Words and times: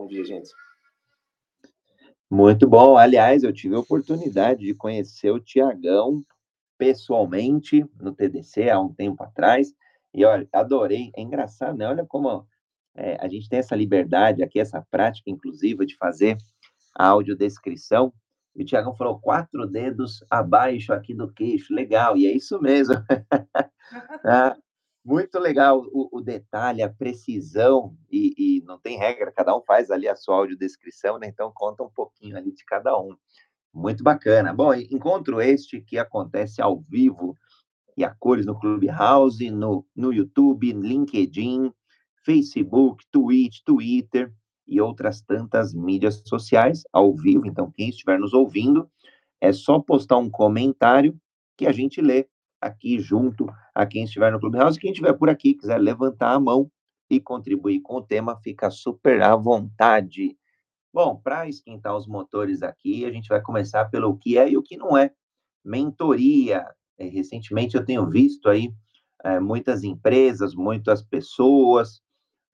Bom 0.00 0.06
dia, 0.06 0.24
gente. 0.24 0.50
Muito 2.30 2.66
bom. 2.66 2.96
Aliás, 2.96 3.42
eu 3.42 3.52
tive 3.52 3.74
a 3.74 3.80
oportunidade 3.80 4.64
de 4.64 4.74
conhecer 4.74 5.30
o 5.30 5.38
Tiagão 5.38 6.22
pessoalmente 6.78 7.84
no 8.00 8.14
TDC 8.14 8.70
há 8.70 8.80
um 8.80 8.94
tempo 8.94 9.22
atrás. 9.22 9.74
E 10.14 10.24
olha, 10.24 10.48
adorei. 10.54 11.12
É 11.14 11.20
engraçado, 11.20 11.76
né? 11.76 11.86
Olha 11.86 12.06
como 12.06 12.46
é, 12.94 13.18
a 13.20 13.28
gente 13.28 13.46
tem 13.46 13.58
essa 13.58 13.76
liberdade 13.76 14.42
aqui, 14.42 14.58
essa 14.58 14.80
prática 14.90 15.28
inclusiva 15.28 15.84
de 15.84 15.94
fazer 15.98 16.38
a 16.96 17.08
audiodescrição. 17.08 18.10
E 18.56 18.62
o 18.62 18.64
Tiagão 18.64 18.96
falou 18.96 19.20
quatro 19.20 19.66
dedos 19.66 20.24
abaixo 20.30 20.94
aqui 20.94 21.12
do 21.12 21.30
queixo. 21.30 21.74
Legal, 21.74 22.16
e 22.16 22.26
é 22.26 22.32
isso 22.32 22.58
mesmo. 22.58 22.94
ah, 24.24 24.56
muito 25.04 25.38
legal 25.38 25.84
o, 25.92 26.08
o, 26.18 26.20
detalhe, 26.20 26.82
a 26.82 26.88
precisão, 26.88 27.94
e, 28.10 28.34
não 28.70 28.78
tem 28.78 28.96
regra, 28.96 29.32
cada 29.32 29.54
um 29.56 29.60
faz 29.62 29.90
ali 29.90 30.08
a 30.08 30.14
sua 30.14 30.36
audiodescrição, 30.36 31.18
né? 31.18 31.26
Então 31.26 31.50
conta 31.52 31.82
um 31.82 31.90
pouquinho 31.90 32.36
ali 32.36 32.52
de 32.52 32.64
cada 32.64 32.96
um. 32.98 33.16
Muito 33.74 34.02
bacana. 34.02 34.52
Bom, 34.52 34.72
encontro 34.74 35.40
este 35.40 35.80
que 35.80 35.98
acontece 35.98 36.62
ao 36.62 36.80
vivo 36.80 37.36
e 37.96 38.04
a 38.04 38.14
cores 38.14 38.46
no 38.46 38.58
Clubhouse, 38.58 39.50
no, 39.50 39.84
no 39.94 40.12
YouTube, 40.12 40.72
LinkedIn, 40.72 41.72
Facebook, 42.24 43.04
Twitch, 43.10 43.58
Twitter 43.64 44.32
e 44.66 44.80
outras 44.80 45.20
tantas 45.20 45.74
mídias 45.74 46.22
sociais 46.24 46.82
ao 46.92 47.14
vivo. 47.14 47.46
Então, 47.46 47.72
quem 47.72 47.90
estiver 47.90 48.18
nos 48.18 48.32
ouvindo, 48.32 48.88
é 49.40 49.52
só 49.52 49.80
postar 49.80 50.18
um 50.18 50.30
comentário 50.30 51.18
que 51.56 51.66
a 51.66 51.72
gente 51.72 52.00
lê 52.00 52.28
aqui 52.60 53.00
junto 53.00 53.46
a 53.74 53.84
quem 53.86 54.04
estiver 54.04 54.30
no 54.30 54.38
Clubhouse. 54.38 54.78
Quem 54.78 54.92
estiver 54.92 55.12
por 55.14 55.28
aqui, 55.28 55.54
quiser 55.54 55.78
levantar 55.78 56.32
a 56.34 56.40
mão 56.40 56.70
e 57.10 57.20
contribuir 57.20 57.80
com 57.80 57.96
o 57.96 58.02
tema, 58.02 58.40
fica 58.40 58.70
super 58.70 59.20
à 59.20 59.34
vontade. 59.34 60.38
Bom, 60.92 61.16
para 61.16 61.48
esquentar 61.48 61.96
os 61.96 62.06
motores 62.06 62.62
aqui, 62.62 63.04
a 63.04 63.10
gente 63.10 63.28
vai 63.28 63.42
começar 63.42 63.86
pelo 63.86 64.16
que 64.16 64.38
é 64.38 64.48
e 64.48 64.56
o 64.56 64.62
que 64.62 64.76
não 64.76 64.96
é. 64.96 65.12
Mentoria. 65.64 66.64
É, 66.96 67.06
recentemente 67.06 67.76
eu 67.76 67.84
tenho 67.84 68.08
visto 68.08 68.48
aí 68.48 68.72
é, 69.24 69.40
muitas 69.40 69.82
empresas, 69.82 70.54
muitas 70.54 71.02
pessoas, 71.02 72.00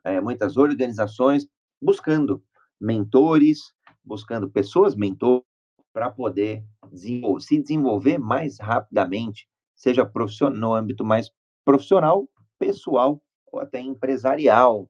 é, 0.04 0.20
muitas 0.20 0.56
organizações 0.56 1.46
buscando 1.80 2.42
mentores, 2.80 3.74
buscando 4.02 4.48
pessoas 4.50 4.94
mentores 4.94 5.44
para 5.92 6.10
poder 6.10 6.64
desenvolver, 6.90 7.40
se 7.42 7.60
desenvolver 7.60 8.18
mais 8.18 8.58
rapidamente, 8.58 9.48
seja 9.74 10.10
no 10.54 10.74
âmbito 10.74 11.04
mais 11.04 11.30
profissional, 11.64 12.28
pessoal 12.58 13.20
ou 13.50 13.60
até 13.60 13.80
empresarial. 13.80 14.88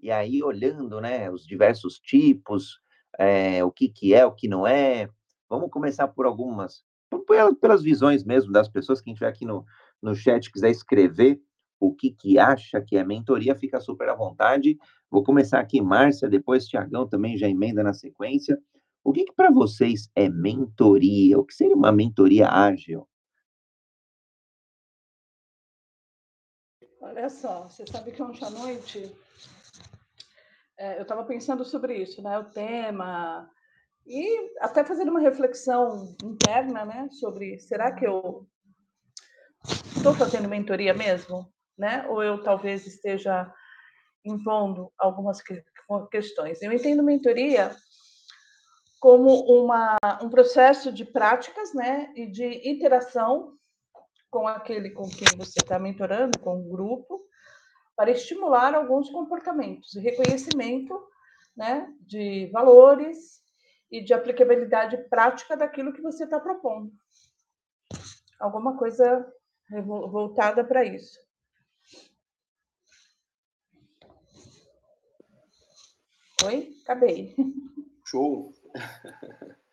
E 0.00 0.10
aí, 0.10 0.42
olhando 0.42 1.00
né, 1.00 1.30
os 1.30 1.46
diversos 1.46 1.98
tipos, 1.98 2.80
é, 3.18 3.64
o 3.64 3.70
que, 3.70 3.88
que 3.88 4.14
é, 4.14 4.24
o 4.24 4.32
que 4.32 4.48
não 4.48 4.66
é, 4.66 5.08
vamos 5.48 5.70
começar 5.70 6.08
por 6.08 6.26
algumas, 6.26 6.84
pelas 7.60 7.82
visões 7.82 8.24
mesmo 8.24 8.52
das 8.52 8.68
pessoas, 8.68 9.00
quem 9.00 9.12
estiver 9.12 9.30
aqui 9.30 9.44
no, 9.44 9.64
no 10.00 10.14
chat 10.14 10.50
quiser 10.50 10.70
escrever 10.70 11.40
o 11.80 11.94
que, 11.94 12.10
que 12.10 12.38
acha 12.38 12.80
que 12.80 12.96
é 12.96 13.04
mentoria, 13.04 13.54
fica 13.54 13.80
super 13.80 14.08
à 14.08 14.14
vontade. 14.14 14.76
Vou 15.10 15.22
começar 15.22 15.60
aqui, 15.60 15.80
Márcia, 15.80 16.28
depois 16.28 16.66
Tiagão 16.66 17.08
também 17.08 17.36
já 17.36 17.48
emenda 17.48 17.82
na 17.82 17.92
sequência. 17.92 18.58
O 19.04 19.12
que, 19.12 19.24
que 19.24 19.32
para 19.32 19.50
vocês 19.50 20.10
é 20.14 20.28
mentoria? 20.28 21.38
O 21.38 21.44
que 21.44 21.54
seria 21.54 21.76
uma 21.76 21.92
mentoria 21.92 22.48
ágil? 22.48 23.08
Olha 27.18 27.30
só, 27.30 27.68
você 27.68 27.84
sabe 27.84 28.12
que 28.12 28.22
ontem 28.22 28.44
à 28.44 28.50
noite 28.50 29.12
é, 30.78 30.98
eu 30.98 31.02
estava 31.02 31.24
pensando 31.24 31.64
sobre 31.64 31.96
isso, 31.96 32.22
né? 32.22 32.38
O 32.38 32.44
tema, 32.44 33.50
e 34.06 34.52
até 34.60 34.84
fazendo 34.84 35.10
uma 35.10 35.18
reflexão 35.18 36.14
interna, 36.22 36.84
né? 36.84 37.08
Sobre 37.10 37.58
será 37.58 37.90
que 37.90 38.06
eu 38.06 38.46
estou 39.96 40.14
fazendo 40.14 40.48
mentoria 40.48 40.94
mesmo? 40.94 41.52
Né? 41.76 42.06
Ou 42.06 42.22
eu 42.22 42.40
talvez 42.40 42.86
esteja 42.86 43.52
impondo 44.24 44.92
algumas 44.96 45.42
questões. 46.12 46.62
Eu 46.62 46.72
entendo 46.72 47.02
mentoria 47.02 47.74
como 49.00 49.40
uma, 49.40 49.98
um 50.22 50.30
processo 50.30 50.92
de 50.92 51.04
práticas 51.04 51.74
né, 51.74 52.12
e 52.14 52.26
de 52.26 52.68
interação 52.68 53.57
com 54.30 54.46
aquele 54.46 54.90
com 54.90 55.08
quem 55.08 55.28
você 55.36 55.60
está 55.60 55.78
mentorando, 55.78 56.38
com 56.38 56.60
o 56.60 56.68
grupo, 56.68 57.26
para 57.96 58.10
estimular 58.10 58.74
alguns 58.74 59.10
comportamentos 59.10 59.94
e 59.94 60.00
reconhecimento 60.00 60.98
né, 61.56 61.92
de 62.00 62.46
valores 62.52 63.42
e 63.90 64.02
de 64.02 64.14
aplicabilidade 64.14 64.96
prática 65.08 65.56
daquilo 65.56 65.92
que 65.92 66.02
você 66.02 66.24
está 66.24 66.38
propondo. 66.38 66.92
Alguma 68.38 68.76
coisa 68.76 69.26
voltada 69.84 70.64
para 70.64 70.84
isso. 70.84 71.18
Oi? 76.44 76.72
Acabei. 76.84 77.34
Show! 78.04 78.54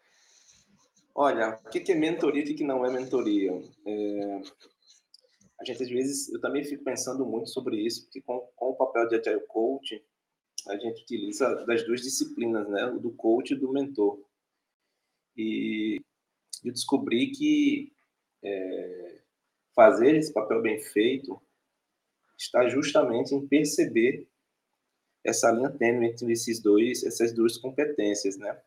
Olha, 1.17 1.57
o 1.65 1.69
que 1.69 1.89
é 1.89 1.95
mentoria 1.95 2.43
e 2.43 2.51
o 2.51 2.55
que 2.57 2.63
não 2.65 2.85
é 2.85 2.91
mentoria? 2.91 3.53
É... 3.85 4.41
A 5.57 5.63
gente, 5.63 5.81
às 5.81 5.89
vezes, 5.89 6.33
eu 6.33 6.41
também 6.41 6.65
fico 6.65 6.83
pensando 6.83 7.25
muito 7.25 7.49
sobre 7.49 7.77
isso, 7.77 8.03
porque 8.03 8.21
com, 8.21 8.39
com 8.53 8.71
o 8.71 8.75
papel 8.75 9.07
de 9.07 9.15
Agile 9.15 9.47
Coach, 9.47 10.03
a 10.67 10.77
gente 10.77 11.03
utiliza 11.03 11.65
das 11.65 11.85
duas 11.85 12.01
disciplinas, 12.01 12.67
né? 12.67 12.87
O 12.87 12.99
do 12.99 13.13
coach 13.13 13.53
e 13.53 13.55
do 13.55 13.71
mentor. 13.71 14.19
E 15.37 16.01
eu 16.63 16.73
descobri 16.73 17.31
que 17.31 17.93
é, 18.43 19.21
fazer 19.73 20.17
esse 20.17 20.33
papel 20.33 20.61
bem 20.61 20.79
feito 20.79 21.41
está 22.37 22.67
justamente 22.67 23.33
em 23.33 23.47
perceber 23.47 24.27
essa 25.23 25.49
linha 25.49 25.69
tênue 25.69 26.07
entre 26.07 26.29
esses 26.33 26.59
dois, 26.59 27.05
essas 27.05 27.31
duas 27.31 27.57
competências, 27.57 28.37
né? 28.37 28.61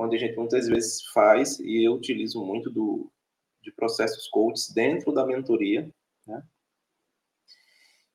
Onde 0.00 0.14
a 0.14 0.18
gente 0.20 0.36
muitas 0.36 0.68
vezes 0.68 1.04
faz, 1.06 1.58
e 1.58 1.84
eu 1.84 1.92
utilizo 1.94 2.44
muito 2.44 2.70
do, 2.70 3.10
de 3.60 3.72
processos 3.72 4.28
coaches 4.28 4.72
dentro 4.72 5.12
da 5.12 5.26
mentoria, 5.26 5.92
né? 6.24 6.40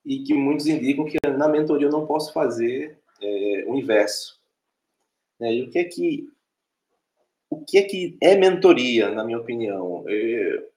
E 0.05 0.23
que 0.23 0.33
muitos 0.33 0.65
indicam 0.65 1.03
que 1.03 1.17
na 1.27 1.49
mentoria 1.49 1.87
eu 1.87 1.91
não 1.91 2.07
posso 2.07 2.31
fazer 2.31 2.97
é, 3.21 3.65
o 3.67 3.75
inverso. 3.75 4.41
Né? 5.37 5.55
E 5.55 5.63
o 5.63 5.69
que 5.69 5.79
é 5.79 5.83
que 5.83 6.29
o 7.49 7.65
que 7.65 7.77
é 7.77 7.83
que 7.83 8.17
é 8.21 8.35
mentoria, 8.35 9.11
na 9.11 9.25
minha 9.25 9.39
opinião? 9.39 10.05
É, 10.07 10.69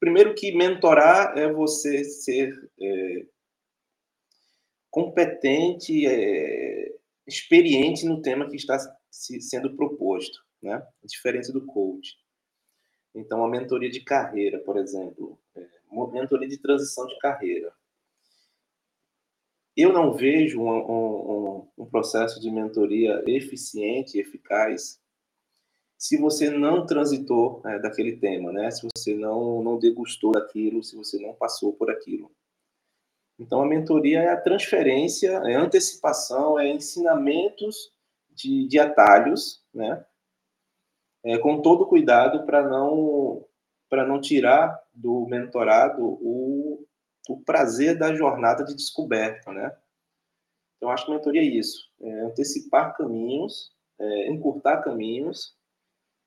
primeiro 0.00 0.34
que 0.34 0.52
mentorar 0.52 1.38
é 1.38 1.50
você 1.50 2.02
ser 2.04 2.52
é, 2.80 3.26
competente, 4.90 6.04
é, 6.04 6.94
experiente 7.26 8.04
no 8.04 8.20
tema 8.20 8.48
que 8.48 8.56
está 8.56 8.76
sendo 9.10 9.76
proposto, 9.76 10.44
né? 10.62 10.86
Diferente 11.04 11.52
do 11.52 11.64
coach. 11.64 12.16
Então, 13.14 13.44
a 13.44 13.48
mentoria 13.48 13.90
de 13.90 14.00
carreira, 14.00 14.58
por 14.60 14.76
exemplo, 14.76 15.38
é, 15.56 15.66
mentoria 16.12 16.48
de 16.48 16.58
transição 16.58 17.06
de 17.06 17.18
carreira. 17.18 17.72
Eu 19.76 19.92
não 19.92 20.12
vejo 20.12 20.60
um, 20.60 20.68
um, 20.68 21.68
um 21.78 21.86
processo 21.86 22.40
de 22.40 22.50
mentoria 22.50 23.22
eficiente 23.26 24.18
eficaz 24.18 25.00
se 25.96 26.16
você 26.16 26.48
não 26.48 26.86
transitou 26.86 27.60
é, 27.64 27.78
daquele 27.78 28.16
tema, 28.16 28.52
né? 28.52 28.70
Se 28.70 28.86
você 28.94 29.14
não 29.14 29.62
não 29.62 29.78
degustou 29.78 30.32
daquilo, 30.32 30.82
se 30.82 30.96
você 30.96 31.18
não 31.18 31.34
passou 31.34 31.72
por 31.72 31.90
aquilo. 31.90 32.30
Então, 33.38 33.62
a 33.62 33.66
mentoria 33.66 34.20
é 34.20 34.28
a 34.30 34.40
transferência, 34.40 35.30
é 35.44 35.54
a 35.54 35.60
antecipação, 35.60 36.58
é 36.58 36.68
ensinamentos 36.68 37.92
de, 38.30 38.66
de 38.66 38.78
atalhos, 38.78 39.64
né? 39.72 40.04
É, 41.24 41.38
com 41.38 41.60
todo 41.60 41.86
cuidado 41.86 42.46
para 42.46 42.62
não 42.62 43.44
para 43.90 44.06
não 44.06 44.20
tirar 44.20 44.78
do 44.92 45.26
mentorado 45.26 46.04
o, 46.04 46.86
o 47.26 47.40
prazer 47.40 47.96
da 47.96 48.14
jornada 48.14 48.62
de 48.62 48.74
descoberta, 48.74 49.50
né? 49.50 49.74
Então, 50.76 50.90
acho 50.90 51.06
que 51.06 51.10
mentoria 51.10 51.40
é 51.40 51.44
isso, 51.44 51.90
é 52.02 52.20
antecipar 52.20 52.94
caminhos, 52.96 53.72
é, 53.98 54.30
encurtar 54.30 54.82
caminhos 54.82 55.56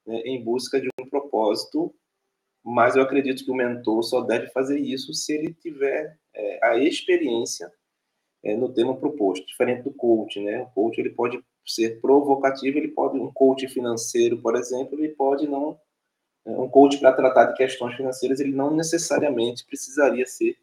né, 0.07 0.21
em 0.25 0.43
busca 0.43 0.81
de 0.81 0.89
um 0.99 1.07
propósito 1.07 1.93
mas 2.63 2.95
eu 2.95 3.01
acredito 3.01 3.43
que 3.43 3.51
o 3.51 3.55
mentor 3.55 4.03
só 4.03 4.21
deve 4.21 4.47
fazer 4.51 4.79
isso 4.79 5.13
se 5.13 5.33
ele 5.33 5.53
tiver 5.53 6.17
é, 6.33 6.65
a 6.65 6.77
experiência 6.77 7.71
é, 8.43 8.55
no 8.55 8.71
tema 8.71 8.95
proposto, 8.95 9.45
diferente 9.45 9.83
do 9.83 9.93
coach, 9.93 10.39
né? 10.39 10.61
O 10.61 10.67
coach 10.67 10.99
ele 10.99 11.09
pode 11.09 11.43
ser 11.65 11.99
provocativo, 12.01 12.77
ele 12.77 12.89
pode 12.89 13.17
um 13.17 13.31
coach 13.31 13.67
financeiro, 13.67 14.41
por 14.41 14.55
exemplo, 14.55 14.99
ele 14.99 15.09
pode 15.09 15.47
não 15.47 15.79
é, 16.45 16.51
um 16.51 16.67
coach 16.69 16.97
para 16.99 17.13
tratar 17.13 17.45
de 17.45 17.57
questões 17.57 17.95
financeiras, 17.95 18.39
ele 18.39 18.51
não 18.51 18.75
necessariamente 18.75 19.65
precisaria 19.65 20.25
ser 20.25 20.57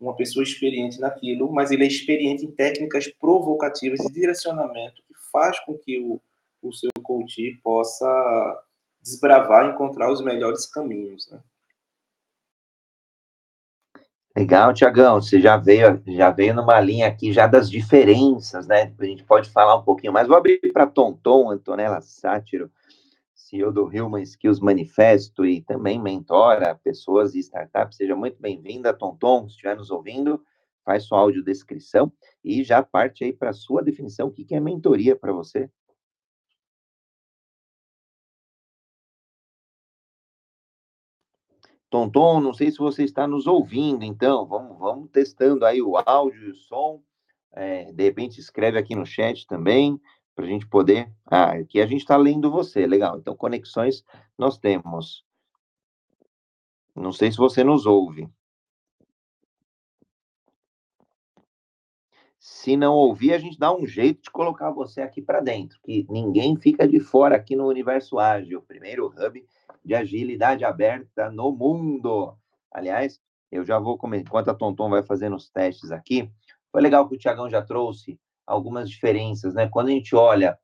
uma 0.00 0.14
pessoa 0.14 0.44
experiente 0.44 1.00
naquilo, 1.00 1.52
mas 1.52 1.72
ele 1.72 1.84
é 1.84 1.88
experiente 1.88 2.44
em 2.44 2.50
técnicas 2.50 3.08
provocativas 3.08 3.98
de 3.98 4.12
direcionamento 4.12 5.02
que 5.02 5.14
faz 5.32 5.58
com 5.60 5.76
que 5.76 5.98
o, 5.98 6.20
o 6.62 6.72
seu 6.72 6.90
coach 7.02 7.58
possa 7.62 8.62
desbravar 9.02 9.70
encontrar 9.70 10.10
os 10.12 10.20
melhores 10.20 10.66
caminhos, 10.66 11.28
né? 11.30 11.40
Legal, 14.38 14.72
Tiagão, 14.72 15.20
você 15.20 15.40
já 15.40 15.56
veio, 15.56 16.00
já 16.06 16.30
veio 16.30 16.54
numa 16.54 16.78
linha 16.78 17.08
aqui 17.08 17.32
já 17.32 17.48
das 17.48 17.68
diferenças, 17.68 18.68
né? 18.68 18.94
A 18.96 19.04
gente 19.04 19.24
pode 19.24 19.50
falar 19.50 19.74
um 19.74 19.82
pouquinho 19.82 20.12
mais. 20.12 20.28
Vou 20.28 20.36
abrir 20.36 20.60
para 20.72 20.86
Tonton, 20.86 21.50
Antonella 21.50 22.00
Sátiro, 22.00 22.70
CEO 23.34 23.72
do 23.72 23.86
Human 23.86 24.22
Skills 24.22 24.60
Manifesto 24.60 25.44
e 25.44 25.60
também 25.62 26.00
mentora 26.00 26.76
pessoas 26.76 27.34
e 27.34 27.40
startups. 27.40 27.96
Seja 27.96 28.14
muito 28.14 28.40
bem-vinda, 28.40 28.94
Tonton, 28.94 29.48
se 29.48 29.56
estiver 29.56 29.76
nos 29.76 29.90
ouvindo, 29.90 30.40
faz 30.84 31.02
sua 31.02 31.18
audiodescrição 31.18 32.12
e 32.44 32.62
já 32.62 32.80
parte 32.80 33.24
aí 33.24 33.32
para 33.32 33.50
a 33.50 33.52
sua 33.52 33.82
definição. 33.82 34.28
O 34.28 34.30
que 34.30 34.54
é 34.54 34.60
mentoria 34.60 35.16
para 35.16 35.32
você? 35.32 35.68
Tonton, 41.90 42.40
não 42.40 42.52
sei 42.52 42.70
se 42.70 42.78
você 42.78 43.04
está 43.04 43.26
nos 43.26 43.46
ouvindo, 43.46 44.04
então 44.04 44.46
vamos, 44.46 44.78
vamos 44.78 45.10
testando 45.10 45.64
aí 45.64 45.80
o 45.80 45.96
áudio 45.96 46.48
e 46.48 46.50
o 46.50 46.54
som. 46.54 47.02
É, 47.52 47.90
de 47.92 48.04
repente 48.04 48.38
escreve 48.38 48.78
aqui 48.78 48.94
no 48.94 49.06
chat 49.06 49.46
também, 49.46 50.00
para 50.34 50.44
a 50.44 50.48
gente 50.48 50.66
poder. 50.66 51.10
Ah, 51.26 51.52
aqui 51.52 51.80
a 51.80 51.86
gente 51.86 52.02
está 52.02 52.16
lendo 52.16 52.50
você, 52.50 52.86
legal. 52.86 53.18
Então, 53.18 53.34
conexões 53.34 54.04
nós 54.36 54.58
temos. 54.58 55.24
Não 56.94 57.12
sei 57.12 57.32
se 57.32 57.38
você 57.38 57.64
nos 57.64 57.86
ouve. 57.86 58.28
Se 62.38 62.76
não 62.76 62.94
ouvir, 62.94 63.32
a 63.32 63.38
gente 63.38 63.58
dá 63.58 63.74
um 63.74 63.86
jeito 63.86 64.22
de 64.22 64.30
colocar 64.30 64.70
você 64.70 65.00
aqui 65.00 65.20
para 65.20 65.40
dentro, 65.40 65.78
que 65.82 66.06
ninguém 66.08 66.56
fica 66.56 66.86
de 66.86 67.00
fora 67.00 67.36
aqui 67.36 67.56
no 67.56 67.66
Universo 67.66 68.18
Ágil, 68.18 68.60
o 68.60 68.62
primeiro 68.62 69.06
hub 69.06 69.44
de 69.88 69.94
agilidade 69.94 70.66
aberta 70.66 71.30
no 71.30 71.50
mundo. 71.50 72.36
Aliás, 72.70 73.18
eu 73.50 73.64
já 73.64 73.78
vou 73.78 73.96
comentar, 73.96 74.28
enquanto 74.28 74.50
a 74.50 74.54
Tonton 74.54 74.90
vai 74.90 75.02
fazendo 75.02 75.34
os 75.34 75.48
testes 75.48 75.90
aqui, 75.90 76.30
foi 76.70 76.82
legal 76.82 77.08
que 77.08 77.14
o 77.14 77.18
Tiagão 77.18 77.48
já 77.48 77.62
trouxe 77.62 78.20
algumas 78.46 78.90
diferenças, 78.90 79.54
né? 79.54 79.66
Quando 79.66 79.88
a 79.88 79.92
gente 79.92 80.14
olha, 80.14 80.58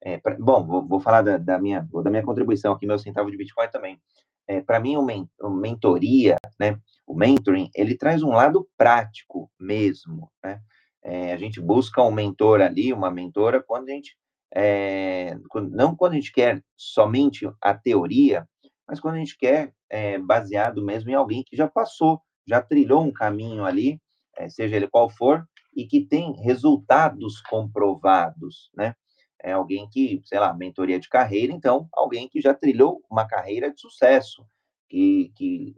é, 0.00 0.18
pra, 0.18 0.36
bom, 0.38 0.64
vou, 0.64 0.86
vou 0.86 1.00
falar 1.00 1.22
da, 1.22 1.36
da, 1.36 1.58
minha, 1.58 1.88
da 2.04 2.08
minha 2.08 2.22
contribuição 2.22 2.72
aqui, 2.72 2.86
meu 2.86 3.00
centavo 3.00 3.28
de 3.32 3.36
Bitcoin 3.36 3.68
também. 3.68 4.00
É, 4.46 4.60
Para 4.62 4.78
mim, 4.78 4.96
o, 4.96 5.02
men, 5.02 5.28
o 5.40 5.50
mentoria, 5.50 6.36
né? 6.58 6.78
O 7.04 7.14
mentoring, 7.14 7.68
ele 7.74 7.96
traz 7.96 8.22
um 8.22 8.30
lado 8.30 8.68
prático 8.76 9.50
mesmo, 9.58 10.30
né? 10.42 10.60
É, 11.02 11.32
a 11.32 11.36
gente 11.36 11.60
busca 11.60 12.00
um 12.00 12.12
mentor 12.12 12.60
ali, 12.60 12.92
uma 12.92 13.10
mentora, 13.10 13.60
quando 13.60 13.88
a 13.88 13.92
gente 13.92 14.16
é, 14.54 15.36
não 15.70 15.94
quando 15.94 16.12
a 16.12 16.16
gente 16.16 16.32
quer 16.32 16.62
somente 16.76 17.48
a 17.60 17.74
teoria, 17.74 18.48
mas 18.88 18.98
quando 18.98 19.16
a 19.16 19.18
gente 19.18 19.36
quer, 19.36 19.74
é, 19.90 20.18
baseado 20.18 20.82
mesmo 20.82 21.10
em 21.10 21.14
alguém 21.14 21.44
que 21.44 21.54
já 21.54 21.68
passou, 21.68 22.22
já 22.46 22.62
trilhou 22.62 23.02
um 23.02 23.12
caminho 23.12 23.64
ali, 23.64 24.00
é, 24.36 24.48
seja 24.48 24.76
ele 24.76 24.88
qual 24.88 25.10
for, 25.10 25.46
e 25.76 25.86
que 25.86 26.00
tem 26.00 26.32
resultados 26.40 27.42
comprovados, 27.42 28.70
né? 28.74 28.94
É 29.40 29.52
alguém 29.52 29.88
que, 29.88 30.20
sei 30.24 30.40
lá, 30.40 30.52
mentoria 30.52 30.98
de 30.98 31.08
carreira, 31.08 31.52
então, 31.52 31.88
alguém 31.92 32.28
que 32.28 32.40
já 32.40 32.54
trilhou 32.54 33.00
uma 33.08 33.26
carreira 33.26 33.72
de 33.72 33.80
sucesso, 33.80 34.44
que, 34.88 35.30
que, 35.36 35.74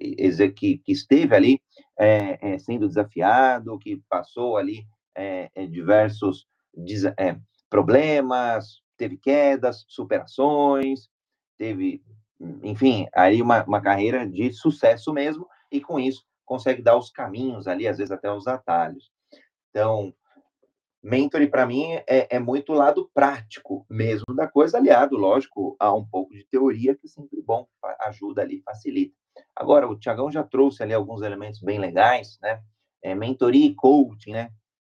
que, 0.56 0.78
que 0.78 0.92
esteve 0.92 1.34
ali 1.34 1.60
é, 1.98 2.58
sendo 2.58 2.86
desafiado, 2.88 3.78
que 3.78 4.00
passou 4.08 4.56
ali 4.56 4.86
diversos 5.68 6.46
problemas, 7.68 8.80
teve 8.96 9.18
quedas, 9.18 9.84
superações, 9.88 11.10
teve 11.58 12.02
enfim, 12.62 13.06
aí 13.14 13.42
uma, 13.42 13.62
uma 13.64 13.80
carreira 13.80 14.26
de 14.26 14.52
sucesso 14.52 15.12
mesmo, 15.12 15.46
e 15.70 15.80
com 15.80 15.98
isso 15.98 16.24
consegue 16.44 16.82
dar 16.82 16.96
os 16.96 17.10
caminhos 17.10 17.68
ali, 17.68 17.86
às 17.86 17.98
vezes 17.98 18.10
até 18.10 18.32
os 18.32 18.46
atalhos. 18.48 19.10
Então, 19.70 20.12
mentoring 21.02 21.48
para 21.48 21.64
mim 21.64 21.92
é, 22.08 22.36
é 22.36 22.38
muito 22.38 22.72
lado 22.72 23.08
prático 23.14 23.86
mesmo 23.88 24.34
da 24.34 24.48
coisa, 24.48 24.78
aliado, 24.78 25.16
lógico, 25.16 25.76
a 25.78 25.94
um 25.94 26.04
pouco 26.04 26.32
de 26.32 26.44
teoria, 26.50 26.94
que 26.94 27.06
é 27.06 27.08
sempre 27.08 27.40
bom, 27.40 27.66
ajuda 28.00 28.42
ali, 28.42 28.60
facilita. 28.62 29.14
Agora, 29.54 29.88
o 29.88 29.98
Tiagão 29.98 30.30
já 30.30 30.42
trouxe 30.42 30.82
ali 30.82 30.92
alguns 30.92 31.22
elementos 31.22 31.60
bem 31.60 31.78
legais, 31.78 32.38
né? 32.42 32.60
É, 33.02 33.14
mentoria 33.14 33.66
e 33.66 33.74
coaching, 33.74 34.32
né? 34.32 34.50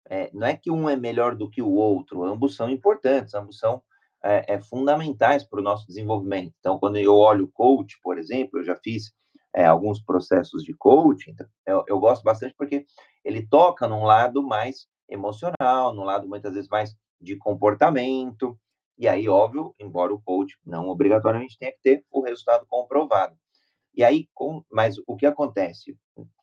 É, 0.10 0.30
não 0.34 0.48
é 0.48 0.56
que 0.56 0.72
um 0.72 0.88
é 0.88 0.96
melhor 0.96 1.36
do 1.36 1.50
que 1.50 1.62
o 1.62 1.72
outro, 1.72 2.24
ambos 2.24 2.56
são 2.56 2.70
importantes, 2.70 3.34
ambos 3.34 3.60
são 3.60 3.82
é, 4.24 4.56
é 4.56 4.62
fundamentais 4.62 5.44
para 5.44 5.60
o 5.60 5.64
nosso 5.64 5.88
desenvolvimento. 5.88 6.54
Então, 6.60 6.80
quando 6.80 6.98
eu 6.98 7.16
olho 7.16 7.46
o 7.46 7.52
coach, 7.52 8.00
por 8.02 8.18
exemplo, 8.18 8.60
eu 8.60 8.64
já 8.64 8.76
fiz 8.76 9.12
é, 9.56 9.66
alguns 9.66 10.02
processos 10.02 10.64
de 10.64 10.74
coaching, 10.74 11.32
então, 11.32 11.48
eu, 11.66 11.84
eu, 11.88 12.00
gosto 12.00 12.24
bastante 12.24 12.54
porque 12.58 12.86
ele 13.24 13.48
toca 13.48 13.88
num 13.88 14.04
lado 14.04 14.44
mais 14.44 14.88
emocional, 15.10 15.94
num 15.94 16.04
lado 16.04 16.28
muitas 16.28 16.54
vezes 16.54 16.70
mais 16.70 16.96
de 17.20 17.36
comportamento, 17.38 18.58
e 18.98 19.08
aí, 19.08 19.30
óbvio, 19.30 19.76
embora 19.80 20.14
o 20.14 20.22
coach 20.22 20.58
não 20.66 20.90
obrigatoriamente 20.90 21.58
tenha 21.58 21.72
que 21.72 21.82
ter 21.84 22.06
o 22.12 22.22
resultado 22.22 22.66
comprovado. 22.68 23.36
E 23.94 24.04
aí, 24.04 24.28
com, 24.34 24.64
mas 24.72 24.96
o 25.08 25.16
que 25.16 25.26
acontece? 25.26 25.96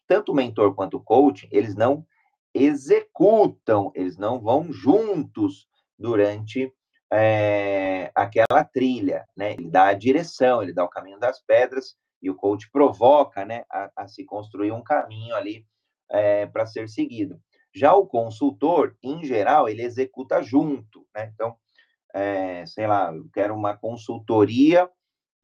Tanto 0.06 0.32
o 0.32 0.34
mentor 0.34 0.74
quanto 0.74 0.96
o 0.96 1.02
coach, 1.02 1.48
eles 1.50 1.74
não 1.74 2.06
executam, 2.52 3.90
eles 3.94 4.16
não 4.16 4.40
vão 4.40 4.72
juntos 4.72 5.68
durante 5.98 6.72
é, 7.14 8.10
aquela 8.14 8.64
trilha, 8.64 9.24
né? 9.36 9.52
Ele 9.52 9.70
dá 9.70 9.86
a 9.86 9.94
direção, 9.94 10.62
ele 10.62 10.72
dá 10.72 10.84
o 10.84 10.88
caminho 10.88 11.18
das 11.18 11.40
pedras 11.40 11.94
e 12.20 12.28
o 12.28 12.34
coach 12.34 12.68
provoca, 12.70 13.44
né, 13.44 13.64
a, 13.70 13.90
a 13.96 14.08
se 14.08 14.24
construir 14.24 14.72
um 14.72 14.82
caminho 14.82 15.34
ali 15.36 15.64
é, 16.10 16.46
para 16.46 16.66
ser 16.66 16.88
seguido. 16.88 17.38
Já 17.72 17.94
o 17.94 18.06
consultor, 18.06 18.96
em 19.02 19.22
geral, 19.24 19.68
ele 19.68 19.82
executa 19.82 20.42
junto, 20.42 21.06
né? 21.14 21.30
Então, 21.32 21.56
é, 22.12 22.64
sei 22.66 22.86
lá, 22.86 23.12
eu 23.12 23.28
quero 23.32 23.54
uma 23.54 23.76
consultoria 23.76 24.88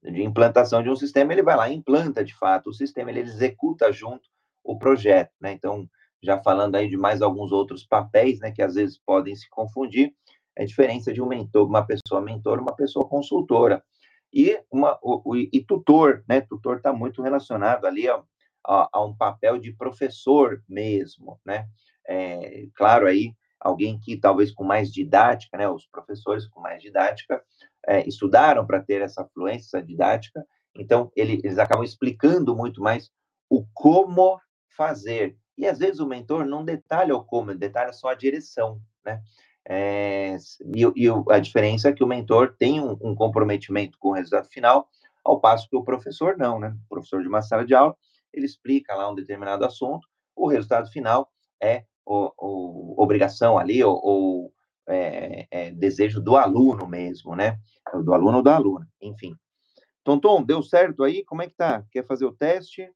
de 0.03 0.23
implantação 0.23 0.83
de 0.83 0.89
um 0.89 0.97
sistema, 0.97 1.33
ele 1.33 1.43
vai 1.43 1.57
lá 1.57 1.71
implanta 1.71 2.25
de 2.25 2.35
fato 2.35 2.71
o 2.71 2.75
sistema, 2.75 3.11
ele 3.11 3.21
executa 3.21 3.93
junto 3.93 4.29
o 4.65 4.79
projeto, 4.79 5.33
né? 5.41 5.53
Então, 5.53 5.89
já 6.23 6.39
falando 6.43 6.77
aí 6.77 6.89
de 6.89 6.97
mais 6.97 7.23
alguns 7.23 7.53
outros 7.53 7.85
papéis, 7.85 8.41
né, 8.41 8.50
que 8.50 8.62
às 8.62 8.75
vezes 8.75 8.99
podem 8.99 9.35
se 9.35 9.49
confundir, 9.49 10.15
é 10.61 10.64
a 10.64 10.67
diferença 10.67 11.11
de 11.11 11.23
um 11.23 11.26
mentor, 11.26 11.67
uma 11.67 11.87
pessoa 11.87 12.21
mentora, 12.21 12.61
uma 12.61 12.76
pessoa 12.76 13.09
consultora. 13.09 13.83
E, 14.31 14.62
uma, 14.71 14.99
o, 15.02 15.33
o 15.33 15.37
e 15.37 15.64
tutor, 15.67 16.23
né? 16.29 16.43
Tutor 16.43 16.76
está 16.76 16.93
muito 16.93 17.23
relacionado 17.23 17.87
ali 17.87 18.07
a, 18.07 18.23
a, 18.67 18.88
a, 18.93 19.05
um 19.05 19.17
papel 19.17 19.59
de 19.59 19.73
professor 19.73 20.62
mesmo, 20.69 21.40
né? 21.47 21.67
É, 22.07 22.67
claro, 22.75 23.07
aí, 23.07 23.35
alguém 23.59 23.99
que 23.99 24.19
talvez 24.19 24.52
com 24.52 24.62
mais 24.62 24.93
didática, 24.93 25.57
né? 25.57 25.67
Os 25.67 25.87
professores 25.87 26.47
com 26.47 26.61
mais 26.61 26.83
didática 26.83 27.43
é, 27.88 28.07
estudaram 28.07 28.67
para 28.67 28.83
ter 28.83 29.00
essa 29.00 29.25
fluência, 29.33 29.83
didática, 29.83 30.47
então 30.76 31.11
ele, 31.17 31.40
eles 31.43 31.59
acabam 31.59 31.85
explicando 31.85 32.55
muito 32.55 32.83
mais 32.83 33.11
o 33.49 33.64
como 33.73 34.38
fazer. 34.76 35.38
E 35.57 35.67
às 35.67 35.79
vezes 35.79 36.00
o 36.00 36.07
mentor 36.07 36.45
não 36.45 36.62
detalha 36.62 37.17
o 37.17 37.25
como, 37.25 37.50
ele 37.50 37.59
detalha 37.59 37.95
só 37.95 38.09
a 38.09 38.14
direção, 38.14 38.79
né? 39.02 39.23
É, 39.69 40.37
e, 40.75 41.05
e, 41.05 41.09
a 41.31 41.38
diferença 41.38 41.88
é 41.88 41.93
que 41.93 42.02
o 42.02 42.07
mentor 42.07 42.55
tem 42.59 42.81
um, 42.81 42.97
um, 43.02 43.14
comprometimento 43.14 43.99
com 43.99 44.09
o 44.11 44.14
resultado 44.14 44.49
final, 44.49 44.88
ao 45.25 45.40
passo 45.40 45.69
que 45.69 45.76
o 45.76 45.85
professor 45.85 46.37
não, 46.37 46.59
né? 46.59 46.75
O 46.87 46.88
professor 46.88 47.23
de 47.23 47.29
uma 47.29 47.43
sala 47.43 47.64
de 47.64 47.75
aula, 47.75 47.95
ele 48.33 48.47
explica 48.47 48.95
lá 48.95 49.11
um 49.11 49.14
determinado 49.14 49.64
assunto, 49.64 50.09
o 50.35 50.49
resultado 50.49 50.90
final 50.90 51.31
é 51.62 51.85
o, 52.07 52.33
o 52.38 53.02
obrigação 53.02 53.59
ali, 53.59 53.83
ou, 53.85 54.52
é, 54.88 55.47
é, 55.50 55.71
desejo 55.71 56.21
do 56.21 56.37
aluno 56.37 56.87
mesmo, 56.87 57.37
né? 57.37 57.59
Do 58.02 58.12
aluno 58.12 58.38
ou 58.38 58.43
da 58.43 58.57
aluna, 58.57 58.88
enfim. 59.00 59.37
Tonton, 60.02 60.43
deu 60.43 60.62
certo 60.62 61.05
aí? 61.05 61.25
Como 61.25 61.43
é 61.43 61.47
que 61.47 61.55
tá? 61.55 61.85
Quer 61.93 62.07
fazer 62.07 62.25
o 62.25 62.33
teste? 62.33 62.90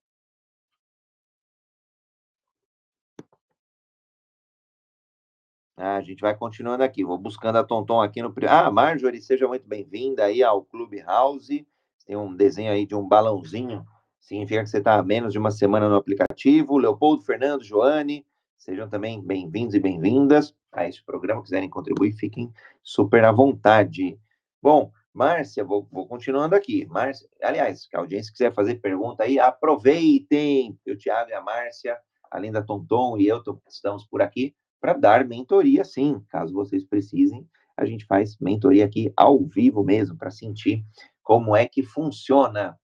Ah, 5.76 5.96
a 5.96 6.02
gente 6.02 6.20
vai 6.20 6.36
continuando 6.36 6.84
aqui. 6.84 7.04
Vou 7.04 7.18
buscando 7.18 7.56
a 7.56 7.64
Tonton 7.64 8.00
aqui 8.00 8.22
no. 8.22 8.32
Ah, 8.48 8.70
Marjorie, 8.70 9.20
seja 9.20 9.48
muito 9.48 9.66
bem-vinda 9.66 10.24
aí 10.24 10.42
ao 10.42 10.64
Clubhouse. 10.64 11.66
Tem 12.06 12.16
um 12.16 12.34
desenho 12.34 12.70
aí 12.70 12.86
de 12.86 12.94
um 12.94 13.06
balãozinho. 13.06 13.84
Significa 14.20 14.62
que 14.62 14.70
você 14.70 14.78
está 14.78 14.94
há 14.94 15.02
menos 15.02 15.32
de 15.32 15.38
uma 15.38 15.50
semana 15.50 15.88
no 15.88 15.96
aplicativo. 15.96 16.78
Leopoldo, 16.78 17.24
Fernando, 17.24 17.64
Joane, 17.64 18.24
sejam 18.56 18.88
também 18.88 19.20
bem-vindos 19.20 19.74
e 19.74 19.80
bem-vindas 19.80 20.54
a 20.72 20.88
este 20.88 21.04
programa. 21.04 21.42
Quiserem 21.42 21.68
contribuir, 21.68 22.12
fiquem 22.12 22.52
super 22.80 23.24
à 23.24 23.32
vontade. 23.32 24.16
Bom, 24.62 24.92
Márcia, 25.12 25.64
vou, 25.64 25.88
vou 25.90 26.06
continuando 26.06 26.54
aqui. 26.54 26.86
Márcia, 26.86 27.28
aliás, 27.42 27.88
a 27.92 27.98
audiência 27.98 28.30
quiser 28.32 28.54
fazer 28.54 28.76
pergunta 28.76 29.24
aí, 29.24 29.40
aproveitem. 29.40 30.78
O 30.86 30.96
Tiago 30.96 31.30
e 31.30 31.34
a 31.34 31.40
Márcia, 31.40 31.98
além 32.30 32.52
da 32.52 32.62
Tonton 32.62 33.18
e 33.18 33.26
eu, 33.26 33.42
estamos 33.68 34.06
por 34.06 34.22
aqui 34.22 34.54
para 34.80 34.92
dar 34.94 35.24
mentoria, 35.24 35.84
sim, 35.84 36.22
caso 36.28 36.52
vocês 36.52 36.84
precisem 36.84 37.46
a 37.76 37.84
gente 37.84 38.04
faz 38.06 38.36
mentoria 38.38 38.84
aqui 38.84 39.12
ao 39.16 39.44
vivo 39.44 39.82
mesmo, 39.82 40.16
para 40.16 40.30
sentir 40.30 40.84
como 41.22 41.56
é 41.56 41.66
que 41.66 41.82
funciona. 41.82 42.78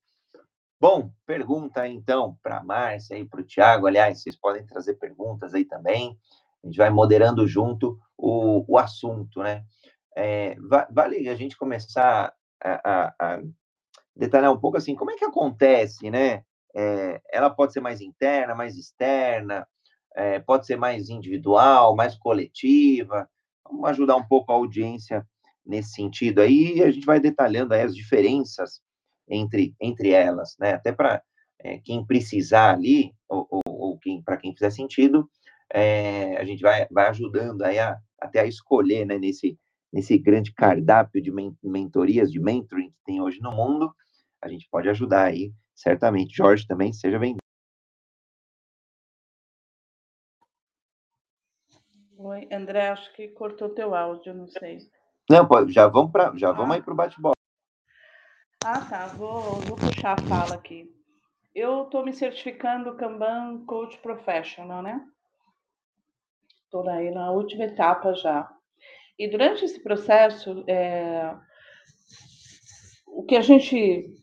Bom, 0.79 1.11
pergunta 1.25 1.87
então 1.87 2.37
para 2.41 2.57
a 2.57 2.63
Márcia 2.63 3.17
e 3.17 3.25
para 3.25 3.41
o 3.41 3.43
Tiago. 3.43 3.87
Aliás, 3.87 4.21
vocês 4.21 4.35
podem 4.35 4.65
trazer 4.65 4.95
perguntas 4.95 5.53
aí 5.53 5.63
também. 5.63 6.17
A 6.63 6.67
gente 6.67 6.77
vai 6.77 6.89
moderando 6.89 7.47
junto 7.47 7.99
o, 8.17 8.65
o 8.67 8.77
assunto, 8.77 9.41
né? 9.41 9.63
É, 10.15 10.55
vale 10.91 11.29
a 11.29 11.35
gente 11.35 11.57
começar 11.57 12.33
a, 12.61 12.91
a, 12.91 13.15
a, 13.19 13.41
detalhar 14.15 14.51
um 14.51 14.59
pouco 14.59 14.77
assim, 14.77 14.95
como 14.95 15.11
é 15.11 15.15
que 15.15 15.23
acontece, 15.23 16.09
né? 16.11 16.43
É, 16.75 17.21
ela 17.31 17.49
pode 17.49 17.73
ser 17.73 17.79
mais 17.79 18.01
interna, 18.01 18.55
mais 18.55 18.75
externa, 18.75 19.67
é, 20.15 20.39
pode 20.39 20.65
ser 20.65 20.77
mais 20.77 21.09
individual, 21.09 21.95
mais 21.95 22.15
coletiva. 22.17 23.29
Vamos 23.65 23.89
ajudar 23.91 24.15
um 24.15 24.27
pouco 24.27 24.51
a 24.51 24.55
audiência 24.55 25.25
nesse 25.65 25.91
sentido 25.91 26.39
aí, 26.41 26.77
e 26.77 26.83
a 26.83 26.91
gente 26.91 27.05
vai 27.05 27.19
detalhando 27.19 27.73
as 27.73 27.95
diferenças 27.95 28.81
entre, 29.27 29.75
entre 29.79 30.09
elas, 30.09 30.55
né? 30.59 30.73
Até 30.73 30.91
para 30.91 31.21
é, 31.59 31.77
quem 31.79 32.05
precisar 32.05 32.73
ali, 32.73 33.13
ou, 33.29 33.47
ou, 33.49 33.61
ou 33.65 33.99
quem, 33.99 34.21
para 34.21 34.37
quem 34.37 34.53
fizer 34.53 34.71
sentido, 34.71 35.29
é, 35.73 36.35
a 36.37 36.43
gente 36.43 36.61
vai, 36.61 36.87
vai 36.89 37.07
ajudando 37.07 37.61
aí 37.63 37.79
a, 37.79 37.97
até 38.19 38.41
a 38.41 38.45
escolher, 38.45 39.05
né, 39.05 39.17
nesse, 39.17 39.57
nesse 39.91 40.17
grande 40.17 40.53
cardápio 40.53 41.21
de 41.21 41.31
mentorias, 41.63 42.31
de 42.31 42.39
mentoring 42.39 42.89
que 42.89 43.03
tem 43.05 43.21
hoje 43.21 43.39
no 43.39 43.51
mundo, 43.51 43.93
a 44.41 44.49
gente 44.49 44.67
pode 44.69 44.89
ajudar 44.89 45.25
aí, 45.25 45.53
certamente. 45.75 46.35
Jorge 46.35 46.65
também, 46.67 46.91
seja 46.91 47.19
bem-vindo. 47.19 47.41
Oi, 52.17 52.30
André, 52.51 52.89
acho 52.89 53.11
que 53.13 53.27
cortou 53.29 53.69
teu 53.69 53.93
áudio, 53.93 54.33
não 54.33 54.47
sei. 54.47 54.79
Não, 55.29 55.47
pode, 55.47 55.71
já 55.71 55.87
vamos 55.87 56.11
para, 56.11 56.35
já 56.37 56.49
ah. 56.49 56.53
vamos 56.53 56.75
aí 56.75 56.81
para 56.81 56.93
o 56.93 56.95
bate-bola. 56.95 57.35
Ah, 58.63 58.81
tá. 58.81 59.07
Vou, 59.07 59.41
vou 59.61 59.77
puxar 59.77 60.13
a 60.13 60.21
fala 60.23 60.55
aqui. 60.55 60.89
Eu 61.53 61.83
estou 61.83 62.05
me 62.05 62.13
certificando 62.13 62.95
Kanban 62.95 63.65
Coach 63.65 63.97
Professional, 63.99 64.81
né? 64.81 65.05
Estou 66.63 66.87
aí 66.87 67.11
na 67.11 67.31
última 67.31 67.65
etapa 67.65 68.13
já. 68.13 68.49
E 69.19 69.27
durante 69.27 69.65
esse 69.65 69.81
processo, 69.83 70.63
é, 70.67 71.35
o 73.07 73.23
que 73.23 73.35
a 73.35 73.41
gente 73.41 74.15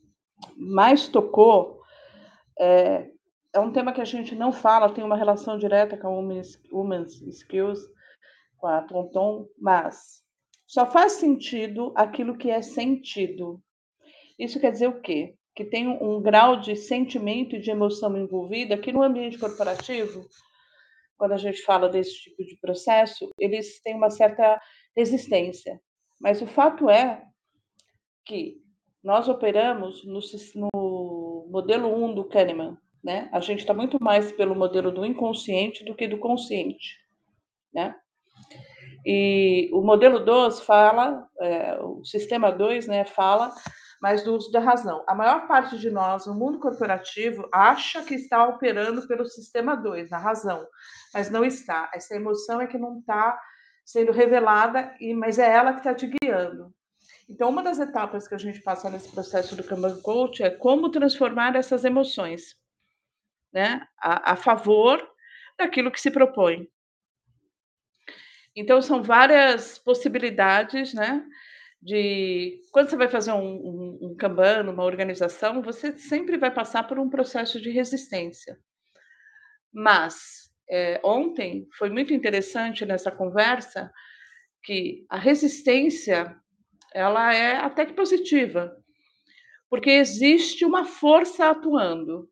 mais 0.57 1.09
tocou 1.09 1.81
é, 2.59 3.11
é 3.53 3.61
um 3.61 3.73
tema 3.73 3.93
que 3.93 4.01
a 4.01 4.05
gente 4.05 4.35
não 4.35 4.53
fala, 4.53 4.93
tem 4.93 5.05
uma 5.05 5.17
relação 5.17 5.59
direta 5.59 5.97
com 5.97 6.07
a 6.07 6.11
Women's 6.73 7.21
Skills, 7.23 7.81
a 8.67 8.83
Tonton, 8.83 9.47
mas 9.59 10.23
só 10.67 10.91
faz 10.91 11.13
sentido 11.13 11.93
aquilo 11.95 12.37
que 12.37 12.51
é 12.51 12.61
sentido. 12.61 13.63
Isso 14.39 14.61
quer 14.61 14.71
dizer 14.71 14.89
o 14.89 15.01
quê? 15.01 15.35
Que 15.55 15.65
tem 15.65 15.89
um 15.89 16.21
grau 16.21 16.61
de 16.61 16.77
sentimento 16.77 17.57
e 17.57 17.61
de 17.61 17.71
emoção 17.71 18.17
envolvida 18.17 18.79
que 18.79 18.93
no 18.93 19.03
ambiente 19.03 19.39
corporativo, 19.39 20.29
quando 21.17 21.33
a 21.33 21.37
gente 21.37 21.63
fala 21.63 21.89
desse 21.89 22.15
tipo 22.15 22.45
de 22.45 22.57
processo, 22.57 23.29
eles 23.39 23.81
têm 23.83 23.95
uma 23.95 24.11
certa 24.11 24.61
resistência. 24.97 25.81
Mas 26.21 26.43
o 26.43 26.47
fato 26.47 26.89
é 26.89 27.25
que 28.25 28.61
nós 29.03 29.29
operamos 29.29 30.05
no, 30.05 30.21
no 30.55 31.49
modelo 31.51 31.89
1 32.05 32.15
do 32.15 32.25
Kahneman, 32.25 32.77
né? 33.03 33.29
A 33.33 33.41
gente 33.41 33.61
está 33.61 33.73
muito 33.73 34.03
mais 34.03 34.33
pelo 34.33 34.55
modelo 34.55 34.93
do 34.93 35.05
inconsciente 35.05 35.85
do 35.85 35.95
que 35.95 36.07
do 36.07 36.19
consciente, 36.19 36.97
né? 37.73 37.95
E 39.05 39.71
o 39.73 39.81
modelo 39.81 40.21
2 40.21 40.61
fala, 40.61 41.27
é, 41.41 41.79
o 41.81 42.05
sistema 42.05 42.51
2, 42.51 42.87
né, 42.87 43.05
fala 43.05 43.55
mais 44.01 44.23
do 44.23 44.35
uso 44.35 44.51
da 44.51 44.61
razão. 44.61 45.03
A 45.07 45.15
maior 45.15 45.47
parte 45.47 45.79
de 45.79 45.91
nós, 45.91 46.27
no 46.27 46.35
mundo 46.35 46.59
corporativo, 46.59 47.49
acha 47.53 48.03
que 48.03 48.15
está 48.15 48.47
operando 48.47 49.07
pelo 49.07 49.27
sistema 49.27 49.77
2, 49.77 50.11
na 50.11 50.19
razão, 50.19 50.67
mas 51.13 51.31
não 51.31 51.45
está. 51.45 51.91
Essa 51.93 52.15
emoção 52.15 52.61
é 52.61 52.67
que 52.67 52.79
não 52.79 52.99
está 52.99 53.39
sendo 53.85 54.13
revelada, 54.13 54.95
e, 55.01 55.15
mas 55.15 55.39
é 55.39 55.51
ela 55.51 55.73
que 55.73 55.79
está 55.79 55.95
te 55.95 56.07
guiando. 56.07 56.73
Então, 57.29 57.51
uma 57.51 57.63
das 57.63 57.79
etapas 57.79 58.29
que 58.29 58.35
a 58.35 58.39
gente 58.39 58.61
passa 58.61 58.89
nesse 58.89 59.11
processo 59.11 59.57
do 59.57 59.65
Kanban 59.65 60.01
Coach 60.01 60.43
é 60.43 60.51
como 60.51 60.91
transformar 60.91 61.57
essas 61.57 61.85
emoções 61.85 62.55
né, 63.53 63.87
a, 63.99 64.33
a 64.33 64.37
favor 64.37 65.03
daquilo 65.59 65.91
que 65.91 66.01
se 66.01 66.11
propõe. 66.11 66.69
Então, 68.59 68.83
são 68.83 69.05
várias 69.05 69.79
possibilidades, 69.79 70.93
né? 70.93 71.25
De 71.81 72.61
quando 72.73 72.91
você 72.91 72.97
vai 72.97 73.09
fazer 73.09 73.33
um, 73.33 73.39
um, 73.39 73.99
um 74.03 74.17
Kanban, 74.17 74.69
uma 74.69 74.83
organização, 74.83 75.63
você 75.63 75.97
sempre 75.97 76.37
vai 76.37 76.51
passar 76.53 76.83
por 76.89 76.99
um 76.99 77.09
processo 77.09 77.61
de 77.61 77.71
resistência. 77.71 78.59
Mas 79.73 80.51
é, 80.69 81.01
ontem 81.05 81.69
foi 81.79 81.89
muito 81.89 82.13
interessante 82.13 82.85
nessa 82.85 83.13
conversa 83.13 83.93
que 84.65 85.07
a 85.09 85.17
resistência 85.17 86.37
ela 86.93 87.33
é 87.33 87.59
até 87.59 87.87
que 87.87 87.93
positiva, 87.93 88.77
porque 89.71 89.91
existe 89.91 90.65
uma 90.65 90.85
força 90.85 91.49
atuando. 91.49 92.29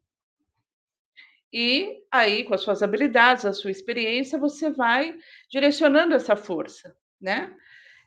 E 1.52 2.02
aí, 2.10 2.44
com 2.44 2.54
as 2.54 2.62
suas 2.62 2.82
habilidades, 2.82 3.44
a 3.44 3.52
sua 3.52 3.70
experiência, 3.70 4.38
você 4.38 4.70
vai 4.70 5.16
direcionando 5.50 6.14
essa 6.14 6.36
força, 6.36 6.94
né? 7.20 7.54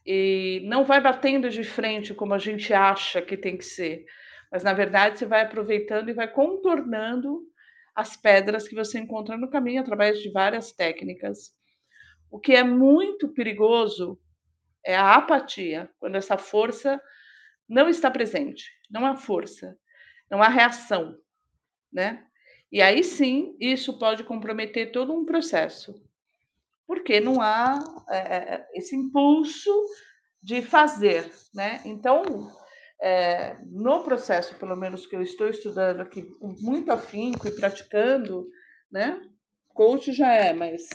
E 0.05 0.61
não 0.65 0.83
vai 0.85 1.01
batendo 1.01 1.49
de 1.49 1.63
frente 1.63 2.13
como 2.13 2.33
a 2.33 2.39
gente 2.39 2.73
acha 2.73 3.21
que 3.21 3.37
tem 3.37 3.57
que 3.57 3.65
ser, 3.65 4.05
mas 4.51 4.63
na 4.63 4.73
verdade 4.73 5.19
você 5.19 5.25
vai 5.25 5.41
aproveitando 5.41 6.09
e 6.09 6.13
vai 6.13 6.27
contornando 6.27 7.43
as 7.95 8.15
pedras 8.15 8.67
que 8.67 8.75
você 8.75 8.99
encontra 8.99 9.37
no 9.37 9.49
caminho 9.49 9.81
através 9.81 10.19
de 10.21 10.31
várias 10.31 10.71
técnicas. 10.71 11.53
O 12.31 12.39
que 12.39 12.53
é 12.53 12.63
muito 12.63 13.29
perigoso 13.29 14.19
é 14.85 14.95
a 14.95 15.15
apatia, 15.15 15.89
quando 15.99 16.15
essa 16.15 16.37
força 16.37 17.01
não 17.67 17.89
está 17.89 18.09
presente, 18.09 18.71
não 18.89 19.05
há 19.05 19.15
força, 19.15 19.77
não 20.31 20.41
há 20.41 20.47
reação, 20.47 21.17
né? 21.91 22.25
E 22.71 22.81
aí 22.81 23.03
sim, 23.03 23.55
isso 23.59 23.97
pode 23.97 24.23
comprometer 24.23 24.91
todo 24.91 25.13
um 25.13 25.25
processo, 25.25 25.95
porque 26.85 27.19
não 27.19 27.41
há 27.41 27.79
é, 28.09 28.67
esse 28.73 28.95
impulso 28.95 29.71
de 30.41 30.61
fazer, 30.61 31.31
né? 31.53 31.81
Então, 31.83 32.51
é, 33.01 33.57
no 33.65 34.03
processo, 34.03 34.55
pelo 34.55 34.75
menos 34.75 35.07
que 35.07 35.15
eu 35.15 35.21
estou 35.21 35.49
estudando 35.49 36.01
aqui, 36.01 36.21
com 36.21 36.55
muito 36.59 36.91
afinco 36.91 37.47
e 37.47 37.55
praticando, 37.55 38.47
né? 38.91 39.19
Coach 39.73 40.11
já 40.11 40.31
é, 40.31 40.53
mas 40.53 40.87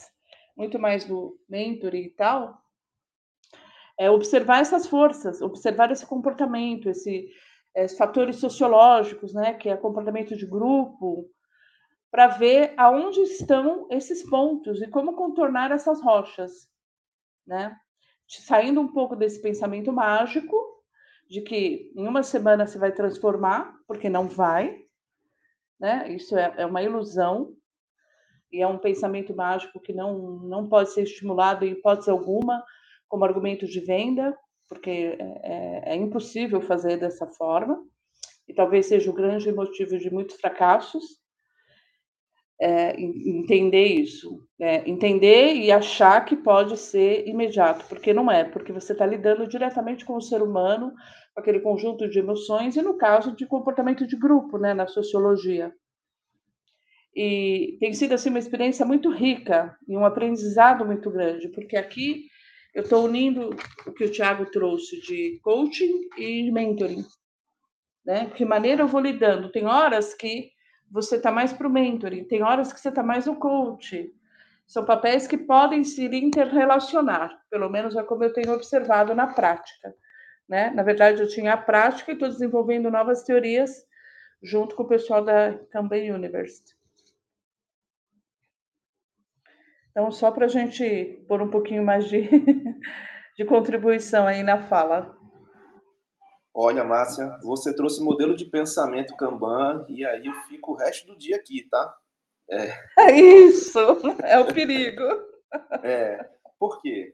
muito 0.56 0.78
mais 0.78 1.04
do 1.04 1.36
mentor 1.48 1.94
e 1.94 2.10
tal, 2.10 2.56
é 3.98 4.10
observar 4.10 4.60
essas 4.60 4.86
forças, 4.86 5.40
observar 5.40 5.90
esse 5.90 6.06
comportamento, 6.06 6.88
esse, 6.88 7.28
esses 7.74 7.96
fatores 7.96 8.36
sociológicos, 8.36 9.34
né? 9.34 9.54
Que 9.54 9.68
é 9.70 9.76
comportamento 9.76 10.36
de 10.36 10.46
grupo, 10.46 11.28
para 12.14 12.28
ver 12.28 12.74
aonde 12.76 13.22
estão 13.22 13.88
esses 13.90 14.22
pontos 14.22 14.80
e 14.80 14.86
como 14.86 15.16
contornar 15.16 15.72
essas 15.72 16.00
rochas, 16.00 16.70
né? 17.44 17.76
Saindo 18.28 18.80
um 18.80 18.86
pouco 18.86 19.16
desse 19.16 19.42
pensamento 19.42 19.92
mágico 19.92 20.56
de 21.28 21.40
que 21.40 21.92
em 21.96 22.06
uma 22.06 22.22
semana 22.22 22.68
se 22.68 22.78
vai 22.78 22.92
transformar, 22.92 23.74
porque 23.88 24.08
não 24.08 24.28
vai, 24.28 24.84
né? 25.80 26.08
Isso 26.08 26.38
é, 26.38 26.54
é 26.58 26.64
uma 26.64 26.84
ilusão 26.84 27.52
e 28.52 28.62
é 28.62 28.66
um 28.68 28.78
pensamento 28.78 29.34
mágico 29.34 29.80
que 29.80 29.92
não 29.92 30.38
não 30.38 30.68
pode 30.68 30.92
ser 30.92 31.02
estimulado 31.02 31.64
em 31.64 31.72
hipótese 31.72 32.12
alguma 32.12 32.64
como 33.08 33.24
argumento 33.24 33.66
de 33.66 33.80
venda, 33.80 34.38
porque 34.68 35.18
é, 35.18 35.40
é, 35.42 35.94
é 35.94 35.96
impossível 35.96 36.60
fazer 36.60 36.96
dessa 36.96 37.26
forma 37.26 37.84
e 38.46 38.54
talvez 38.54 38.86
seja 38.86 39.10
o 39.10 39.14
grande 39.14 39.50
motivo 39.50 39.98
de 39.98 40.12
muitos 40.12 40.36
fracassos 40.36 41.23
é, 42.64 42.98
entender 42.98 43.84
isso, 43.84 44.42
é, 44.58 44.88
entender 44.88 45.54
e 45.54 45.70
achar 45.70 46.24
que 46.24 46.34
pode 46.34 46.78
ser 46.78 47.28
imediato, 47.28 47.84
porque 47.84 48.14
não 48.14 48.32
é, 48.32 48.42
porque 48.42 48.72
você 48.72 48.92
está 48.92 49.04
lidando 49.04 49.46
diretamente 49.46 50.02
com 50.02 50.16
o 50.16 50.22
ser 50.22 50.40
humano, 50.40 50.90
com 51.34 51.40
aquele 51.42 51.60
conjunto 51.60 52.08
de 52.08 52.18
emoções, 52.18 52.74
e 52.74 52.80
no 52.80 52.96
caso 52.96 53.36
de 53.36 53.44
comportamento 53.44 54.06
de 54.06 54.16
grupo, 54.16 54.56
né, 54.56 54.72
na 54.72 54.86
sociologia. 54.86 55.74
E 57.14 57.76
tem 57.80 57.92
sido 57.92 58.14
assim 58.14 58.30
uma 58.30 58.38
experiência 58.38 58.86
muito 58.86 59.10
rica 59.10 59.76
e 59.86 59.94
um 59.94 60.06
aprendizado 60.06 60.86
muito 60.86 61.10
grande, 61.10 61.48
porque 61.48 61.76
aqui 61.76 62.28
eu 62.74 62.82
estou 62.82 63.04
unindo 63.04 63.50
o 63.86 63.92
que 63.92 64.04
o 64.04 64.10
Tiago 64.10 64.46
trouxe 64.46 65.02
de 65.02 65.38
coaching 65.42 66.08
e 66.16 66.50
mentoring. 66.50 67.04
Né? 68.06 68.30
Que 68.34 68.46
maneira 68.46 68.84
eu 68.84 68.88
vou 68.88 69.02
lidando? 69.02 69.52
Tem 69.52 69.66
horas 69.66 70.14
que 70.14 70.53
você 70.90 71.16
está 71.16 71.30
mais 71.30 71.52
para 71.52 71.66
o 71.66 71.70
mentoring, 71.70 72.24
tem 72.24 72.42
horas 72.42 72.72
que 72.72 72.80
você 72.80 72.88
está 72.88 73.02
mais 73.02 73.26
no 73.26 73.36
coach. 73.36 74.12
são 74.66 74.84
papéis 74.84 75.26
que 75.26 75.36
podem 75.36 75.84
se 75.84 76.06
interrelacionar, 76.06 77.38
pelo 77.50 77.68
menos 77.68 77.96
é 77.96 78.02
como 78.02 78.24
eu 78.24 78.32
tenho 78.32 78.52
observado 78.52 79.14
na 79.14 79.26
prática. 79.26 79.94
Né? 80.48 80.70
Na 80.70 80.82
verdade, 80.82 81.20
eu 81.20 81.28
tinha 81.28 81.54
a 81.54 81.56
prática 81.56 82.10
e 82.10 82.14
estou 82.14 82.28
desenvolvendo 82.28 82.90
novas 82.90 83.22
teorias 83.22 83.86
junto 84.42 84.74
com 84.76 84.82
o 84.82 84.88
pessoal 84.88 85.24
da 85.24 85.58
Kanban 85.70 86.14
University. 86.14 86.74
Então, 89.90 90.10
só 90.10 90.30
para 90.30 90.46
a 90.46 90.48
gente 90.48 91.24
pôr 91.28 91.40
um 91.40 91.48
pouquinho 91.48 91.84
mais 91.84 92.08
de, 92.08 92.28
de 93.36 93.44
contribuição 93.44 94.26
aí 94.26 94.42
na 94.42 94.58
fala. 94.58 95.16
Olha, 96.56 96.84
Márcia, 96.84 97.36
você 97.42 97.74
trouxe 97.74 98.00
modelo 98.00 98.36
de 98.36 98.44
pensamento 98.44 99.16
Kanban 99.16 99.84
e 99.88 100.06
aí 100.06 100.24
eu 100.24 100.34
fico 100.48 100.72
o 100.72 100.76
resto 100.76 101.08
do 101.08 101.18
dia 101.18 101.34
aqui, 101.34 101.66
tá? 101.68 101.98
É, 102.48 102.78
é 103.00 103.20
isso, 103.20 103.78
é 104.22 104.38
o 104.38 104.46
perigo. 104.46 105.02
É, 105.82 106.30
por 106.56 106.80
quê? 106.80 107.12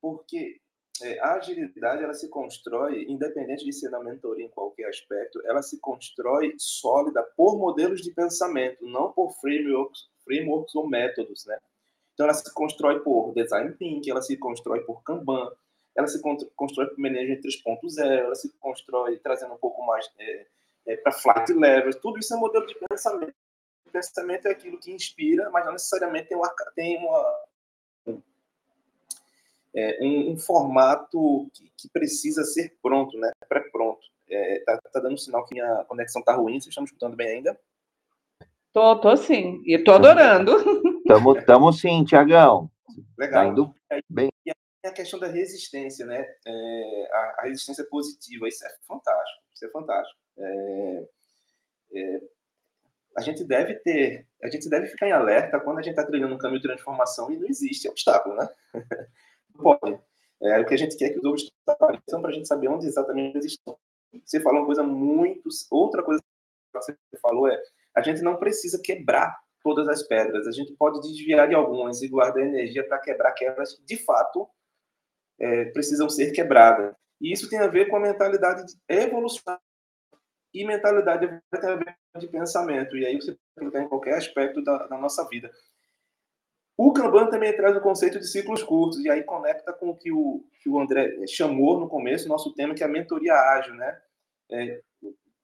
Porque 0.00 0.60
é, 1.02 1.18
a 1.18 1.34
agilidade 1.34 2.04
ela 2.04 2.14
se 2.14 2.28
constrói, 2.28 3.06
independente 3.08 3.64
de 3.64 3.72
ser 3.72 3.90
na 3.90 3.98
mentoria 3.98 4.46
em 4.46 4.50
qualquer 4.50 4.88
aspecto, 4.88 5.40
ela 5.46 5.62
se 5.62 5.80
constrói 5.80 6.54
sólida 6.56 7.24
por 7.36 7.58
modelos 7.58 8.00
de 8.00 8.12
pensamento, 8.12 8.86
não 8.86 9.12
por 9.12 9.32
frameworks, 9.40 10.08
frameworks 10.24 10.74
ou 10.76 10.86
métodos, 10.86 11.44
né? 11.44 11.58
Então 12.14 12.24
ela 12.24 12.34
se 12.34 12.52
constrói 12.54 13.00
por 13.00 13.32
design 13.34 13.74
thinking, 13.76 14.10
ela 14.10 14.22
se 14.22 14.36
constrói 14.36 14.80
por 14.82 15.02
Kanban, 15.02 15.50
ela 15.96 16.06
se 16.06 16.20
constrói 16.56 16.86
por 16.86 16.98
management 16.98 17.40
3.0, 17.40 18.00
ela 18.00 18.34
se 18.34 18.52
constrói 18.58 19.18
trazendo 19.18 19.54
um 19.54 19.58
pouco 19.58 19.84
mais 19.84 20.10
é, 20.18 20.46
é, 20.86 20.96
para 20.96 21.12
flat 21.12 21.52
levels, 21.52 21.96
tudo 21.96 22.18
isso 22.18 22.34
é 22.34 22.36
modelo 22.36 22.66
de 22.66 22.74
pensamento. 22.88 23.34
O 23.86 23.90
pensamento 23.90 24.46
é 24.46 24.52
aquilo 24.52 24.78
que 24.78 24.92
inspira, 24.92 25.50
mas 25.50 25.64
não 25.64 25.72
necessariamente 25.72 26.28
tem 26.28 26.36
uma, 26.36 26.54
tem 26.74 26.96
uma 26.98 27.40
é, 29.74 29.98
um, 30.00 30.32
um, 30.32 30.36
formato 30.36 31.48
que, 31.52 31.70
que, 31.76 31.88
precisa 31.88 32.44
ser 32.44 32.76
pronto, 32.82 33.18
né? 33.18 33.30
Pré-pronto. 33.48 34.00
É, 34.28 34.60
tá, 34.60 34.78
tá, 34.92 35.00
dando 35.00 35.18
sinal 35.18 35.44
que 35.44 35.54
minha 35.54 35.84
conexão 35.84 36.22
tá 36.22 36.34
ruim, 36.34 36.60
vocês 36.60 36.68
estão 36.68 36.82
me 36.82 36.86
escutando 36.86 37.16
bem 37.16 37.28
ainda? 37.28 37.58
Tô, 38.72 38.96
tô 38.96 39.16
sim, 39.16 39.60
e 39.66 39.76
tô 39.78 39.92
adorando. 39.92 40.52
Tamo, 41.06 41.42
tamo 41.44 41.72
sim, 41.72 42.04
Tiagão. 42.04 42.70
Legal. 43.18 43.42
Tá 43.42 43.48
indo 43.48 43.74
bem. 44.08 44.30
E 44.82 44.88
a 44.88 44.92
questão 44.92 45.18
da 45.18 45.26
resistência, 45.26 46.06
né? 46.06 46.26
É, 46.46 47.08
a, 47.12 47.18
a, 47.38 47.42
resistência 47.44 47.84
positiva, 47.84 48.48
isso 48.48 48.64
é 48.66 48.76
fantástico, 48.86 49.44
isso 49.54 49.66
é 49.66 49.70
fantástico. 49.70 50.18
É, 50.38 51.08
é, 51.94 52.20
a 53.16 53.20
gente 53.20 53.44
deve 53.44 53.74
ter, 53.74 54.26
a 54.42 54.48
gente 54.48 54.68
deve 54.70 54.86
ficar 54.86 55.08
em 55.08 55.12
alerta 55.12 55.60
quando 55.60 55.78
a 55.78 55.82
gente 55.82 55.92
está 55.92 56.06
trilhando 56.06 56.34
um 56.34 56.38
caminho 56.38 56.60
de 56.60 56.66
transformação 56.66 57.30
e 57.30 57.36
não 57.36 57.46
existe 57.46 57.88
obstáculo, 57.88 58.36
né? 58.36 58.48
pode. 59.60 60.00
É, 60.42 60.58
o 60.58 60.64
que 60.64 60.74
a 60.74 60.78
gente 60.78 60.96
quer 60.96 61.06
é 61.06 61.10
que 61.10 61.18
os 61.18 61.24
obstáculos 61.24 61.66
apareçam 61.68 62.22
para 62.22 62.30
a 62.30 62.34
gente 62.34 62.48
saber 62.48 62.68
onde 62.68 62.86
exatamente 62.86 63.36
eles 63.36 63.52
estão. 63.52 63.78
Você 64.24 64.40
falou 64.40 64.60
uma 64.60 64.66
coisa 64.66 64.82
muito. 64.82 65.48
Outra 65.70 66.02
coisa 66.02 66.22
que 66.22 66.78
você 66.78 66.96
falou 67.20 67.46
é: 67.48 67.60
a 67.94 68.00
gente 68.00 68.22
não 68.22 68.36
precisa 68.36 68.80
quebrar 68.82 69.38
todas 69.62 69.86
as 69.88 70.02
pedras, 70.02 70.46
a 70.46 70.52
gente 70.52 70.72
pode 70.72 71.00
desviar 71.02 71.46
de 71.46 71.54
algumas 71.54 72.00
e 72.00 72.08
guardar 72.08 72.42
energia 72.42 72.86
para 72.86 72.98
quebrar 72.98 73.28
aquelas 73.28 73.74
que, 73.74 73.84
de 73.84 73.96
fato, 73.98 74.48
é, 75.40 75.64
precisam 75.66 76.08
ser 76.08 76.32
quebradas. 76.32 76.94
E 77.20 77.32
isso 77.32 77.48
tem 77.48 77.58
a 77.58 77.66
ver 77.66 77.88
com 77.88 77.96
a 77.96 78.00
mentalidade 78.00 78.64
evolucionária 78.88 79.62
e 80.52 80.64
mentalidade 80.64 81.40
de 82.18 82.28
pensamento. 82.28 82.96
E 82.96 83.06
aí 83.06 83.16
você 83.16 83.36
pode 83.56 83.76
em 83.78 83.88
qualquer 83.88 84.14
aspecto 84.14 84.62
da, 84.62 84.86
da 84.86 84.98
nossa 84.98 85.26
vida. 85.28 85.50
O 86.76 86.92
Kanban 86.92 87.28
também 87.28 87.54
traz 87.54 87.76
o 87.76 87.80
conceito 87.80 88.18
de 88.18 88.26
ciclos 88.26 88.62
curtos, 88.62 89.04
e 89.04 89.10
aí 89.10 89.22
conecta 89.22 89.70
com 89.70 89.90
o 89.90 89.96
que 89.96 90.10
o, 90.10 90.42
que 90.62 90.68
o 90.68 90.80
André 90.80 91.26
chamou 91.26 91.78
no 91.78 91.88
começo, 91.88 92.26
nosso 92.26 92.54
tema, 92.54 92.74
que 92.74 92.82
é 92.82 92.86
a 92.86 92.88
mentoria 92.88 93.34
ágil, 93.34 93.74
né? 93.74 94.00
É, 94.50 94.80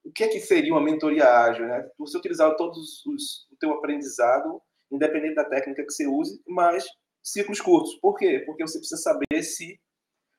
o 0.03 0.11
que 0.13 0.25
é 0.25 0.29
que 0.29 0.41
seria 0.41 0.73
uma 0.73 0.81
mentoria 0.81 1.29
ágil, 1.29 1.67
né? 1.67 1.87
Você 1.99 2.17
utilizar 2.17 2.57
todos 2.57 3.05
os, 3.05 3.47
o 3.53 3.57
teu 3.61 3.73
aprendizado, 3.73 4.63
independente 4.91 5.35
da 5.35 5.45
técnica 5.45 5.85
que 5.85 5.93
você 5.93 6.07
use, 6.07 6.41
mas 6.47 6.87
ciclos 7.23 7.61
curtos. 7.61 7.95
Por 7.97 8.17
quê? 8.17 8.43
Porque 8.47 8.67
você 8.67 8.79
precisa 8.79 9.03
saber 9.03 9.43
se 9.43 9.79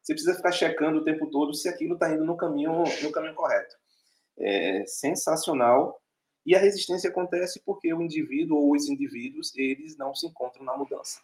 você 0.07 0.13
precisa 0.13 0.35
ficar 0.35 0.53
checando 0.53 0.99
o 0.99 1.03
tempo 1.03 1.29
todo 1.29 1.53
se 1.53 1.67
aquilo 1.67 1.95
está 1.95 2.09
indo 2.13 2.23
no 2.23 2.37
caminho 2.37 2.85
no 3.03 3.11
caminho 3.11 3.35
correto. 3.35 3.75
É 4.39 4.85
sensacional 4.87 5.99
e 6.45 6.55
a 6.55 6.59
resistência 6.59 7.09
acontece 7.09 7.61
porque 7.65 7.93
o 7.93 8.01
indivíduo 8.01 8.57
ou 8.57 8.73
os 8.73 8.87
indivíduos, 8.87 9.53
eles 9.53 9.97
não 9.97 10.15
se 10.15 10.25
encontram 10.25 10.63
na 10.63 10.77
mudança. 10.77 11.19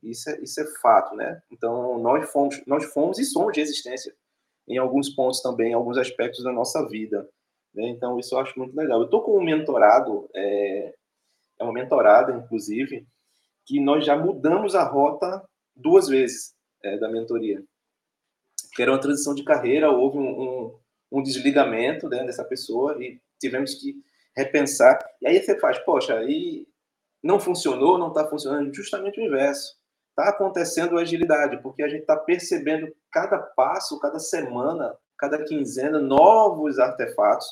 Isso 0.00 0.30
é, 0.30 0.40
isso 0.40 0.60
é 0.60 0.66
fato, 0.80 1.16
né? 1.16 1.42
Então, 1.50 1.98
nós 1.98 2.30
fomos, 2.30 2.62
nós 2.64 2.84
fomos 2.84 3.18
e 3.18 3.24
somos 3.24 3.56
resistência 3.56 4.14
em 4.68 4.78
alguns 4.78 5.08
pontos 5.08 5.40
também, 5.40 5.72
em 5.72 5.74
alguns 5.74 5.98
aspectos 5.98 6.44
da 6.44 6.52
nossa 6.52 6.86
vida. 6.86 7.28
Né? 7.74 7.88
Então, 7.88 8.20
isso 8.20 8.36
eu 8.36 8.38
acho 8.38 8.56
muito 8.56 8.76
legal. 8.76 9.00
Eu 9.00 9.06
estou 9.06 9.20
com 9.22 9.36
um 9.36 9.42
mentorado, 9.42 10.30
é, 10.32 10.94
é 11.58 11.64
uma 11.64 11.72
mentorada, 11.72 12.32
inclusive, 12.32 13.04
que 13.66 13.80
nós 13.80 14.06
já 14.06 14.16
mudamos 14.16 14.76
a 14.76 14.84
rota 14.84 15.44
duas 15.74 16.06
vezes 16.06 16.54
é, 16.84 16.96
da 16.98 17.08
mentoria. 17.08 17.64
Que 18.78 18.82
era 18.82 18.92
uma 18.92 19.00
transição 19.00 19.34
de 19.34 19.42
carreira, 19.42 19.90
houve 19.90 20.18
um, 20.18 20.40
um, 20.40 20.78
um 21.10 21.20
desligamento 21.20 22.08
né, 22.08 22.22
dessa 22.24 22.44
pessoa 22.44 22.96
e 23.02 23.20
tivemos 23.36 23.74
que 23.74 24.00
repensar. 24.36 25.04
E 25.20 25.26
aí 25.26 25.42
você 25.42 25.58
faz, 25.58 25.80
poxa, 25.80 26.16
aí 26.16 26.64
não 27.20 27.40
funcionou, 27.40 27.98
não 27.98 28.10
está 28.10 28.24
funcionando, 28.28 28.72
justamente 28.72 29.18
o 29.18 29.24
inverso. 29.24 29.74
Está 30.10 30.28
acontecendo 30.28 30.96
agilidade, 30.96 31.60
porque 31.60 31.82
a 31.82 31.88
gente 31.88 32.02
está 32.02 32.16
percebendo 32.16 32.94
cada 33.10 33.36
passo, 33.40 33.98
cada 33.98 34.20
semana, 34.20 34.96
cada 35.18 35.42
quinzena, 35.42 35.98
novos 35.98 36.78
artefatos, 36.78 37.48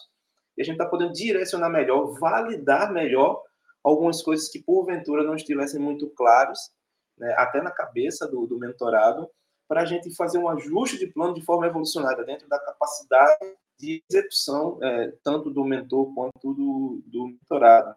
e 0.57 0.63
a 0.63 0.65
gente 0.65 0.75
está 0.75 0.87
podendo 0.87 1.13
direcionar 1.13 1.71
melhor, 1.71 2.17
validar 2.21 2.93
melhor 2.93 3.43
algumas 3.83 4.23
coisas 4.23 4.49
que 4.49 4.63
porventura 4.63 5.25
não 5.25 5.35
estivessem 5.35 5.81
muito 5.81 6.09
claras, 6.11 6.71
né, 7.19 7.35
até 7.37 7.61
na 7.61 7.73
cabeça 7.73 8.29
do, 8.29 8.47
do 8.47 8.61
mentorado, 8.61 9.29
para 9.69 9.83
a 9.83 9.85
gente 9.85 10.15
fazer 10.15 10.39
um 10.39 10.49
ajuste 10.49 10.99
de 10.99 11.07
plano 11.07 11.35
de 11.35 11.43
forma 11.43 11.67
evolucionada 11.67 12.25
dentro 12.25 12.49
da 12.49 12.59
capacidade 12.59 13.57
de 13.79 14.03
execução, 14.09 14.79
é, 14.83 15.13
tanto 15.23 15.51
do 15.51 15.65
mentor 15.65 16.13
quanto 16.15 16.55
do, 16.55 17.03
do 17.07 17.27
mentorado. 17.29 17.95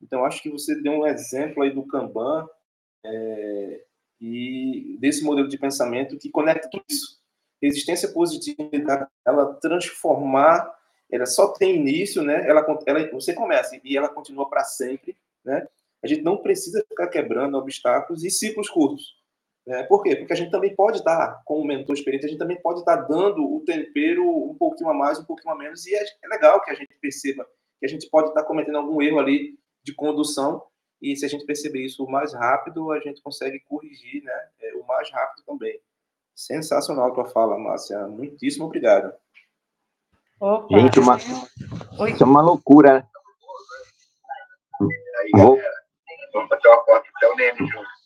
Então, 0.00 0.24
acho 0.24 0.42
que 0.42 0.50
você 0.50 0.80
deu 0.80 0.92
um 0.92 1.06
exemplo 1.06 1.62
aí 1.62 1.70
do 1.70 1.86
Kanban 1.86 2.48
é, 3.04 3.84
e 4.20 4.96
desse 5.00 5.24
modelo 5.24 5.48
de 5.48 5.58
pensamento 5.58 6.18
que 6.18 6.30
conecta 6.30 6.68
tudo 6.70 6.84
isso. 6.88 7.18
Resistência 7.60 8.08
positiva, 8.12 9.10
ela 9.26 9.54
transformar, 9.54 10.72
ela 11.10 11.26
só 11.26 11.48
tem 11.52 11.76
início, 11.76 12.22
né? 12.22 12.48
Ela, 12.48 12.64
ela, 12.86 13.10
você 13.10 13.34
começa 13.34 13.78
e 13.82 13.96
ela 13.96 14.08
continua 14.08 14.48
para 14.48 14.62
sempre, 14.64 15.16
né? 15.44 15.66
A 16.02 16.06
gente 16.06 16.22
não 16.22 16.36
precisa 16.36 16.84
ficar 16.88 17.08
quebrando 17.08 17.58
obstáculos 17.58 18.24
e 18.24 18.30
ciclos 18.30 18.68
curtos. 18.68 19.17
É, 19.68 19.82
por 19.82 20.02
quê? 20.02 20.16
Porque 20.16 20.32
a 20.32 20.36
gente 20.36 20.50
também 20.50 20.74
pode 20.74 20.98
estar, 20.98 21.42
com 21.44 21.60
o 21.60 21.66
mentor 21.66 21.94
experiente, 21.94 22.24
a 22.24 22.28
gente 22.28 22.38
também 22.38 22.58
pode 22.60 22.80
estar 22.80 22.96
dando 22.96 23.44
o 23.44 23.62
tempero 23.66 24.26
um 24.26 24.54
pouquinho 24.54 24.88
a 24.88 24.94
mais, 24.94 25.18
um 25.18 25.24
pouquinho 25.24 25.52
a 25.52 25.58
menos, 25.58 25.86
e 25.86 25.94
é, 25.94 26.02
é 26.02 26.28
legal 26.28 26.62
que 26.62 26.70
a 26.70 26.74
gente 26.74 26.94
perceba 27.00 27.46
que 27.78 27.84
a 27.86 27.88
gente 27.88 28.08
pode 28.08 28.28
estar 28.28 28.42
cometendo 28.44 28.78
algum 28.78 29.00
erro 29.02 29.18
ali 29.18 29.58
de 29.84 29.94
condução, 29.94 30.64
e 31.02 31.14
se 31.14 31.26
a 31.26 31.28
gente 31.28 31.44
perceber 31.44 31.84
isso 31.84 32.02
o 32.02 32.10
mais 32.10 32.32
rápido, 32.32 32.90
a 32.90 32.98
gente 32.98 33.22
consegue 33.22 33.60
corrigir 33.60 34.22
né, 34.24 34.48
é, 34.60 34.74
o 34.74 34.86
mais 34.86 35.10
rápido 35.12 35.44
também. 35.44 35.78
Sensacional 36.34 37.08
a 37.08 37.14
tua 37.14 37.26
fala, 37.26 37.58
Márcia. 37.58 38.06
Muitíssimo 38.06 38.64
obrigado. 38.64 39.12
Opa, 40.40 40.78
gente, 40.78 40.98
uma... 40.98 41.16
isso 41.16 42.22
é 42.22 42.24
uma 42.24 42.40
loucura. 42.40 43.06
Aí, 45.20 45.30
Vou... 45.34 45.58
Vamos 46.32 46.48
fazer 46.48 46.68
uma 46.68 46.84
foto 46.84 47.04
até 47.16 47.28
o 47.28 47.36
Neme 47.36 47.66
junto. 47.66 47.97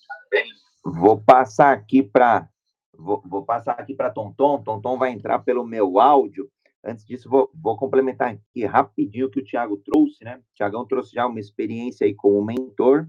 Vou 0.85 1.21
passar 1.21 1.73
aqui 1.73 2.03
para 2.03 2.49
vou, 2.93 3.23
vou, 3.25 3.45
passar 3.45 3.73
aqui 3.73 3.95
para 3.95 4.11
Tonton. 4.11 4.63
Tonton 4.63 4.99
vai 4.99 5.11
entrar 5.11 5.39
pelo 5.41 5.65
meu 5.65 5.99
áudio. 5.99 6.51
Antes 6.85 7.05
disso, 7.05 7.29
vou, 7.29 7.49
vou 7.55 7.77
complementar 7.77 8.33
aqui 8.33 8.65
rapidinho 8.65 9.27
o 9.27 9.31
que 9.31 9.39
o 9.39 9.45
Tiago 9.45 9.77
trouxe, 9.77 10.25
né? 10.25 10.39
O 10.39 10.55
Tiagão 10.55 10.85
trouxe 10.85 11.13
já 11.13 11.27
uma 11.27 11.39
experiência 11.39 12.05
aí 12.05 12.15
como 12.15 12.45
mentor, 12.45 13.07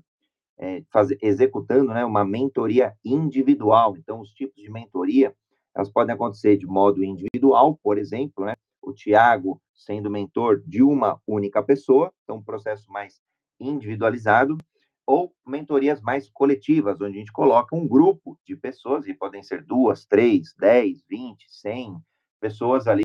é, 0.60 0.84
executando 1.22 1.92
né, 1.92 2.06
uma 2.06 2.24
mentoria 2.24 2.96
individual. 3.04 3.98
Então, 3.98 4.22
os 4.22 4.30
tipos 4.30 4.62
de 4.62 4.70
mentoria, 4.70 5.36
elas 5.76 5.90
podem 5.90 6.14
acontecer 6.14 6.56
de 6.56 6.68
modo 6.68 7.04
individual, 7.04 7.80
por 7.82 7.98
exemplo, 7.98 8.46
né? 8.46 8.54
O 8.80 8.94
Tiago 8.94 9.60
sendo 9.74 10.10
mentor 10.10 10.62
de 10.66 10.84
uma 10.84 11.20
única 11.26 11.64
pessoa, 11.64 12.12
então 12.24 12.38
um 12.38 12.44
processo 12.44 12.92
mais 12.92 13.20
individualizado 13.60 14.58
ou 15.06 15.34
mentorias 15.46 16.02
mais 16.02 16.30
coletivas, 16.30 17.00
onde 17.02 17.18
a 17.18 17.20
gente 17.20 17.32
coloca 17.32 17.76
um 17.76 17.88
grupo 17.88 18.40
de 18.46 18.56
pessoas, 18.56 19.08
e 19.08 19.14
podem 19.14 19.44
ser 19.44 19.64
duas, 19.64 20.06
três, 20.06 20.54
dez, 20.58 21.04
vinte, 21.10 21.46
cem 21.50 21.96
pessoas 22.40 22.88
ali, 22.88 23.04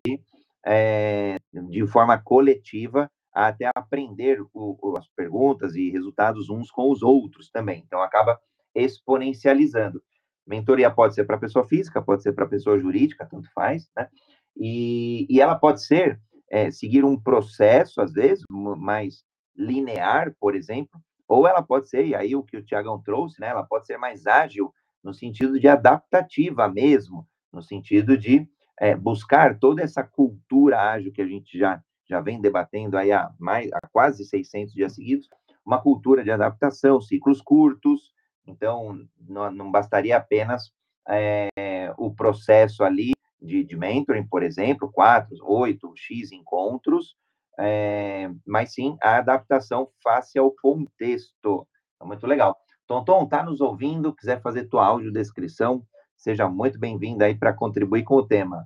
é, 0.67 1.37
de 1.71 1.87
forma 1.87 2.19
coletiva, 2.19 3.11
até 3.33 3.71
aprender 3.75 4.41
o, 4.53 4.97
as 4.97 5.09
perguntas 5.11 5.77
e 5.77 5.91
resultados 5.91 6.51
uns 6.51 6.71
com 6.71 6.91
os 6.91 7.03
outros 7.03 7.51
também. 7.51 7.85
Então, 7.87 8.03
acaba 8.03 8.39
exponencializando. 8.75 10.03
Mentoria 10.47 10.91
pode 10.91 11.15
ser 11.15 11.25
para 11.25 11.39
pessoa 11.39 11.67
física, 11.67 12.03
pode 12.03 12.23
ser 12.23 12.33
para 12.33 12.47
pessoa 12.47 12.79
jurídica, 12.79 13.27
tanto 13.27 13.49
faz, 13.53 13.89
né? 13.97 14.09
E, 14.57 15.27
e 15.29 15.41
ela 15.41 15.55
pode 15.55 15.85
ser, 15.85 16.21
é, 16.51 16.71
seguir 16.71 17.05
um 17.05 17.21
processo, 17.21 18.01
às 18.01 18.13
vezes, 18.13 18.45
mais 18.49 19.25
linear, 19.55 20.35
por 20.41 20.57
exemplo, 20.57 21.01
ou 21.29 21.47
ela 21.47 21.62
pode 21.62 21.91
ser, 21.91 22.07
e 22.07 22.14
aí 22.14 22.35
o 22.35 22.43
que 22.43 22.57
o 22.57 22.62
Tiagão 22.64 23.01
trouxe, 23.01 23.41
né? 23.41 23.49
Ela 23.49 23.62
pode 23.62 23.87
ser 23.87 23.99
mais 23.99 24.27
ágil, 24.27 24.73
no 25.05 25.12
sentido 25.12 25.61
de 25.61 25.69
adaptativa 25.69 26.67
mesmo, 26.67 27.29
no 27.53 27.62
sentido 27.62 28.17
de 28.17 28.49
é, 28.81 28.97
buscar 28.97 29.59
toda 29.59 29.83
essa 29.83 30.03
cultura 30.03 30.81
ágil 30.81 31.12
que 31.12 31.23
a 31.23 31.27
gente 31.27 31.59
já, 31.59 31.83
já 32.09 32.21
vem 32.21 32.41
debatendo 32.41 32.97
aí 32.97 33.12
há, 33.12 33.31
mais, 33.38 33.71
há 33.73 33.87
quase 33.93 34.25
600 34.25 34.73
dias 34.73 34.95
seguidos, 34.95 35.29
uma 35.64 35.81
cultura 35.81 36.25
de 36.25 36.31
adaptação, 36.31 37.01
ciclos 37.01 37.43
curtos, 37.43 38.12
então 38.47 39.07
não, 39.21 39.51
não 39.51 39.71
bastaria 39.71 40.17
apenas 40.17 40.73
é, 41.07 41.93
o 41.99 42.11
processo 42.14 42.83
ali 42.83 43.12
de, 43.41 43.64
de 43.64 43.77
mentoring, 43.77 44.27
por 44.27 44.43
exemplo, 44.43 44.91
quatro, 44.91 45.37
oito, 45.43 45.93
X 45.95 46.33
encontros, 46.33 47.17
é, 47.59 48.29
mas 48.47 48.73
sim 48.73 48.97
a 49.03 49.16
adaptação 49.16 49.90
face 50.03 50.38
ao 50.38 50.51
contexto. 50.53 51.66
É 52.01 52.05
muito 52.05 52.27
legal. 52.27 52.57
Tonton, 52.87 53.29
tá 53.29 53.42
nos 53.42 53.61
ouvindo? 53.61 54.14
Quiser 54.14 54.40
fazer 54.40 54.68
tua 54.68 54.87
audiodescrição, 54.87 55.83
seja 56.16 56.49
muito 56.49 56.79
bem-vindo 56.79 57.23
aí 57.25 57.37
para 57.37 57.53
contribuir 57.53 58.05
com 58.05 58.14
o 58.14 58.27
tema. 58.27 58.64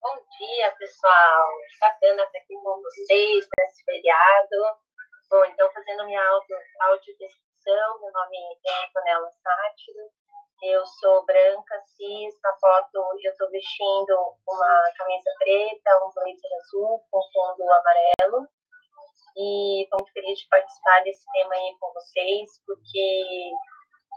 Bom 0.00 0.16
dia, 0.38 0.70
pessoal. 0.78 1.48
Bacana 1.80 2.22
estar 2.22 2.38
aqui 2.38 2.54
com 2.54 2.82
vocês 2.82 3.46
nesse 3.58 3.84
feriado. 3.84 4.78
Bom, 5.30 5.44
então, 5.46 5.70
fazendo 5.72 6.06
minha 6.06 6.22
audio, 6.28 6.56
audiodescrição, 6.80 8.00
meu 8.00 8.12
nome 8.12 8.36
é 8.64 8.86
Antonella 8.86 9.30
Sátiro, 9.42 10.10
eu 10.62 10.84
sou 10.86 11.24
branca, 11.26 11.82
cis, 11.96 12.34
na 12.42 12.52
foto 12.58 12.96
eu 13.22 13.30
estou 13.30 13.50
vestindo 13.50 14.36
uma 14.46 14.92
camisa 14.96 15.30
preta, 15.38 16.04
um 16.04 16.12
blazer 16.14 16.50
azul 16.60 17.04
com 17.10 17.20
fundo 17.32 17.70
amarelo. 17.70 18.48
E 19.36 19.82
estou 19.82 19.98
muito 19.98 20.12
feliz 20.12 20.38
de 20.38 20.48
participar 20.48 21.02
desse 21.02 21.24
tema 21.32 21.54
aí 21.54 21.76
com 21.80 21.92
vocês, 21.92 22.50
porque, 22.66 23.50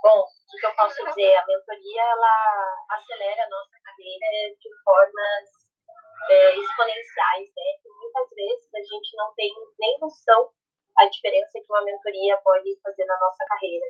bom, 0.03 0.19
o 0.21 0.57
que 0.59 0.65
eu 0.65 0.75
posso 0.75 1.05
dizer? 1.07 1.35
A 1.35 1.45
mentoria, 1.47 2.01
ela 2.03 2.85
acelera 2.91 3.43
a 3.43 3.49
nossa 3.49 3.77
carreira 3.83 4.55
de 4.59 4.69
formas 4.83 5.49
é, 6.29 6.55
exponenciais, 6.55 7.47
né? 7.47 7.69
E 7.83 7.89
muitas 7.99 8.29
vezes 8.29 8.73
a 8.75 8.79
gente 8.79 9.17
não 9.17 9.33
tem 9.33 9.51
nem 9.79 9.97
noção 9.99 10.51
a 10.99 11.05
diferença 11.05 11.59
que 11.59 11.65
uma 11.71 11.83
mentoria 11.83 12.37
pode 12.43 12.79
fazer 12.81 13.05
na 13.05 13.19
nossa 13.19 13.43
carreira 13.45 13.85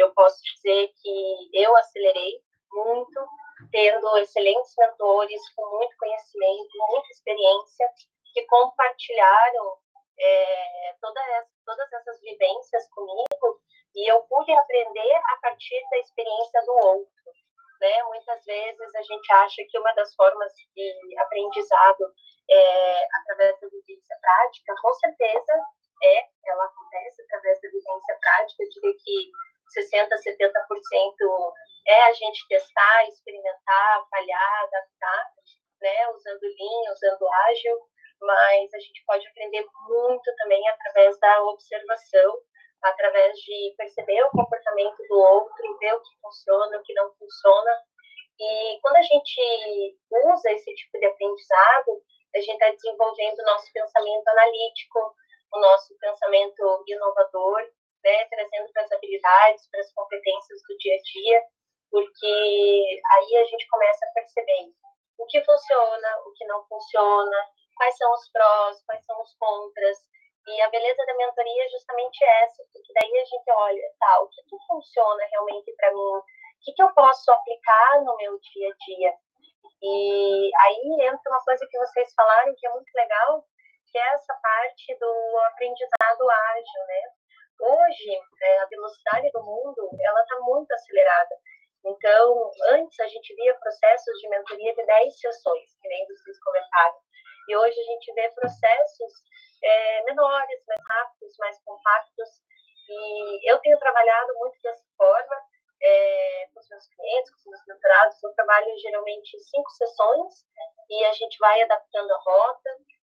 eu 0.00 0.12
posso 0.14 0.42
dizer 0.42 0.92
que 1.02 1.50
eu 1.52 1.76
acelerei 1.76 2.40
muito, 2.72 3.26
tendo 3.70 4.16
excelentes 4.18 4.74
mentores 4.78 5.40
com 5.54 5.78
muito 5.78 5.96
conhecimento, 5.96 6.86
muita 6.90 7.08
experiência, 7.08 7.88
que 8.32 8.44
compartilharam 8.46 9.76
é, 10.20 10.94
toda 11.00 11.20
essa, 11.20 11.50
todas 11.64 11.92
essas 11.92 12.20
vivências 12.20 12.88
comigo 12.90 13.60
e 13.94 14.10
eu 14.10 14.20
pude 14.24 14.52
aprender 14.52 15.14
a 15.14 15.36
partir 15.42 15.80
da 15.90 15.98
experiência 15.98 16.62
do 16.64 16.72
outro. 16.72 17.12
Né? 17.80 18.02
Muitas 18.04 18.44
vezes 18.44 18.94
a 18.94 19.02
gente 19.02 19.32
acha 19.32 19.64
que 19.68 19.78
uma 19.78 19.92
das 19.92 20.14
formas 20.14 20.52
de 20.74 21.18
aprendizado 21.18 22.12
é 22.50 23.06
através 23.16 23.60
da 23.60 23.68
vivência 23.68 24.16
prática, 24.20 24.74
com 24.80 24.94
certeza 24.94 25.52
é, 26.02 26.26
ela 26.46 26.64
acontece 26.64 27.22
através 27.22 27.60
da 27.60 27.68
vivência 27.68 28.18
prática, 28.20 28.62
eu 28.62 28.68
diria 28.70 28.94
que 29.04 29.30
60%, 29.76 30.08
70% 30.22 31.52
é 31.86 32.02
a 32.04 32.12
gente 32.12 32.46
testar, 32.48 33.08
experimentar, 33.08 34.04
falhar, 34.10 34.62
adaptar, 34.64 35.30
né, 35.80 36.08
usando 36.10 36.42
Lean, 36.42 36.92
usando 36.92 37.28
ágil, 37.48 37.78
mas 38.20 38.74
a 38.74 38.78
gente 38.78 39.04
pode 39.06 39.26
aprender 39.26 39.64
muito 39.88 40.36
também 40.36 40.68
através 40.68 41.18
da 41.20 41.42
observação, 41.44 42.38
através 42.82 43.36
de 43.38 43.74
perceber 43.76 44.22
o 44.24 44.30
comportamento 44.30 44.96
do 45.08 45.18
outro, 45.18 45.78
ver 45.78 45.94
o 45.94 46.00
que 46.00 46.20
funciona, 46.20 46.78
o 46.78 46.82
que 46.82 46.94
não 46.94 47.12
funciona. 47.14 47.82
E 48.40 48.78
quando 48.82 48.96
a 48.96 49.02
gente 49.02 49.98
usa 50.10 50.52
esse 50.52 50.74
tipo 50.74 50.98
de 50.98 51.06
aprendizado, 51.06 52.02
a 52.34 52.38
gente 52.38 52.52
está 52.52 52.70
desenvolvendo 52.70 53.38
o 53.40 53.46
nosso 53.46 53.72
pensamento 53.72 54.28
analítico, 54.28 55.14
o 55.52 55.60
nosso 55.60 55.96
pensamento 55.98 56.84
inovador, 56.86 57.68
né, 58.04 58.24
trazendo 58.26 58.72
para 58.72 58.82
as 58.82 58.92
habilidades, 58.92 59.68
para 59.70 59.80
as 59.80 59.92
competências 59.92 60.60
do 60.68 60.76
dia 60.78 60.94
a 60.94 61.02
dia, 61.02 61.42
porque 61.90 63.00
aí 63.12 63.36
a 63.36 63.44
gente 63.44 63.66
começa 63.68 64.04
a 64.06 64.12
perceber 64.12 64.72
o 65.18 65.26
que 65.26 65.42
funciona, 65.44 66.18
o 66.26 66.32
que 66.32 66.44
não 66.46 66.64
funciona, 66.66 67.36
quais 67.76 67.96
são 67.96 68.12
os 68.12 68.30
prós, 68.30 68.82
quais 68.84 69.04
são 69.04 69.20
os 69.22 69.34
contras. 69.38 69.98
E 70.46 70.60
a 70.62 70.70
beleza 70.70 71.04
da 71.04 71.14
mentoria 71.14 71.64
é 71.64 71.68
justamente 71.68 72.24
essa, 72.24 72.64
porque 72.72 72.92
daí 72.94 73.18
a 73.18 73.24
gente 73.24 73.50
olha, 73.50 73.82
tá, 73.98 74.20
o 74.20 74.28
que, 74.28 74.42
que 74.42 74.56
funciona 74.66 75.24
realmente 75.26 75.72
para 75.76 75.90
mim, 75.90 75.98
o 75.98 76.24
que, 76.62 76.72
que 76.72 76.82
eu 76.82 76.92
posso 76.94 77.30
aplicar 77.30 78.02
no 78.02 78.16
meu 78.16 78.38
dia 78.38 78.70
a 78.70 78.84
dia. 78.84 79.14
E 79.82 80.50
aí 80.56 81.06
entra 81.06 81.30
uma 81.30 81.44
coisa 81.44 81.66
que 81.70 81.78
vocês 81.78 82.12
falaram 82.14 82.54
que 82.56 82.66
é 82.66 82.70
muito 82.70 82.90
legal, 82.94 83.44
que 83.90 83.98
é 83.98 84.14
essa 84.14 84.34
parte 84.42 84.98
do 84.98 85.38
aprendizado 85.46 86.30
ágil, 86.30 86.86
né? 86.86 87.17
Hoje, 87.60 88.20
é, 88.42 88.58
a 88.60 88.66
velocidade 88.66 89.30
do 89.32 89.42
mundo, 89.42 89.90
ela 90.00 90.20
está 90.20 90.38
muito 90.40 90.70
acelerada. 90.72 91.36
Então, 91.84 92.50
antes 92.70 92.98
a 93.00 93.08
gente 93.08 93.34
via 93.34 93.54
processos 93.54 94.18
de 94.20 94.28
mentoria 94.28 94.74
de 94.74 94.84
10 94.84 95.20
sessões, 95.20 95.76
que 95.80 95.88
nem 95.88 96.06
vocês 96.06 96.38
comentaram. 96.42 96.98
E 97.48 97.56
hoje 97.56 97.80
a 97.80 97.84
gente 97.84 98.12
vê 98.14 98.28
processos 98.30 99.12
é, 99.62 100.02
menores, 100.04 100.62
mais 100.66 100.80
rápidos, 100.86 101.36
mais 101.38 101.58
compactos. 101.64 102.28
E 102.88 103.50
eu 103.50 103.58
tenho 103.58 103.78
trabalhado 103.78 104.34
muito 104.34 104.56
dessa 104.62 104.84
forma 104.96 105.36
é, 105.82 106.48
com 106.52 106.60
os 106.60 106.68
meus 106.68 106.86
clientes, 106.88 107.30
com 107.32 107.38
os 107.38 107.46
meus 107.46 107.66
mentorados. 107.66 108.22
Eu 108.22 108.34
trabalho 108.34 108.78
geralmente 108.78 109.38
cinco 109.40 109.70
sessões 109.70 110.34
e 110.90 111.04
a 111.04 111.12
gente 111.12 111.38
vai 111.38 111.62
adaptando 111.62 112.10
a 112.10 112.18
rota, 112.18 112.70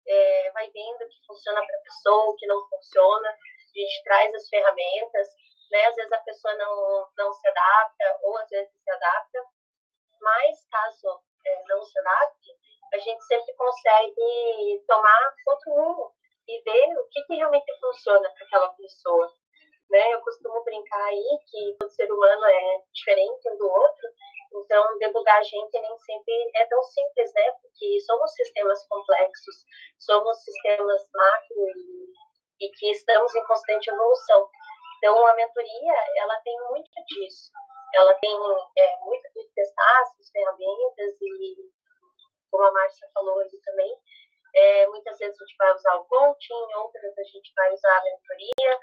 é, 0.07 0.51
vai 0.53 0.71
vendo 0.71 1.03
o 1.03 1.09
que 1.09 1.27
funciona 1.27 1.65
para 1.65 1.77
a 1.77 1.83
pessoa, 1.83 2.31
o 2.31 2.37
que 2.37 2.47
não 2.47 2.69
funciona 2.69 3.37
a 3.75 3.87
gente 3.87 4.03
traz 4.05 4.35
as 4.35 4.49
ferramentas, 4.49 5.29
né? 5.71 5.85
Às 5.87 5.95
vezes 5.97 6.13
a 6.13 6.19
pessoa 6.19 6.55
não, 6.55 7.09
não 7.17 7.33
se 7.33 7.49
adapta, 7.49 8.19
ou 8.23 8.39
às 8.39 8.49
vezes 8.49 8.73
se 8.73 8.91
adapta, 8.91 9.45
mas 10.21 10.67
caso 10.71 11.21
é, 11.47 11.63
não 11.69 11.83
se 11.85 11.99
adapte, 11.99 12.53
a 12.93 12.99
gente 12.99 13.25
sempre 13.25 13.53
consegue 13.55 14.85
tomar 14.87 15.35
outro 15.47 15.73
rumo 15.73 16.13
e 16.49 16.61
ver 16.63 16.99
o 16.99 17.09
que, 17.09 17.23
que 17.25 17.35
realmente 17.35 17.81
funciona 17.81 18.31
para 18.31 18.47
aquela 18.47 18.69
pessoa. 18.75 19.33
Né? 19.91 20.15
Eu 20.15 20.21
costumo 20.21 20.63
brincar 20.65 21.05
aí 21.05 21.39
que 21.51 21.77
o 21.83 21.89
ser 21.89 22.11
humano 22.11 22.45
é 22.47 22.83
diferente 22.93 23.51
um 23.51 23.57
do 23.59 23.69
outro, 23.69 24.09
então 24.55 24.99
debugar 24.99 25.39
a 25.39 25.43
gente 25.43 25.81
nem 25.81 25.99
sempre 25.99 26.51
é 26.55 26.67
tão 26.67 26.83
simples, 26.85 27.33
né? 27.35 27.51
Porque 27.61 28.01
somos 28.01 28.33
sistemas 28.33 28.87
complexos, 28.87 29.57
somos 29.99 30.43
sistemas 30.45 31.03
macro 31.13 31.69
e 31.77 32.15
e 32.61 32.69
que 32.71 32.91
estamos 32.91 33.35
em 33.35 33.45
constante 33.47 33.91
evolução. 33.91 34.49
Então, 34.99 35.27
a 35.27 35.35
mentoria, 35.35 35.95
ela 36.17 36.41
tem 36.41 36.57
muito 36.71 36.91
disso. 37.09 37.51
Ela 37.95 38.15
tem 38.15 38.31
é, 38.79 38.97
muito 39.05 39.31
de 39.35 39.49
testar 39.55 40.01
as 40.01 40.31
ferramentas 40.31 41.15
e, 41.21 41.71
como 42.51 42.65
a 42.65 42.73
Márcia 42.73 43.09
falou 43.15 43.39
ali 43.41 43.61
também, 43.65 43.95
é, 44.55 44.87
muitas 44.87 45.19
vezes 45.19 45.41
a 45.41 45.45
gente 45.45 45.57
vai 45.59 45.75
usar 45.75 45.95
o 45.97 46.05
coaching, 46.05 46.75
outras 46.77 47.19
a 47.19 47.25
gente 47.25 47.53
vai 47.55 47.73
usar 47.73 47.99
a 47.99 48.05
mentoria, 48.05 48.79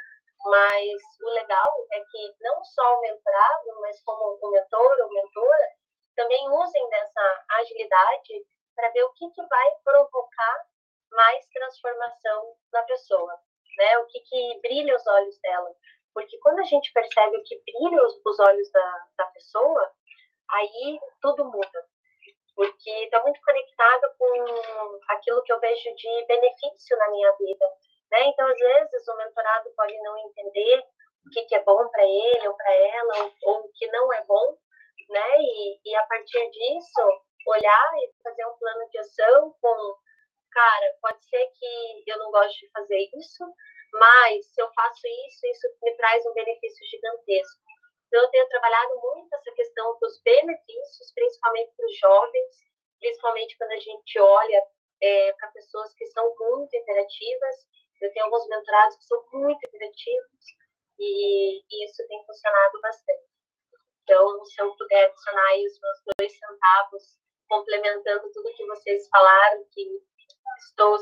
mas 0.45 1.01
o 1.21 1.29
legal 1.29 1.87
é 1.93 1.99
que 2.01 2.35
não 2.41 2.63
só 2.65 2.97
o 2.97 3.01
mentorado, 3.01 3.81
mas 3.81 4.01
como 4.03 4.37
o 4.41 4.51
mentor 4.51 4.97
ou 5.01 5.09
mentora, 5.09 5.69
também 6.15 6.49
usem 6.49 6.89
dessa 6.89 7.45
agilidade 7.51 8.45
para 8.75 8.89
ver 8.89 9.03
o 9.03 9.13
que, 9.13 9.29
que 9.31 9.45
vai 9.47 9.75
provocar 9.83 10.67
mais 11.11 11.45
transformação 11.47 12.55
na 12.71 12.83
pessoa 12.83 13.41
né? 13.77 13.97
O 13.99 14.05
que, 14.07 14.19
que 14.21 14.59
brilha 14.61 14.95
os 14.95 15.07
olhos 15.07 15.39
dela. 15.41 15.73
Porque 16.13 16.37
quando 16.39 16.59
a 16.59 16.63
gente 16.63 16.91
percebe 16.91 17.37
o 17.37 17.43
que 17.43 17.61
brilha 17.65 18.03
os, 18.05 18.21
os 18.25 18.39
olhos 18.39 18.71
da, 18.71 19.05
da 19.17 19.25
pessoa, 19.27 19.91
aí 20.49 20.99
tudo 21.21 21.45
muda. 21.45 21.85
Porque 22.55 22.91
está 23.05 23.21
muito 23.21 23.39
conectado 23.41 24.13
com 24.17 24.99
aquilo 25.09 25.41
que 25.43 25.53
eu 25.53 25.59
vejo 25.59 25.95
de 25.95 26.25
benefício 26.27 26.97
na 26.97 27.09
minha 27.09 27.31
vida. 27.33 27.65
Né? 28.11 28.25
Então, 28.27 28.47
às 28.47 28.57
vezes, 28.57 29.07
o 29.07 29.17
mentorado 29.17 29.71
pode 29.75 29.97
não 30.01 30.17
entender 30.17 30.83
o 31.25 31.29
que, 31.31 31.43
que 31.43 31.55
é 31.55 31.63
bom 31.63 31.87
para 31.87 32.03
ele 32.03 32.47
ou 32.47 32.53
para 32.55 32.73
ela, 32.73 33.23
ou, 33.23 33.33
ou, 33.43 33.65
o 33.65 33.71
que 33.73 33.87
não 33.87 34.11
é 34.11 34.23
bom, 34.25 34.57
né? 35.09 35.37
E, 35.39 35.79
e 35.85 35.95
a 35.95 36.03
partir 36.07 36.49
disso, 36.49 37.01
olhar 37.47 37.91
e 37.97 38.11
fazer 38.23 38.45
um 38.45 38.57
plano 38.57 38.89
de 38.89 38.97
ação 38.97 39.55
com 39.61 39.95
cara, 40.51 40.97
pode 41.01 41.23
ser 41.25 41.45
que 41.57 42.03
eu 42.07 42.17
não 42.17 42.31
goste 42.31 42.65
de 42.65 42.71
fazer 42.71 43.09
isso, 43.15 43.43
mas 43.93 44.45
se 44.47 44.61
eu 44.61 44.71
faço 44.73 45.01
isso, 45.27 45.47
isso 45.47 45.67
me 45.81 45.95
traz 45.95 46.25
um 46.25 46.33
benefício 46.33 46.85
gigantesco. 46.87 47.61
Então, 48.07 48.21
eu 48.23 48.29
tenho 48.29 48.49
trabalhado 48.49 48.99
muito 48.99 49.33
essa 49.33 49.51
questão 49.53 49.97
dos 49.99 50.21
benefícios, 50.21 51.13
principalmente 51.13 51.71
para 51.75 51.85
os 51.85 51.97
jovens, 51.97 52.55
principalmente 52.99 53.57
quando 53.57 53.71
a 53.71 53.79
gente 53.79 54.19
olha 54.19 54.63
é, 55.01 55.33
para 55.33 55.51
pessoas 55.51 55.93
que 55.95 56.05
são 56.07 56.35
muito 56.37 56.75
interativas. 56.75 57.55
Eu 58.01 58.11
tenho 58.13 58.25
alguns 58.25 58.47
mentorados 58.47 58.97
que 58.97 59.05
são 59.05 59.23
muito 59.31 59.65
interativos 59.65 60.45
e, 60.99 61.59
e 61.59 61.85
isso 61.85 62.05
tem 62.07 62.25
funcionado 62.25 62.81
bastante. 62.81 63.31
Então, 64.03 64.45
se 64.45 64.61
eu 64.61 64.75
puder 64.75 65.05
adicionar 65.05 65.47
aí 65.47 65.65
os 65.65 65.79
meus 65.79 65.99
dois 66.17 66.37
centavos, 66.37 67.17
complementando 67.47 68.31
tudo 68.31 68.53
que 68.53 68.65
vocês 68.65 69.07
falaram, 69.09 69.65
que 69.71 70.01
estou 70.65 70.95
100% 70.95 71.01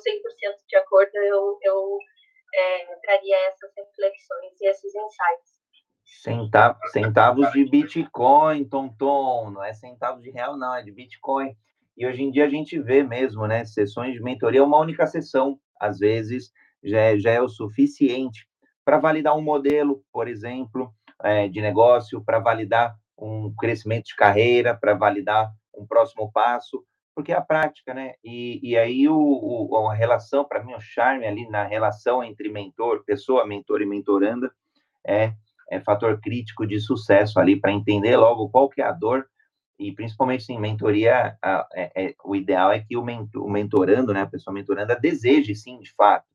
de 0.68 0.76
acordo, 0.78 1.16
eu, 1.16 1.58
eu 1.64 1.98
é, 2.54 2.96
traria 3.04 3.36
essas 3.48 3.72
reflexões 3.76 4.60
e 4.62 4.68
esses 4.68 4.94
insights. 4.96 5.60
Centavos, 6.06 6.92
centavos 6.92 7.52
de 7.52 7.70
Bitcoin, 7.70 8.66
Tom, 8.66 9.52
não 9.52 9.64
é 9.64 9.74
centavos 9.74 10.24
de 10.24 10.32
real, 10.32 10.58
não, 10.58 10.76
é 10.76 10.82
de 10.82 10.92
Bitcoin. 10.92 11.56
E 11.96 12.06
hoje 12.06 12.24
em 12.24 12.32
dia 12.32 12.46
a 12.46 12.50
gente 12.50 12.80
vê 12.80 13.04
mesmo, 13.04 13.46
né? 13.46 13.64
Sessões 13.66 14.14
de 14.14 14.22
mentoria, 14.22 14.64
uma 14.64 14.80
única 14.80 15.06
sessão, 15.06 15.60
às 15.80 16.00
vezes, 16.00 16.52
já 16.84 17.00
é, 17.00 17.18
já 17.20 17.32
é 17.32 17.42
o 17.42 17.50
suficiente 17.50 18.48
para 18.84 18.98
validar 18.98 19.38
um 19.38 19.42
modelo, 19.42 20.04
por 20.12 20.28
exemplo, 20.28 20.94
é, 21.22 21.48
de 21.48 21.62
negócio, 21.62 22.24
para 22.24 22.40
validar 22.40 22.96
um 23.18 23.54
crescimento 23.56 24.06
de 24.06 24.16
carreira, 24.16 24.76
para 24.76 24.94
validar 24.94 25.52
um 25.76 25.86
próximo 25.86 26.32
passo, 26.32 26.84
porque 27.20 27.34
é 27.34 27.36
a 27.36 27.42
prática, 27.42 27.94
né? 27.94 28.14
E, 28.24 28.62
e 28.64 28.78
aí 28.78 29.10
o, 29.10 29.18
o 29.20 29.90
a 29.90 29.94
relação, 29.94 30.46
para 30.46 30.64
mim, 30.64 30.74
o 30.74 30.80
charme 30.80 31.28
ali 31.28 31.50
na 31.50 31.66
relação 31.66 32.24
entre 32.24 32.48
mentor, 32.48 33.04
pessoa, 33.04 33.46
mentor 33.46 33.82
e 33.82 33.86
mentoranda 33.86 34.50
é 35.06 35.34
é 35.70 35.82
fator 35.82 36.20
crítico 36.20 36.66
de 36.66 36.80
sucesso 36.80 37.40
ali 37.40 37.60
para 37.60 37.74
entender 37.74 38.16
logo 38.16 38.50
qual 38.50 38.70
que 38.70 38.82
é 38.82 38.86
a 38.86 38.92
dor 38.92 39.28
e 39.78 39.92
principalmente 39.92 40.52
em 40.52 40.60
mentoria 40.60 41.38
a, 41.44 41.68
é, 41.76 41.92
é, 41.96 42.16
o 42.24 42.36
ideal 42.36 42.72
é 42.72 42.80
que 42.80 42.98
o, 42.98 43.04
mentor, 43.04 43.46
o, 43.46 43.50
mentorando, 43.50 44.14
né, 44.14 44.22
a 44.22 44.28
pessoa 44.28 44.54
mentoranda 44.54 44.96
deseje 44.96 45.54
sim 45.54 45.78
de 45.78 45.94
fato, 45.94 46.26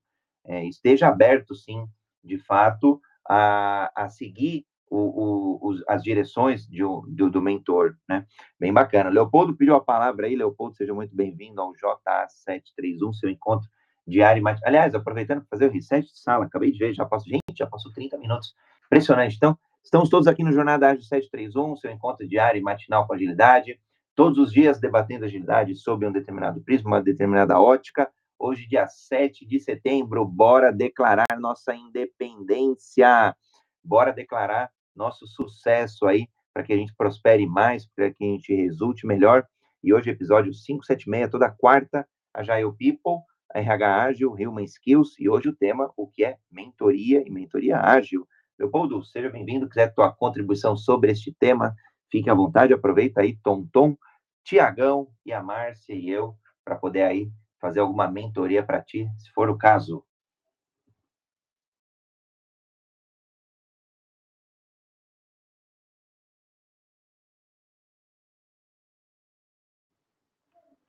é, 0.45 0.65
esteja 0.67 1.09
aberto 1.09 1.55
sim 1.55 1.85
de 2.23 2.39
fato 2.39 3.01
a, 3.29 3.91
a 3.97 4.09
seguir 4.09 4.65
o, 4.97 5.71
o, 5.71 5.85
as 5.89 6.03
direções 6.03 6.67
de, 6.67 6.83
do, 6.83 7.31
do, 7.31 7.43
mentor, 7.43 7.97
né? 8.09 8.27
Bem 8.59 8.73
bacana. 8.73 9.11
Leopoldo 9.11 9.57
pediu 9.57 9.75
a 9.75 9.81
palavra 9.81 10.27
aí, 10.27 10.37
Leopoldo, 10.37 10.77
seja 10.77 10.95
muito 10.95 11.15
bem-vindo 11.15 11.61
ao 11.61 11.73
JA731, 11.73 13.15
seu 13.15 13.31
encontro 13.31 13.69
diário. 14.07 14.43
Aliás, 14.65 14.95
aproveitando 14.95 15.41
para 15.41 15.49
fazer 15.51 15.69
o 15.69 15.73
reset 15.73 16.07
de 16.07 16.19
sala, 16.19 16.45
acabei 16.45 16.71
de 16.71 16.79
ver, 16.79 16.95
já 16.95 17.05
passou, 17.05 17.31
gente, 17.31 17.57
já 17.57 17.67
passou 17.67 17.93
30 17.93 18.19
minutos 18.19 18.55
Impressionante. 18.87 19.37
Então, 19.37 19.59
estamos 19.83 20.09
todos 20.09 20.29
aqui 20.29 20.45
no 20.45 20.53
Jornada 20.53 20.89
Ágil 20.89 21.03
731, 21.03 21.77
seu 21.77 21.91
encontro 21.91 22.29
diário 22.29 22.61
e 22.61 22.63
matinal 22.63 23.07
com 23.07 23.15
agilidade. 23.15 23.81
Todos 24.15 24.39
os 24.39 24.53
dias 24.53 24.79
debatendo 24.79 25.25
agilidade 25.25 25.75
sobre 25.75 26.07
um 26.07 26.13
determinado 26.13 26.61
prisma, 26.61 26.91
uma 26.91 27.03
determinada 27.03 27.59
ótica. 27.59 28.09
Hoje, 28.39 28.69
dia 28.69 28.87
7 28.87 29.47
de 29.47 29.59
setembro, 29.59 30.25
bora 30.25 30.73
declarar 30.73 31.27
nossa 31.41 31.75
independência. 31.75 33.35
Bora 33.83 34.13
declarar 34.13 34.71
nosso 34.95 35.27
sucesso 35.27 36.07
aí, 36.07 36.29
para 36.53 36.63
que 36.63 36.73
a 36.73 36.77
gente 36.77 36.95
prospere 36.95 37.47
mais, 37.47 37.87
para 37.87 38.13
que 38.13 38.25
a 38.25 38.29
gente 38.29 38.55
resulte 38.55 39.07
melhor. 39.07 39.47
E 39.83 39.93
hoje, 39.93 40.11
episódio 40.11 40.53
576, 40.53 41.31
toda 41.31 41.51
quarta, 41.51 42.07
a 42.33 42.43
Jail 42.43 42.73
People, 42.73 43.23
RH 43.55 44.03
Ágil, 44.03 44.33
Human 44.33 44.65
Skills, 44.65 45.15
e 45.19 45.29
hoje 45.29 45.49
o 45.49 45.57
tema, 45.57 45.93
o 45.97 46.09
que 46.09 46.25
é 46.25 46.37
mentoria 46.51 47.23
e 47.27 47.31
mentoria 47.31 47.79
ágil. 47.79 48.27
Leopoldo, 48.59 49.05
seja 49.05 49.29
bem-vindo. 49.31 49.69
Quiser 49.69 49.93
tua 49.93 50.13
contribuição 50.13 50.77
sobre 50.77 51.11
este 51.11 51.33
tema, 51.39 51.75
fique 52.11 52.31
à 52.31 52.35
vontade. 52.35 52.73
Aproveita 52.73 53.21
aí, 53.21 53.37
Tom 53.43 53.67
Tom, 53.67 53.97
Tiagão 54.45 55.09
e 55.25 55.33
a 55.33 55.43
Márcia 55.43 55.95
e 55.95 56.09
eu, 56.09 56.37
para 56.65 56.77
poder 56.77 57.03
aí 57.03 57.31
fazer 57.61 57.81
alguma 57.81 58.11
mentoria 58.11 58.63
para 58.63 58.83
ti, 58.83 59.09
se 59.19 59.31
for 59.33 59.49
o 59.49 59.57
caso. 59.57 60.05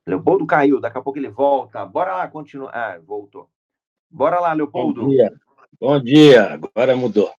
Leopoldo 0.08 0.46
caiu, 0.46 0.80
daqui 0.80 0.98
a 0.98 1.02
pouco 1.02 1.18
ele 1.18 1.30
volta. 1.30 1.86
Bora 1.86 2.16
lá, 2.16 2.28
continua. 2.28 2.70
Ah, 2.72 3.00
voltou. 3.00 3.50
Bora 4.10 4.40
lá, 4.40 4.54
Leopoldo. 4.54 5.02
Bom 5.02 5.10
dia. 5.10 5.34
Bom 5.80 6.00
dia, 6.00 6.54
agora 6.54 6.96
mudou. 6.96 7.32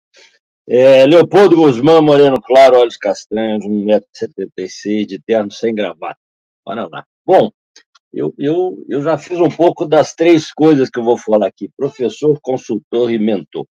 É, 0.69 1.07
Leopoldo 1.07 1.57
Guzmão, 1.57 2.03
moreno 2.03 2.41
claro, 2.43 2.77
olhos 2.77 2.97
castanhos, 2.97 3.65
1,76m, 3.65 5.07
de 5.07 5.19
terno 5.21 5.51
sem 5.51 5.75
gravata. 5.75 6.19
Bora 6.65 6.89
lá. 6.89 7.07
Bom, 7.25 7.53
eu, 8.13 8.35
eu, 8.37 8.85
eu 8.89 9.01
já 9.01 9.17
fiz 9.17 9.39
um 9.39 9.49
pouco 9.49 9.87
das 9.87 10.15
três 10.15 10.53
coisas 10.53 10.91
que 10.91 10.99
eu 10.99 11.05
vou 11.05 11.17
falar 11.17 11.47
aqui: 11.47 11.71
professor, 11.77 12.39
consultor 12.43 13.11
e 13.13 13.19
mentor. 13.19 13.67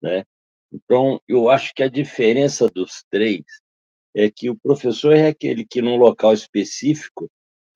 Né? 0.00 0.24
Então, 0.72 1.20
eu 1.28 1.50
acho 1.50 1.74
que 1.74 1.82
a 1.82 1.88
diferença 1.88 2.68
dos 2.68 3.04
três 3.10 3.44
é 4.14 4.30
que 4.30 4.48
o 4.48 4.56
professor 4.56 5.14
é 5.14 5.28
aquele 5.28 5.64
que, 5.64 5.82
num 5.82 5.96
local 5.96 6.32
específico, 6.32 7.28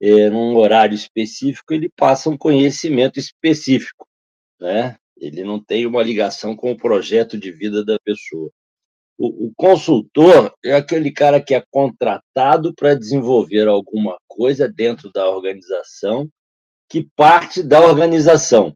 é, 0.02 0.28
num 0.28 0.56
horário 0.56 0.94
específico, 0.94 1.72
ele 1.72 1.88
passa 1.96 2.28
um 2.28 2.36
conhecimento 2.36 3.18
específico. 3.18 4.06
Né? 4.60 4.96
ele 5.22 5.44
não 5.44 5.62
tem 5.62 5.86
uma 5.86 6.02
ligação 6.02 6.56
com 6.56 6.72
o 6.72 6.76
projeto 6.76 7.38
de 7.38 7.52
vida 7.52 7.84
da 7.84 7.96
pessoa. 8.00 8.50
O, 9.16 9.46
o 9.46 9.52
consultor 9.54 10.52
é 10.64 10.74
aquele 10.74 11.12
cara 11.12 11.40
que 11.40 11.54
é 11.54 11.62
contratado 11.70 12.74
para 12.74 12.94
desenvolver 12.94 13.68
alguma 13.68 14.18
coisa 14.26 14.68
dentro 14.68 15.12
da 15.12 15.28
organização 15.28 16.28
que 16.88 17.08
parte 17.16 17.62
da 17.62 17.80
organização, 17.80 18.74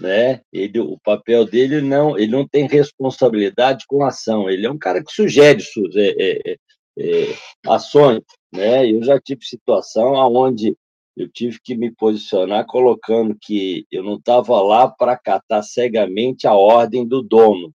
né? 0.00 0.40
Ele, 0.52 0.78
o 0.78 0.98
papel 1.00 1.44
dele 1.44 1.80
não, 1.80 2.16
ele 2.16 2.30
não 2.30 2.46
tem 2.46 2.68
responsabilidade 2.68 3.84
com 3.88 4.04
a 4.04 4.08
ação. 4.08 4.48
Ele 4.48 4.66
é 4.66 4.70
um 4.70 4.78
cara 4.78 5.02
que 5.02 5.12
sugere 5.12 5.62
é, 5.96 6.00
é, 6.00 6.52
é, 6.52 6.56
é, 6.98 7.36
ações, 7.66 8.22
né? 8.52 8.90
Eu 8.90 9.02
já 9.02 9.20
tive 9.20 9.44
situação 9.44 10.16
aonde 10.16 10.76
eu 11.16 11.28
tive 11.28 11.58
que 11.60 11.76
me 11.76 11.90
posicionar 11.90 12.64
colocando 12.64 13.36
que 13.40 13.84
eu 13.90 14.04
não 14.04 14.14
estava 14.14 14.62
lá 14.62 14.88
para 14.88 15.12
acatar 15.12 15.64
cegamente 15.64 16.46
a 16.46 16.54
ordem 16.54 17.06
do 17.06 17.22
dono. 17.22 17.72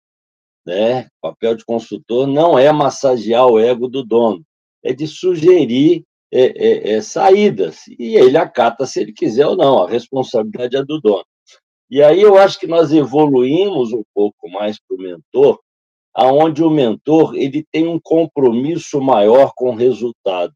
Né? 0.66 1.02
O 1.22 1.30
papel 1.30 1.54
de 1.54 1.64
consultor 1.64 2.26
não 2.26 2.58
é 2.58 2.70
massagear 2.72 3.46
o 3.46 3.58
ego 3.58 3.88
do 3.88 4.04
dono, 4.04 4.44
é 4.82 4.92
de 4.92 5.06
sugerir 5.06 6.04
é, 6.32 6.42
é, 6.42 6.92
é, 6.94 7.00
saídas. 7.00 7.86
E 7.98 8.16
ele 8.16 8.36
acata 8.36 8.84
se 8.86 9.00
ele 9.00 9.12
quiser 9.12 9.46
ou 9.46 9.56
não, 9.56 9.84
a 9.84 9.88
responsabilidade 9.88 10.76
é 10.76 10.84
do 10.84 11.00
dono. 11.00 11.24
E 11.88 12.02
aí 12.02 12.20
eu 12.20 12.36
acho 12.36 12.58
que 12.58 12.66
nós 12.66 12.92
evoluímos 12.92 13.92
um 13.92 14.02
pouco 14.12 14.50
mais 14.50 14.78
para 14.80 14.96
o 14.96 15.00
mentor, 15.00 15.60
aonde 16.12 16.62
o 16.62 16.68
mentor 16.68 17.36
ele 17.36 17.64
tem 17.70 17.86
um 17.86 18.00
compromisso 18.00 19.00
maior 19.00 19.52
com 19.54 19.70
o 19.70 19.76
resultado 19.76 20.52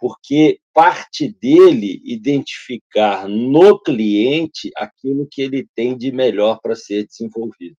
porque 0.00 0.58
parte 0.72 1.28
dele 1.28 2.00
identificar 2.04 3.28
no 3.28 3.78
cliente 3.78 4.70
aquilo 4.76 5.28
que 5.30 5.42
ele 5.42 5.68
tem 5.74 5.96
de 5.96 6.10
melhor 6.10 6.58
para 6.62 6.74
ser 6.74 7.06
desenvolvido. 7.06 7.76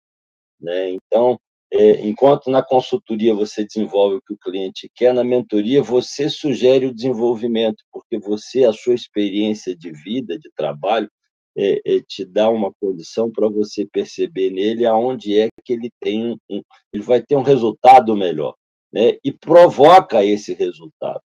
Né? 0.61 0.91
Então, 0.91 1.41
é, 1.73 2.07
enquanto 2.07 2.51
na 2.51 2.63
consultoria 2.63 3.35
você 3.35 3.65
desenvolve 3.65 4.17
o 4.17 4.23
que 4.23 4.35
o 4.35 4.39
cliente 4.39 4.91
quer, 4.95 5.15
na 5.15 5.25
mentoria 5.25 5.83
você 5.83 6.29
sugere 6.29 6.85
o 6.87 6.95
desenvolvimento, 6.95 7.83
porque 7.91 8.19
você, 8.19 8.65
a 8.65 8.73
sua 8.73 8.95
experiência 8.95 9.75
de 9.75 9.91
vida, 9.91 10.39
de 10.39 10.51
trabalho, 10.55 11.09
é, 11.57 11.81
é, 11.85 12.01
te 12.07 12.25
dá 12.25 12.51
uma 12.51 12.73
condição 12.75 13.31
para 13.31 13.49
você 13.49 13.87
perceber 13.87 14.51
nele 14.51 14.85
aonde 14.85 15.39
é 15.39 15.49
que 15.65 15.73
ele 15.73 15.91
tem 16.01 16.39
um, 16.51 16.63
ele 16.93 17.03
vai 17.03 17.23
ter 17.23 17.37
um 17.37 17.43
resultado 17.43 18.17
melhor, 18.17 18.55
né? 18.93 19.19
E 19.25 19.33
provoca 19.33 20.25
esse 20.25 20.55
resultado. 20.55 21.21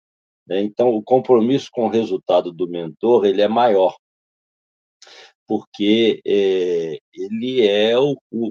Né? 0.46 0.62
Então, 0.62 0.90
o 0.90 1.02
compromisso 1.02 1.68
com 1.70 1.86
o 1.86 1.90
resultado 1.90 2.52
do 2.52 2.68
mentor 2.68 3.24
ele 3.24 3.42
é 3.42 3.48
maior, 3.48 3.96
porque 5.46 6.20
é, 6.26 6.98
ele 7.12 7.66
é 7.66 7.98
o, 7.98 8.16
o, 8.30 8.46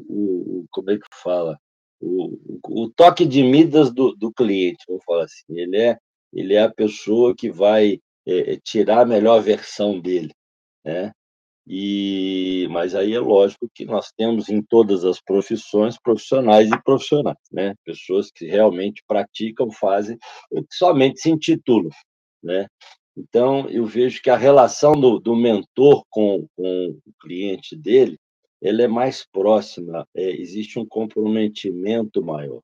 o, 0.60 0.66
como 0.72 0.92
é 0.92 0.98
que 0.98 1.06
fala, 1.22 1.58
o, 2.00 2.38
o 2.68 2.90
toque 2.90 3.26
de 3.26 3.44
Midas 3.44 3.94
do, 3.94 4.16
do 4.16 4.32
cliente, 4.34 4.84
vamos 4.88 5.04
falar 5.06 5.26
assim. 5.26 5.44
Ele 5.50 5.78
é, 5.78 5.98
ele 6.34 6.54
é 6.56 6.64
a 6.64 6.74
pessoa 6.74 7.36
que 7.36 7.50
vai 7.52 8.00
é, 8.26 8.58
tirar 8.64 9.02
a 9.02 9.06
melhor 9.06 9.42
versão 9.42 10.00
dele, 10.00 10.32
né? 10.84 11.12
E, 11.68 12.68
mas 12.72 12.96
aí 12.96 13.14
é 13.14 13.20
lógico 13.20 13.70
que 13.74 13.86
nós 13.86 14.12
temos 14.18 14.50
em 14.50 14.62
todas 14.62 15.06
as 15.06 15.22
profissões 15.22 15.98
profissionais 16.02 16.70
e 16.70 16.84
profissionais, 16.84 17.38
né? 17.52 17.76
Pessoas 17.86 18.32
que 18.32 18.46
realmente 18.46 19.04
praticam, 19.08 19.72
fazem, 19.72 20.18
somente 20.72 21.22
se 21.22 21.30
intitulam, 21.30 21.92
né? 22.44 22.68
Então, 23.16 23.70
eu 23.70 23.86
vejo 23.86 24.22
que 24.22 24.30
a 24.30 24.38
relação 24.38 24.94
do, 24.94 25.20
do 25.20 25.36
mentor 25.36 26.04
com, 26.10 26.48
com 26.56 26.98
o 27.06 27.14
cliente 27.20 27.76
dele, 27.76 28.18
ela 28.62 28.84
é 28.84 28.88
mais 28.88 29.26
próxima, 29.32 30.08
é, 30.16 30.32
existe 30.32 30.80
um 30.80 30.86
comprometimento 30.86 32.24
maior. 32.24 32.62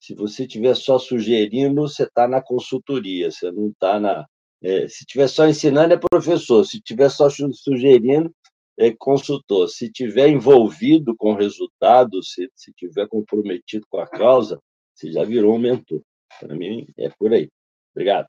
Se 0.00 0.14
você 0.14 0.44
estiver 0.44 0.74
só 0.76 0.98
sugerindo, 0.98 1.82
você 1.82 2.04
está 2.04 2.28
na 2.28 2.40
consultoria, 2.40 3.30
você 3.30 3.50
não 3.50 3.68
está 3.68 3.98
na. 3.98 4.26
É, 4.62 4.88
se 4.88 5.04
estiver 5.04 5.28
só 5.28 5.46
ensinando, 5.46 5.94
é 5.94 5.98
professor. 5.98 6.64
Se 6.64 6.78
estiver 6.78 7.08
só 7.10 7.28
sugerindo, 7.30 8.34
é 8.78 8.92
consultor. 8.96 9.68
Se 9.68 9.86
estiver 9.86 10.28
envolvido 10.28 11.16
com 11.16 11.32
o 11.32 11.36
resultado, 11.36 12.22
se 12.22 12.50
estiver 12.56 13.08
comprometido 13.08 13.86
com 13.88 13.98
a 13.98 14.06
causa, 14.06 14.60
você 14.94 15.12
já 15.12 15.24
virou 15.24 15.54
um 15.54 15.58
mentor. 15.58 16.02
Para 16.40 16.54
mim, 16.54 16.86
é 16.96 17.08
por 17.10 17.32
aí. 17.32 17.48
Obrigado. 17.92 18.28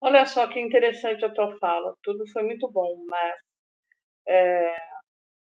Olha 0.00 0.26
só 0.26 0.46
que 0.46 0.60
interessante 0.60 1.24
a 1.24 1.32
tua 1.32 1.56
fala. 1.58 1.96
Tudo 2.02 2.26
foi 2.28 2.42
muito 2.42 2.70
bom, 2.70 3.04
mas 3.08 3.34
é, 4.28 4.76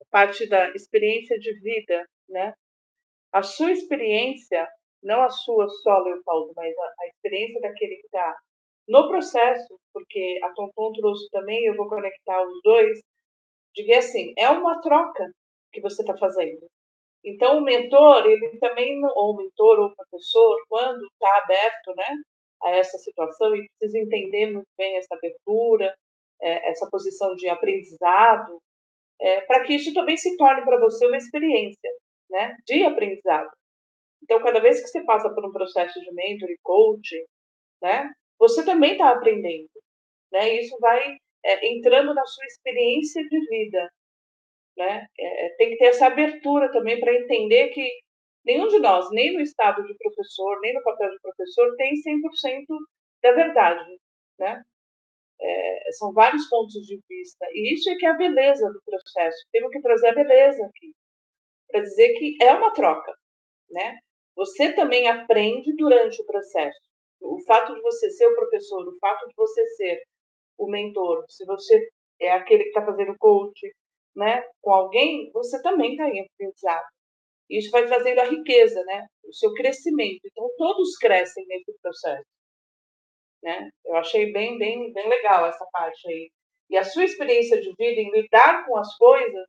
parte 0.09 0.47
da 0.47 0.69
experiência 0.71 1.39
de 1.39 1.53
vida, 1.59 2.07
né? 2.29 2.53
A 3.31 3.41
sua 3.41 3.71
experiência, 3.71 4.69
não 5.03 5.23
a 5.23 5.29
sua 5.29 5.67
só, 5.69 5.99
Leopoldo, 5.99 6.53
mas 6.55 6.77
a, 6.77 6.93
a 7.01 7.07
experiência 7.07 7.61
daquele 7.61 7.95
que 7.97 8.05
está 8.05 8.35
no 8.87 9.07
processo, 9.07 9.79
porque 9.93 10.39
a 10.43 10.49
Tonton 10.53 10.91
trouxe 10.93 11.29
também, 11.31 11.65
eu 11.65 11.75
vou 11.75 11.87
conectar 11.87 12.41
os 12.43 12.61
dois, 12.63 12.99
de 13.75 13.83
que 13.83 13.93
assim, 13.93 14.33
é 14.37 14.49
uma 14.49 14.81
troca 14.81 15.31
que 15.71 15.81
você 15.81 16.01
está 16.01 16.15
fazendo. 16.17 16.67
Então, 17.23 17.59
o 17.59 17.61
mentor, 17.61 18.25
ele 18.25 18.57
também, 18.59 19.01
ou 19.15 19.37
mentor 19.37 19.79
ou 19.79 19.95
professor, 19.95 20.57
quando 20.67 21.05
está 21.05 21.37
aberto 21.37 21.95
né, 21.95 22.15
a 22.63 22.71
essa 22.71 22.97
situação 22.97 23.55
e 23.55 23.67
precisa 23.79 23.97
entender 23.99 24.51
muito 24.51 24.67
bem 24.77 24.97
essa 24.97 25.15
abertura, 25.15 25.95
é, 26.41 26.69
essa 26.69 26.89
posição 26.89 27.33
de 27.35 27.47
aprendizado, 27.47 28.61
é, 29.21 29.41
para 29.41 29.63
que 29.63 29.75
isso 29.75 29.93
também 29.93 30.17
se 30.17 30.35
torne 30.35 30.63
para 30.63 30.79
você 30.79 31.07
uma 31.07 31.17
experiência 31.17 31.89
né, 32.29 32.57
de 32.67 32.83
aprendizado. 32.83 33.49
Então, 34.23 34.41
cada 34.41 34.59
vez 34.59 34.81
que 34.81 34.87
você 34.87 35.03
passa 35.03 35.29
por 35.29 35.45
um 35.45 35.51
processo 35.51 35.99
de 35.99 36.11
mentor 36.13 36.49
e 36.49 36.57
coaching, 36.63 37.23
né, 37.81 38.11
você 38.39 38.63
também 38.65 38.93
está 38.93 39.11
aprendendo. 39.11 39.69
Né? 40.31 40.55
Isso 40.61 40.77
vai 40.79 41.17
é, 41.43 41.67
entrando 41.67 42.13
na 42.13 42.25
sua 42.25 42.45
experiência 42.45 43.23
de 43.27 43.39
vida. 43.47 43.91
Né? 44.77 45.05
É, 45.19 45.49
tem 45.57 45.71
que 45.71 45.77
ter 45.77 45.85
essa 45.85 46.07
abertura 46.07 46.71
também 46.71 46.99
para 46.99 47.13
entender 47.13 47.69
que 47.69 47.87
nenhum 48.45 48.67
de 48.69 48.79
nós, 48.79 49.09
nem 49.11 49.33
no 49.33 49.41
estado 49.41 49.85
de 49.85 49.93
professor, 49.95 50.59
nem 50.61 50.73
no 50.73 50.83
papel 50.83 51.11
de 51.11 51.19
professor, 51.21 51.75
tem 51.75 51.93
100% 51.93 52.65
da 53.21 53.31
verdade. 53.33 53.99
Né? 54.39 54.63
É, 55.39 55.91
são 55.93 56.13
vários 56.13 56.47
pontos 56.47 56.73
de 56.73 56.99
vista. 57.09 57.45
E 57.51 57.73
isso 57.73 57.89
é 57.89 57.95
que 57.95 58.05
é 58.05 58.09
a 58.09 58.13
beleza 58.13 58.71
do 58.71 58.81
processo. 58.85 59.37
Temos 59.51 59.71
que 59.71 59.81
trazer 59.81 60.07
a 60.07 60.15
beleza 60.15 60.65
aqui, 60.65 60.93
para 61.69 61.81
dizer 61.81 62.13
que 62.13 62.37
é 62.41 62.53
uma 62.53 62.71
troca. 62.71 63.13
Né? 63.69 63.99
Você 64.35 64.73
também 64.73 65.07
aprende 65.07 65.75
durante 65.75 66.21
o 66.21 66.25
processo. 66.25 66.79
O 67.21 67.39
fato 67.43 67.73
de 67.73 67.81
você 67.81 68.09
ser 68.11 68.27
o 68.27 68.35
professor, 68.35 68.87
o 68.87 68.97
fato 68.99 69.27
de 69.27 69.33
você 69.35 69.65
ser 69.75 70.01
o 70.57 70.67
mentor, 70.69 71.25
se 71.29 71.45
você 71.45 71.87
é 72.19 72.31
aquele 72.31 72.63
que 72.63 72.69
está 72.69 72.85
fazendo 72.85 73.15
coach, 73.17 73.71
né, 74.15 74.43
com 74.61 74.71
alguém, 74.71 75.31
você 75.31 75.61
também 75.61 75.91
está 75.91 76.09
em 76.09 76.21
aprendizado. 76.21 76.85
Isso 77.49 77.71
vai 77.71 77.85
trazendo 77.85 78.19
a 78.19 78.25
riqueza, 78.25 78.83
né, 78.85 79.07
o 79.23 79.33
seu 79.33 79.53
crescimento. 79.53 80.21
Então 80.25 80.49
todos 80.57 80.97
crescem 80.97 81.45
nesse 81.47 81.73
processo, 81.81 82.25
né? 83.43 83.69
Eu 83.85 83.95
achei 83.97 84.31
bem, 84.31 84.57
bem, 84.57 84.91
bem 84.93 85.09
legal 85.09 85.45
essa 85.47 85.65
parte 85.71 86.07
aí. 86.09 86.31
E 86.69 86.77
a 86.77 86.83
sua 86.83 87.03
experiência 87.05 87.59
de 87.61 87.73
vida 87.77 88.01
em 88.01 88.11
lidar 88.11 88.65
com 88.65 88.77
as 88.77 88.95
coisas 88.97 89.45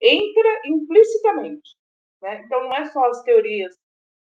entra 0.00 0.62
implicitamente, 0.66 1.76
né? 2.22 2.42
Então 2.44 2.62
não 2.64 2.74
é 2.76 2.84
só 2.86 3.04
as 3.06 3.22
teorias 3.22 3.74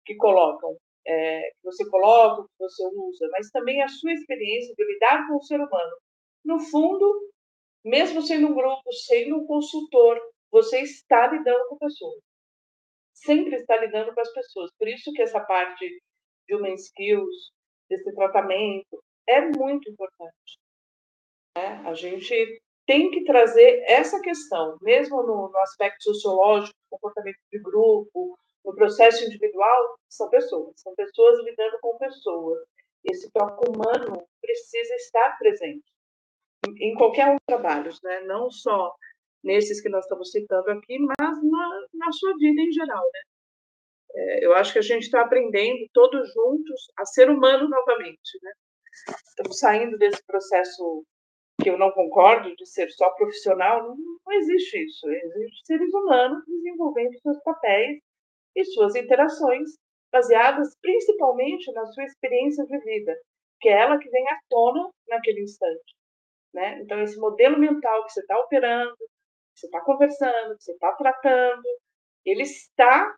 que 0.08 0.16
colocam, 0.16 0.78
é, 1.06 1.42
que 1.42 1.64
você 1.64 1.88
coloca, 1.90 2.44
que 2.44 2.58
você 2.58 2.84
usa, 2.88 3.28
mas 3.32 3.50
também 3.52 3.84
a 3.84 3.88
sua 3.90 4.14
experiência 4.14 4.74
de 4.74 4.86
lidar 4.86 5.28
com 5.28 5.36
o 5.36 5.44
ser 5.44 5.60
humano. 5.60 5.98
No 6.46 6.60
fundo, 6.60 7.30
mesmo 7.84 8.22
sendo 8.22 8.48
um 8.48 8.56
grupo, 8.56 8.92
sendo 9.06 9.36
um 9.36 9.46
consultor, 9.46 10.18
você 10.50 10.82
está 10.82 11.28
lidando 11.28 11.68
com 11.68 11.78
pessoas. 11.78 12.22
Sempre 13.14 13.58
está 13.58 13.78
lidando 13.78 14.14
com 14.14 14.22
as 14.22 14.32
pessoas. 14.32 14.72
Por 14.80 14.88
isso 14.88 15.12
que 15.12 15.22
essa 15.22 15.42
parte 15.42 15.86
de 16.48 16.56
human 16.56 16.76
skills, 16.76 17.52
desse 17.90 18.14
tratamento, 18.16 19.04
é 19.28 19.42
muito 19.42 19.90
importante. 19.92 20.60
Né? 21.58 21.84
A 21.86 21.94
gente 21.94 22.62
tem 22.86 23.12
que 23.12 23.26
trazer 23.26 23.84
essa 23.86 24.22
questão, 24.22 24.78
mesmo 24.82 25.22
no, 25.22 25.50
no 25.50 25.58
aspecto 25.60 26.04
sociológico, 26.04 26.74
comportamento 26.90 27.40
de 27.52 27.60
grupo, 27.60 28.38
no 28.68 28.76
processo 28.76 29.24
individual, 29.24 29.98
são 30.10 30.30
pessoas, 30.30 30.74
são 30.76 30.94
pessoas 30.94 31.40
lidando 31.46 31.80
com 31.82 31.98
pessoas. 31.98 32.68
Esse 33.06 33.32
toque 33.32 33.70
humano 33.70 34.28
precisa 34.42 34.94
estar 34.96 35.38
presente 35.38 35.86
em 36.82 36.94
qualquer 36.96 37.28
um 37.28 37.36
dos 37.36 37.46
trabalhos, 37.48 38.02
né? 38.04 38.22
não 38.22 38.52
só 38.52 38.94
nesses 39.42 39.80
que 39.80 39.88
nós 39.88 40.04
estamos 40.04 40.32
citando 40.32 40.70
aqui, 40.70 41.00
mas 41.00 41.44
na, 41.44 41.86
na 41.94 42.12
sua 42.12 42.36
vida 42.38 42.62
em 42.62 42.72
geral. 42.74 43.04
Né? 43.04 43.22
É, 44.16 44.46
eu 44.46 44.54
acho 44.54 44.74
que 44.74 44.80
a 44.80 44.82
gente 44.82 45.04
está 45.04 45.22
aprendendo 45.22 45.88
todos 45.94 46.28
juntos 46.34 46.92
a 46.98 47.06
ser 47.06 47.30
humano 47.30 47.70
novamente. 47.70 48.38
Né? 48.44 48.52
Estamos 49.30 49.60
saindo 49.60 49.98
desse 49.98 50.22
processo 50.26 51.06
que 51.62 51.70
eu 51.70 51.78
não 51.78 51.92
concordo 51.92 52.54
de 52.54 52.66
ser 52.66 52.90
só 52.92 53.12
profissional, 53.12 53.88
não, 53.88 53.96
não 53.96 54.34
existe 54.34 54.84
isso. 54.84 55.10
Existem 55.10 55.66
seres 55.66 55.94
humanos 55.94 56.44
desenvolvendo 56.46 57.18
seus 57.22 57.42
papéis 57.44 58.02
e 58.58 58.66
suas 58.66 58.96
interações, 58.96 59.70
baseadas 60.12 60.76
principalmente 60.82 61.72
na 61.74 61.86
sua 61.86 62.04
experiência 62.06 62.66
de 62.66 62.78
vida, 62.80 63.16
que 63.62 63.70
é 63.70 63.84
ela 63.84 64.00
que 64.00 64.10
vem 64.10 64.28
à 64.28 64.40
tona 64.50 64.90
naquele 65.08 65.44
instante. 65.44 65.96
Né? 66.54 66.82
Então, 66.82 67.00
esse 67.02 67.18
modelo 67.20 67.60
mental 67.60 68.04
que 68.06 68.14
você 68.14 68.22
está 68.22 68.38
operando, 68.40 68.96
que 68.98 69.60
você 69.60 69.68
está 69.68 69.82
conversando, 69.82 70.58
que 70.58 70.64
você 70.64 70.72
está 70.72 70.92
tratando, 70.94 71.64
ele 72.26 72.42
está, 72.42 73.16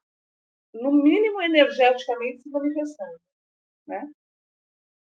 no 0.74 0.92
mínimo, 0.92 1.42
energeticamente 1.42 2.42
se 2.42 2.50
manifestando. 2.50 3.18
Né? 3.88 4.06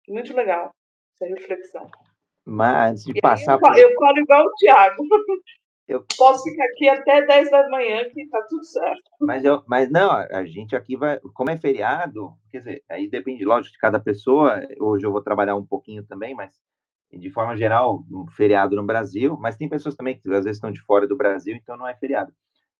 Muito 0.08 0.34
legal 0.34 0.74
essa 1.20 1.34
reflexão. 1.34 1.90
Mas, 2.46 3.04
de 3.04 3.20
passar 3.20 3.54
eu, 3.54 3.60
por... 3.60 3.76
eu 3.76 3.94
falo 3.94 4.18
igual 4.18 4.46
o 4.46 4.54
Tiago. 4.54 5.04
Eu 5.86 6.04
posso 6.16 6.44
ficar 6.44 6.64
aqui 6.64 6.88
até 6.88 7.26
10 7.26 7.50
da 7.50 7.68
manhã, 7.68 8.08
que 8.10 8.22
está 8.22 8.40
tudo 8.48 8.64
certo. 8.64 9.02
Mas, 9.20 9.44
eu, 9.44 9.62
mas 9.66 9.90
não, 9.90 10.10
a 10.10 10.44
gente 10.46 10.74
aqui 10.74 10.96
vai, 10.96 11.20
como 11.34 11.50
é 11.50 11.58
feriado, 11.58 12.32
quer 12.50 12.58
dizer, 12.58 12.84
aí 12.88 13.08
depende, 13.08 13.44
lógico, 13.44 13.72
de 13.72 13.78
cada 13.78 14.00
pessoa. 14.00 14.66
Hoje 14.80 15.04
eu 15.04 15.12
vou 15.12 15.22
trabalhar 15.22 15.56
um 15.56 15.66
pouquinho 15.66 16.02
também, 16.04 16.34
mas 16.34 16.52
de 17.12 17.30
forma 17.30 17.56
geral, 17.56 18.04
um 18.10 18.26
feriado 18.28 18.74
no 18.76 18.82
Brasil, 18.82 19.36
mas 19.38 19.56
tem 19.56 19.68
pessoas 19.68 19.94
também 19.94 20.18
que 20.18 20.28
às 20.28 20.44
vezes 20.44 20.56
estão 20.56 20.70
de 20.70 20.80
fora 20.80 21.06
do 21.06 21.16
Brasil, 21.16 21.54
então 21.54 21.76
não 21.76 21.86
é 21.86 21.94
feriado. 21.94 22.32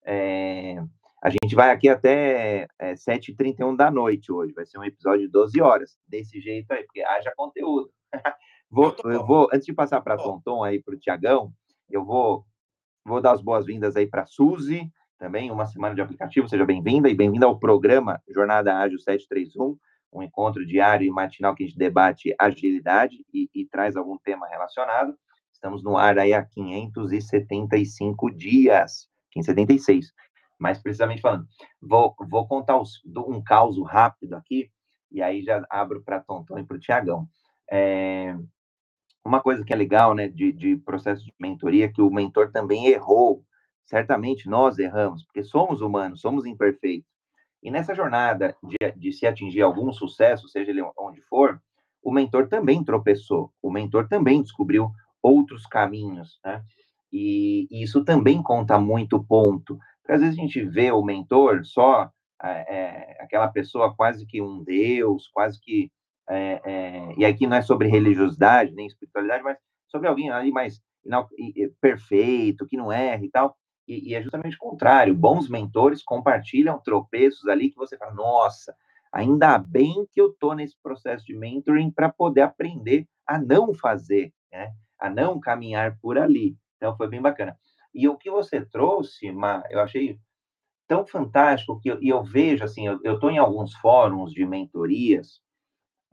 É, 0.04 0.76
a 1.22 1.30
gente 1.30 1.54
vai 1.54 1.70
aqui 1.70 1.88
até 1.88 2.66
é, 2.78 2.94
7h31 2.94 3.76
da 3.76 3.90
noite 3.90 4.32
hoje, 4.32 4.52
vai 4.52 4.66
ser 4.66 4.78
um 4.78 4.84
episódio 4.84 5.26
de 5.26 5.32
12 5.32 5.60
horas, 5.60 5.96
desse 6.08 6.40
jeito 6.40 6.72
aí, 6.72 6.84
porque 6.84 7.02
haja 7.02 7.32
conteúdo. 7.36 7.90
vou, 8.70 8.94
eu 9.04 9.24
vou, 9.24 9.48
antes 9.52 9.66
de 9.66 9.72
passar 9.72 10.00
para 10.00 10.16
Tonton 10.16 10.64
aí, 10.64 10.82
para 10.82 10.94
o 10.94 10.98
Tiagão, 10.98 11.52
eu 11.88 12.04
vou 12.04 12.44
Vou 13.06 13.20
dar 13.20 13.32
as 13.32 13.42
boas-vindas 13.42 13.96
aí 13.96 14.06
para 14.06 14.22
a 14.22 14.26
Suzy, 14.26 14.90
também, 15.18 15.50
uma 15.50 15.66
semana 15.66 15.94
de 15.94 16.00
aplicativo, 16.00 16.48
seja 16.48 16.64
bem-vinda 16.64 17.06
e 17.06 17.14
bem-vinda 17.14 17.44
ao 17.44 17.58
programa 17.58 18.18
Jornada 18.26 18.78
Ágil 18.78 18.98
731, 18.98 19.78
um 20.10 20.22
encontro 20.22 20.64
diário 20.64 21.06
e 21.06 21.10
matinal 21.10 21.54
que 21.54 21.64
a 21.64 21.66
gente 21.66 21.76
debate 21.76 22.34
agilidade 22.38 23.22
e, 23.30 23.50
e 23.54 23.66
traz 23.66 23.94
algum 23.94 24.16
tema 24.16 24.48
relacionado. 24.48 25.14
Estamos 25.52 25.84
no 25.84 25.98
ar 25.98 26.18
aí 26.18 26.32
há 26.32 26.42
575 26.42 28.30
dias, 28.30 29.06
576, 29.32 30.10
mais 30.58 30.78
precisamente 30.78 31.20
falando. 31.20 31.46
Vou, 31.82 32.14
vou 32.26 32.48
contar 32.48 32.80
os, 32.80 33.02
um 33.04 33.42
caos 33.42 33.76
rápido 33.86 34.32
aqui, 34.32 34.70
e 35.12 35.20
aí 35.20 35.42
já 35.42 35.62
abro 35.68 36.02
para 36.02 36.20
Tonton 36.20 36.58
e 36.58 36.64
para 36.64 36.76
o 36.78 36.80
Tiagão. 36.80 37.28
É, 37.70 38.34
uma 39.24 39.40
coisa 39.40 39.64
que 39.64 39.72
é 39.72 39.76
legal, 39.76 40.14
né, 40.14 40.28
de, 40.28 40.52
de 40.52 40.76
processo 40.76 41.24
de 41.24 41.32
mentoria, 41.40 41.90
que 41.90 42.02
o 42.02 42.10
mentor 42.10 42.50
também 42.50 42.86
errou. 42.86 43.42
Certamente 43.86 44.48
nós 44.48 44.78
erramos, 44.78 45.24
porque 45.24 45.42
somos 45.42 45.80
humanos, 45.80 46.20
somos 46.20 46.46
imperfeitos. 46.46 47.08
E 47.62 47.70
nessa 47.70 47.94
jornada 47.94 48.56
de, 48.62 48.92
de 48.92 49.12
se 49.12 49.26
atingir 49.26 49.62
algum 49.62 49.92
sucesso, 49.92 50.48
seja 50.48 50.70
ele 50.70 50.82
onde 50.98 51.22
for, 51.22 51.60
o 52.02 52.12
mentor 52.12 52.48
também 52.48 52.84
tropeçou, 52.84 53.50
o 53.62 53.70
mentor 53.70 54.06
também 54.08 54.42
descobriu 54.42 54.90
outros 55.22 55.66
caminhos, 55.66 56.38
né? 56.44 56.62
E, 57.10 57.66
e 57.70 57.82
isso 57.82 58.04
também 58.04 58.42
conta 58.42 58.78
muito 58.78 59.22
ponto. 59.24 59.78
Porque 60.02 60.12
às 60.12 60.20
vezes 60.20 60.38
a 60.38 60.42
gente 60.42 60.62
vê 60.64 60.90
o 60.92 61.02
mentor 61.02 61.64
só 61.64 62.10
é, 62.42 63.16
aquela 63.20 63.48
pessoa 63.48 63.94
quase 63.94 64.26
que 64.26 64.42
um 64.42 64.62
deus, 64.62 65.28
quase 65.28 65.58
que 65.60 65.90
é, 66.28 66.60
é, 66.64 67.14
e 67.16 67.24
aqui 67.24 67.46
não 67.46 67.56
é 67.56 67.62
sobre 67.62 67.88
religiosidade 67.88 68.72
nem 68.72 68.86
espiritualidade, 68.86 69.42
mas 69.42 69.58
sobre 69.88 70.08
alguém 70.08 70.30
ali 70.30 70.50
mais 70.50 70.80
não, 71.04 71.28
perfeito, 71.80 72.66
que 72.66 72.76
não 72.76 72.90
erra 72.90 73.24
e 73.24 73.30
tal. 73.30 73.56
E, 73.86 74.10
e, 74.10 74.14
é 74.14 74.22
justamente 74.22 74.56
o 74.56 74.60
contrário. 74.60 75.14
Bons 75.14 75.48
mentores 75.48 76.02
compartilham 76.02 76.80
tropeços 76.80 77.46
ali 77.46 77.70
que 77.70 77.76
você 77.76 77.96
fala, 77.96 78.14
nossa, 78.14 78.74
ainda 79.12 79.58
bem 79.58 80.06
que 80.12 80.20
eu 80.20 80.30
estou 80.30 80.54
nesse 80.54 80.76
processo 80.82 81.24
de 81.26 81.34
mentoring 81.34 81.90
para 81.90 82.10
poder 82.10 82.42
aprender 82.42 83.06
a 83.26 83.38
não 83.38 83.74
fazer, 83.74 84.32
né? 84.50 84.72
a 84.98 85.10
não 85.10 85.38
caminhar 85.38 85.98
por 86.00 86.18
ali. 86.18 86.56
Então, 86.76 86.96
foi 86.96 87.08
bem 87.08 87.20
bacana. 87.20 87.56
E 87.94 88.08
o 88.08 88.16
que 88.16 88.30
você 88.30 88.64
trouxe, 88.64 89.30
Ma, 89.30 89.62
eu 89.70 89.80
achei 89.80 90.18
tão 90.88 91.06
fantástico 91.06 91.78
que 91.80 91.90
eu, 91.90 92.02
e 92.02 92.08
eu 92.08 92.22
vejo, 92.22 92.64
assim, 92.64 92.86
eu 92.86 93.14
estou 93.14 93.30
em 93.30 93.38
alguns 93.38 93.74
fóruns 93.74 94.32
de 94.32 94.44
mentorias, 94.44 95.40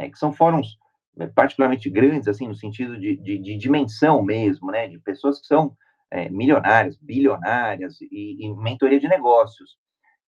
é, 0.01 0.09
que 0.09 0.17
são 0.17 0.33
fóruns 0.33 0.77
né, 1.15 1.27
particularmente 1.27 1.89
grandes, 1.89 2.27
assim, 2.27 2.47
no 2.47 2.55
sentido 2.55 2.99
de, 2.99 3.15
de, 3.17 3.37
de 3.37 3.57
dimensão 3.57 4.23
mesmo, 4.23 4.71
né, 4.71 4.87
de 4.87 4.97
pessoas 4.99 5.39
que 5.39 5.47
são 5.47 5.75
é, 6.09 6.29
milionárias, 6.29 6.97
bilionárias 6.97 8.01
e, 8.01 8.37
e, 8.39 8.53
mentoria 8.55 8.99
de 8.99 9.07
negócios. 9.07 9.77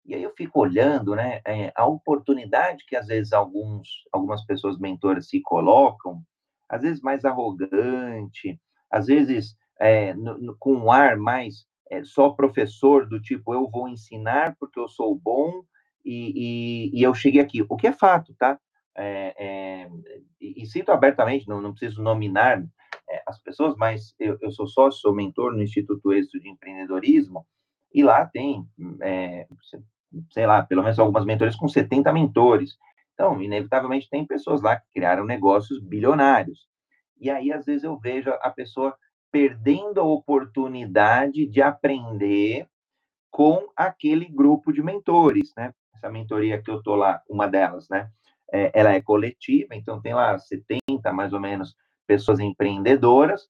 E 0.05 0.15
aí 0.15 0.23
eu 0.23 0.33
fico 0.35 0.61
olhando, 0.61 1.15
né, 1.15 1.41
é, 1.45 1.71
a 1.75 1.85
oportunidade 1.85 2.85
que 2.87 2.95
às 2.95 3.07
vezes 3.07 3.33
alguns, 3.33 3.89
algumas 4.11 4.45
pessoas 4.45 4.79
mentoras 4.79 5.27
se 5.27 5.41
colocam, 5.41 6.21
às 6.69 6.81
vezes 6.81 7.01
mais 7.01 7.25
arrogante, 7.25 8.59
às 8.89 9.07
vezes 9.07 9.55
é, 9.79 10.13
no, 10.13 10.37
no, 10.37 10.55
com 10.57 10.73
um 10.73 10.91
ar 10.91 11.17
mais 11.17 11.65
é, 11.91 12.03
só 12.03 12.29
professor 12.29 13.07
do 13.07 13.21
tipo 13.21 13.53
eu 13.53 13.69
vou 13.69 13.87
ensinar 13.87 14.55
porque 14.59 14.79
eu 14.79 14.87
sou 14.87 15.15
bom 15.15 15.61
e, 16.03 16.91
e, 16.93 16.99
e 16.99 17.03
eu 17.03 17.13
cheguei 17.13 17.41
aqui. 17.41 17.65
O 17.67 17.75
que 17.75 17.87
é 17.87 17.91
fato, 17.91 18.33
tá? 18.39 18.57
É, 18.97 19.35
é, 19.37 19.89
e, 20.41 20.65
cito 20.65 20.91
abertamente, 20.91 21.47
não, 21.47 21.61
não 21.61 21.71
preciso 21.71 22.01
nominar 22.01 22.63
é, 23.09 23.23
as 23.27 23.39
pessoas, 23.39 23.75
mas 23.77 24.15
eu, 24.19 24.37
eu, 24.41 24.51
sou 24.51 24.67
sócio, 24.67 24.99
sou 24.99 25.13
mentor 25.13 25.53
no 25.53 25.61
Instituto 25.61 26.11
Êxito 26.11 26.39
de 26.39 26.49
Empreendedorismo, 26.49 27.45
e 27.93 28.03
lá 28.03 28.25
tem, 28.25 28.67
sei 30.31 30.45
lá, 30.45 30.63
pelo 30.63 30.83
menos 30.83 30.99
algumas 30.99 31.25
mentores 31.25 31.55
com 31.55 31.67
70 31.67 32.11
mentores. 32.11 32.77
Então, 33.13 33.41
inevitavelmente, 33.41 34.09
tem 34.09 34.25
pessoas 34.25 34.61
lá 34.61 34.75
que 34.75 34.85
criaram 34.93 35.25
negócios 35.25 35.79
bilionários. 35.81 36.67
E 37.19 37.29
aí, 37.29 37.51
às 37.51 37.65
vezes, 37.65 37.83
eu 37.83 37.97
vejo 37.97 38.29
a 38.29 38.51
pessoa 38.51 38.95
perdendo 39.31 39.99
a 39.99 40.03
oportunidade 40.03 41.45
de 41.45 41.61
aprender 41.61 42.67
com 43.31 43.67
aquele 43.75 44.25
grupo 44.25 44.71
de 44.71 44.81
mentores, 44.81 45.53
né? 45.55 45.73
Essa 45.95 46.11
mentoria 46.11 46.61
que 46.61 46.69
eu 46.69 46.81
tô 46.81 46.95
lá, 46.95 47.21
uma 47.29 47.47
delas, 47.47 47.89
né? 47.89 48.09
É, 48.53 48.71
ela 48.73 48.93
é 48.93 49.01
coletiva, 49.01 49.75
então 49.75 50.01
tem 50.01 50.13
lá 50.13 50.37
70, 50.37 51.11
mais 51.13 51.33
ou 51.33 51.39
menos, 51.39 51.75
pessoas 52.05 52.39
empreendedoras, 52.39 53.47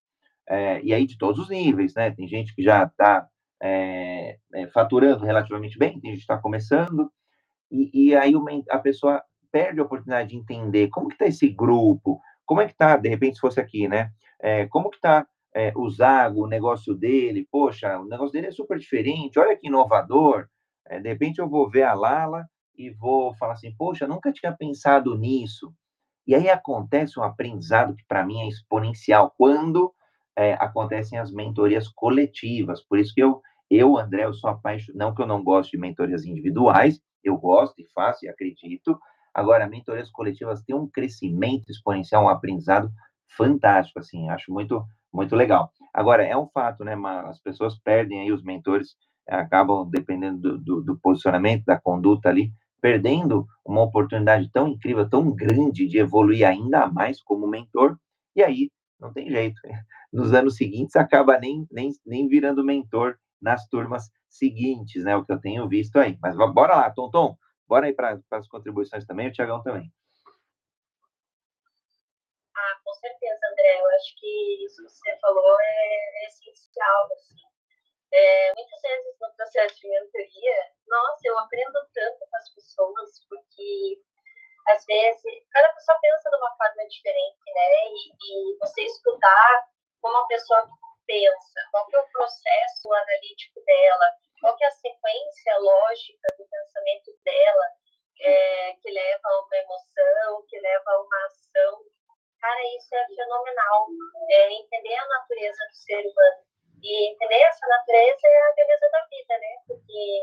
é, 0.48 0.82
e 0.82 0.94
aí 0.94 1.06
de 1.06 1.18
todos 1.18 1.40
os 1.40 1.50
níveis, 1.50 1.94
né? 1.94 2.12
Tem 2.12 2.28
gente 2.28 2.56
que 2.56 2.64
já 2.64 2.84
está 2.84 3.28
é, 3.62 4.38
é, 4.54 4.68
faturando 4.68 5.26
relativamente 5.26 5.78
bem, 5.78 6.00
tem 6.00 6.12
gente 6.12 6.20
que 6.20 6.24
está 6.24 6.38
começando, 6.38 7.12
e, 7.72 8.10
e 8.10 8.16
aí 8.16 8.36
uma, 8.36 8.52
a 8.70 8.80
pessoa 8.80 9.22
perde 9.52 9.80
a 9.80 9.84
oportunidade 9.84 10.30
de 10.30 10.38
entender 10.38 10.90
como 10.90 11.08
que 11.08 11.16
está 11.16 11.28
esse 11.28 11.50
grupo, 11.50 12.22
como 12.46 12.62
é 12.62 12.66
que 12.66 12.72
está, 12.72 12.98
de 12.98 13.10
repente, 13.10 13.36
se 13.36 13.42
fosse 13.42 13.60
aqui, 13.60 13.88
né? 13.88 14.12
É, 14.40 14.66
como 14.68 14.90
que 14.90 14.98
está 14.98 15.28
é, 15.54 15.74
o 15.76 15.90
Zago, 15.90 16.44
o 16.44 16.48
negócio 16.48 16.94
dele, 16.96 17.48
poxa, 17.52 18.00
o 18.00 18.06
negócio 18.06 18.32
dele 18.32 18.48
é 18.48 18.52
super 18.52 18.78
diferente, 18.78 19.40
olha 19.40 19.58
que 19.58 19.68
inovador, 19.68 20.48
é, 20.86 21.00
de 21.00 21.10
repente 21.10 21.40
eu 21.40 21.50
vou 21.50 21.70
ver 21.70 21.84
a 21.84 21.94
Lala 21.94 22.48
e 22.78 22.92
vou 22.92 23.34
falar 23.36 23.54
assim, 23.54 23.74
poxa, 23.76 24.08
nunca 24.08 24.32
tinha 24.32 24.56
pensado 24.56 25.18
nisso. 25.18 25.74
E 26.28 26.36
aí 26.36 26.50
acontece 26.50 27.20
um 27.20 27.24
aprendizado 27.24 27.96
que 27.96 28.04
para 28.08 28.26
mim 28.26 28.42
é 28.42 28.48
exponencial 28.48 29.34
quando 29.38 29.94
é, 30.36 30.54
acontecem 30.54 31.18
as 31.18 31.32
mentorias 31.32 31.88
coletivas. 31.88 32.82
Por 32.84 33.00
isso 33.00 33.14
que 33.14 33.22
eu, 33.22 33.42
eu 33.70 33.98
André, 33.98 34.26
eu 34.26 34.34
sou 34.34 34.50
apaixonado, 34.50 34.98
não 34.98 35.16
que 35.16 35.22
eu 35.22 35.28
não 35.28 35.44
gosto 35.44 35.72
de 35.72 35.78
mentorias 35.78 36.26
individuais, 36.26 37.02
eu 37.24 37.38
gosto 37.38 37.80
e 37.82 37.88
faço 37.94 38.26
e 38.26 38.30
acredito. 38.30 39.00
Agora, 39.34 39.68
mentorias 39.68 40.10
coletivas 40.12 40.62
têm 40.64 40.76
um 40.76 40.88
crescimento 40.88 41.72
exponencial, 41.72 42.24
um 42.26 42.30
aprendizado 42.30 42.92
fantástico, 43.38 44.00
assim, 44.00 44.30
acho 44.30 44.52
muito, 44.52 44.84
muito 45.14 45.36
legal. 45.36 45.72
Agora, 45.94 46.24
é 46.24 46.36
um 46.36 46.48
fato, 46.48 46.84
né, 46.84 46.96
as 47.26 47.40
pessoas 47.40 47.78
perdem 47.80 48.22
aí 48.22 48.32
os 48.32 48.44
mentores, 48.44 48.96
acabam, 49.28 49.88
dependendo 49.90 50.40
do, 50.40 50.58
do, 50.58 50.82
do 50.82 51.00
posicionamento, 51.00 51.66
da 51.66 51.80
conduta 51.80 52.30
ali, 52.30 52.52
perdendo 52.88 53.46
uma 53.66 53.82
oportunidade 53.82 54.50
tão 54.50 54.66
incrível, 54.66 55.10
tão 55.10 55.30
grande 55.30 55.86
de 55.86 55.98
evoluir 55.98 56.48
ainda 56.48 56.88
mais 56.88 57.22
como 57.22 57.46
mentor, 57.46 58.00
e 58.34 58.42
aí 58.42 58.72
não 58.98 59.12
tem 59.12 59.30
jeito. 59.30 59.60
Nos 60.14 60.34
anos 60.34 60.56
seguintes 60.56 60.96
acaba 60.96 61.38
nem, 61.38 61.68
nem, 61.70 61.92
nem 62.06 62.30
virando 62.30 62.64
mentor 62.64 63.18
nas 63.42 63.68
turmas 63.68 64.10
seguintes, 64.30 65.04
né? 65.04 65.18
O 65.18 65.26
que 65.26 65.34
eu 65.34 65.42
tenho 65.42 65.68
visto 65.68 65.98
aí. 65.98 66.18
Mas 66.22 66.38
bora 66.54 66.78
lá, 66.78 66.90
Tom, 66.92 67.36
bora 67.68 67.88
aí 67.88 67.94
para 67.94 68.18
as 68.32 68.48
contribuições 68.48 69.06
também, 69.06 69.28
o 69.28 69.34
Tiagão 69.34 69.62
também. 69.62 69.92
Ah, 72.56 72.80
com 72.86 72.94
certeza, 72.94 73.40
André. 73.52 73.82
Eu 73.82 73.90
acho 73.98 74.16
que 74.18 74.66
isso 74.66 74.82
que 74.82 74.90
você 74.90 75.18
falou 75.20 75.60
é, 75.60 76.24
é 76.24 76.28
essencial, 76.30 77.04
assim. 77.18 77.47
É, 78.14 78.54
muitas 78.56 78.82
vezes 78.82 79.20
no 79.20 79.34
processo 79.36 79.76
de 79.80 79.90
mentoria, 79.90 80.72
nossa, 80.88 81.20
eu 81.26 81.38
aprendo 81.40 81.74
tanto 81.94 82.20
com 82.20 82.38
as 82.38 82.50
pessoas, 82.54 83.26
porque 83.30 84.02
às 84.68 84.86
vezes 84.86 85.46
cada 85.52 85.74
pessoa 85.74 86.00
pensa 86.02 86.30
de 86.30 86.36
uma 86.38 86.56
forma 86.56 86.88
diferente, 86.88 87.54
né? 87.54 87.88
E, 87.88 88.54
e 88.54 88.58
você 88.60 88.82
escutar 88.84 89.68
como 90.02 90.18
a 90.18 90.28
pessoa 90.28 90.68
pensa, 91.06 91.62
qual 91.72 91.88
que 91.88 91.96
é 91.96 92.00
o 92.00 92.10
processo 92.12 92.94
analítico 92.94 93.62
dela, 93.66 94.12
qual 94.42 94.56
que 94.56 94.64
é 94.64 94.68
a 94.68 94.72
sequência 94.72 95.58
lógica 95.60 96.28
do 96.38 96.46
pensamento 96.48 97.12
dela, 97.24 97.66
é, 98.20 98.74
que 98.82 98.92
leva 98.92 99.22
a 99.24 99.40
uma 99.42 99.58
emoção, 99.58 100.46
que 100.50 100.60
leva 100.60 100.92
a 100.92 101.02
uma 101.02 101.26
ação. 101.26 101.82
Cara, 102.40 102.60
isso 102.78 102.96
é 102.96 103.08
fenomenal. 103.08 103.88
É 104.30 104.54
entender 104.54 104.96
a 104.96 105.08
natureza 105.08 105.66
do 105.70 105.76
ser 105.76 106.02
humano. 106.02 106.47
E 106.84 107.12
entender 107.12 107.42
essa 107.42 107.68
natureza 107.68 108.28
é 108.28 108.42
a 108.42 108.54
beleza 108.56 108.90
da 108.92 109.06
vida, 109.06 109.38
né? 109.38 109.58
Porque 109.68 110.20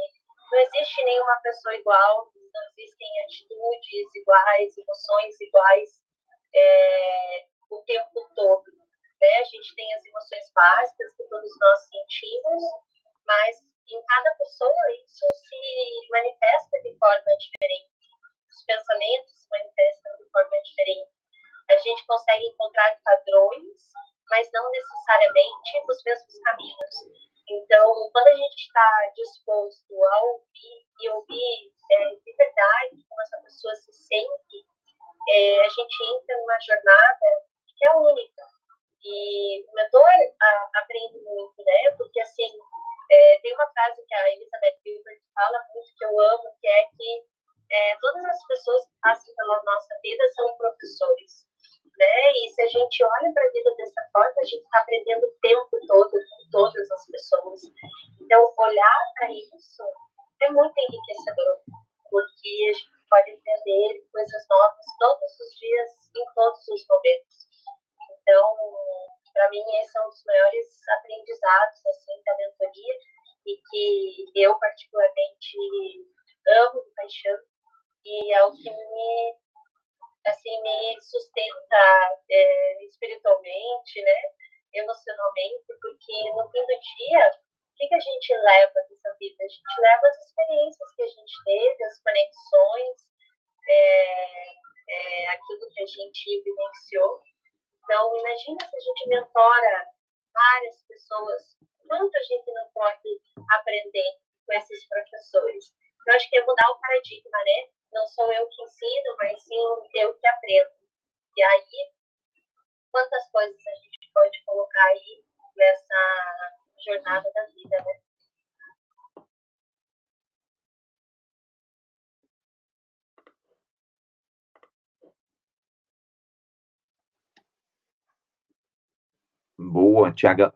não 0.53 0.59
existe 0.61 1.05
nenhuma 1.05 1.37
pessoa 1.43 1.75
igual, 1.75 2.31
não 2.35 2.63
existem 2.79 3.09
atitudes 3.25 4.15
iguais, 4.15 4.79
emoções 4.79 5.41
iguais 5.41 5.91
é, 6.55 7.47
o 7.71 7.83
tempo 7.83 8.31
todo. 8.37 8.65
Né? 9.21 9.39
A 9.41 9.45
gente 9.45 9.75
tem 9.75 9.95
as 9.95 10.05
emoções 10.05 10.53
básicas 10.55 11.17
que 11.17 11.25
todos 11.25 11.51
nós 11.61 11.81
sentimos, 11.89 12.63
mas 13.27 13.57
em 13.91 14.03
cada 14.07 14.35
pessoa 14.37 14.93
isso 15.05 15.27
se 15.49 16.09
manifesta 16.11 16.83
de 16.83 16.97
forma 16.99 17.37
diferente. 17.39 17.91
Os 18.49 18.65
pensamentos 18.65 19.33
se 19.33 19.49
manifestam 19.51 20.17
de 20.19 20.31
forma 20.31 20.63
diferente. 20.63 21.11
A 21.71 21.77
gente 21.79 22.07
consegue 22.07 22.47
encontrar 22.47 22.99
padrões 23.03 23.83
mas 24.31 24.49
não 24.53 24.71
necessariamente 24.71 25.87
nos 25.87 26.03
mesmos 26.05 26.39
caminhos. 26.41 27.25
Então, 27.49 28.11
quando 28.13 28.29
a 28.29 28.37
gente 28.37 28.57
está 28.57 29.13
disposto 29.15 30.05
a 30.05 30.21
ouvir 30.23 30.87
e 31.01 31.09
ouvir 31.11 31.73
é, 31.91 32.15
de 32.15 32.37
verdade 32.37 33.05
como 33.09 33.23
essa 33.23 33.39
pessoa 33.43 33.75
se 33.77 33.93
sente, 33.93 34.67
é, 35.29 35.61
a 35.61 35.69
gente 35.69 36.05
entra 36.05 36.39
numa 36.39 36.59
jornada 36.61 37.27
que 37.77 37.89
é 37.89 37.93
única. 37.97 38.43
E 39.05 39.65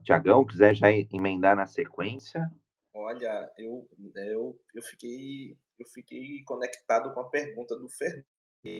Tiagão, 0.03 0.45
quiser 0.47 0.75
já 0.75 0.91
emendar 0.91 1.55
na 1.55 1.66
sequência? 1.66 2.51
Olha, 2.95 3.53
eu, 3.59 3.89
eu, 4.14 4.59
eu, 4.75 4.83
fiquei, 4.83 5.57
eu 5.79 5.87
fiquei 5.87 6.43
conectado 6.45 7.12
com 7.12 7.21
a 7.21 7.29
pergunta 7.29 7.77
do 7.77 7.89
Fernando, 7.89 8.25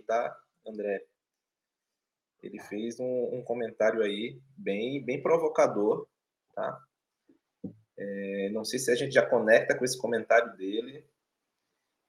tá, 0.07 0.37
André? 0.67 1.05
Ele 2.43 2.61
fez 2.61 2.99
um, 2.99 3.35
um 3.35 3.43
comentário 3.43 4.03
aí 4.03 4.41
bem, 4.57 5.05
bem 5.05 5.21
provocador, 5.21 6.09
tá? 6.55 6.81
É, 7.97 8.49
não 8.51 8.65
sei 8.65 8.79
se 8.79 8.91
a 8.91 8.95
gente 8.95 9.13
já 9.13 9.27
conecta 9.27 9.77
com 9.77 9.85
esse 9.85 9.99
comentário 9.99 10.57
dele. 10.57 11.05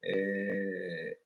É... 0.04 1.18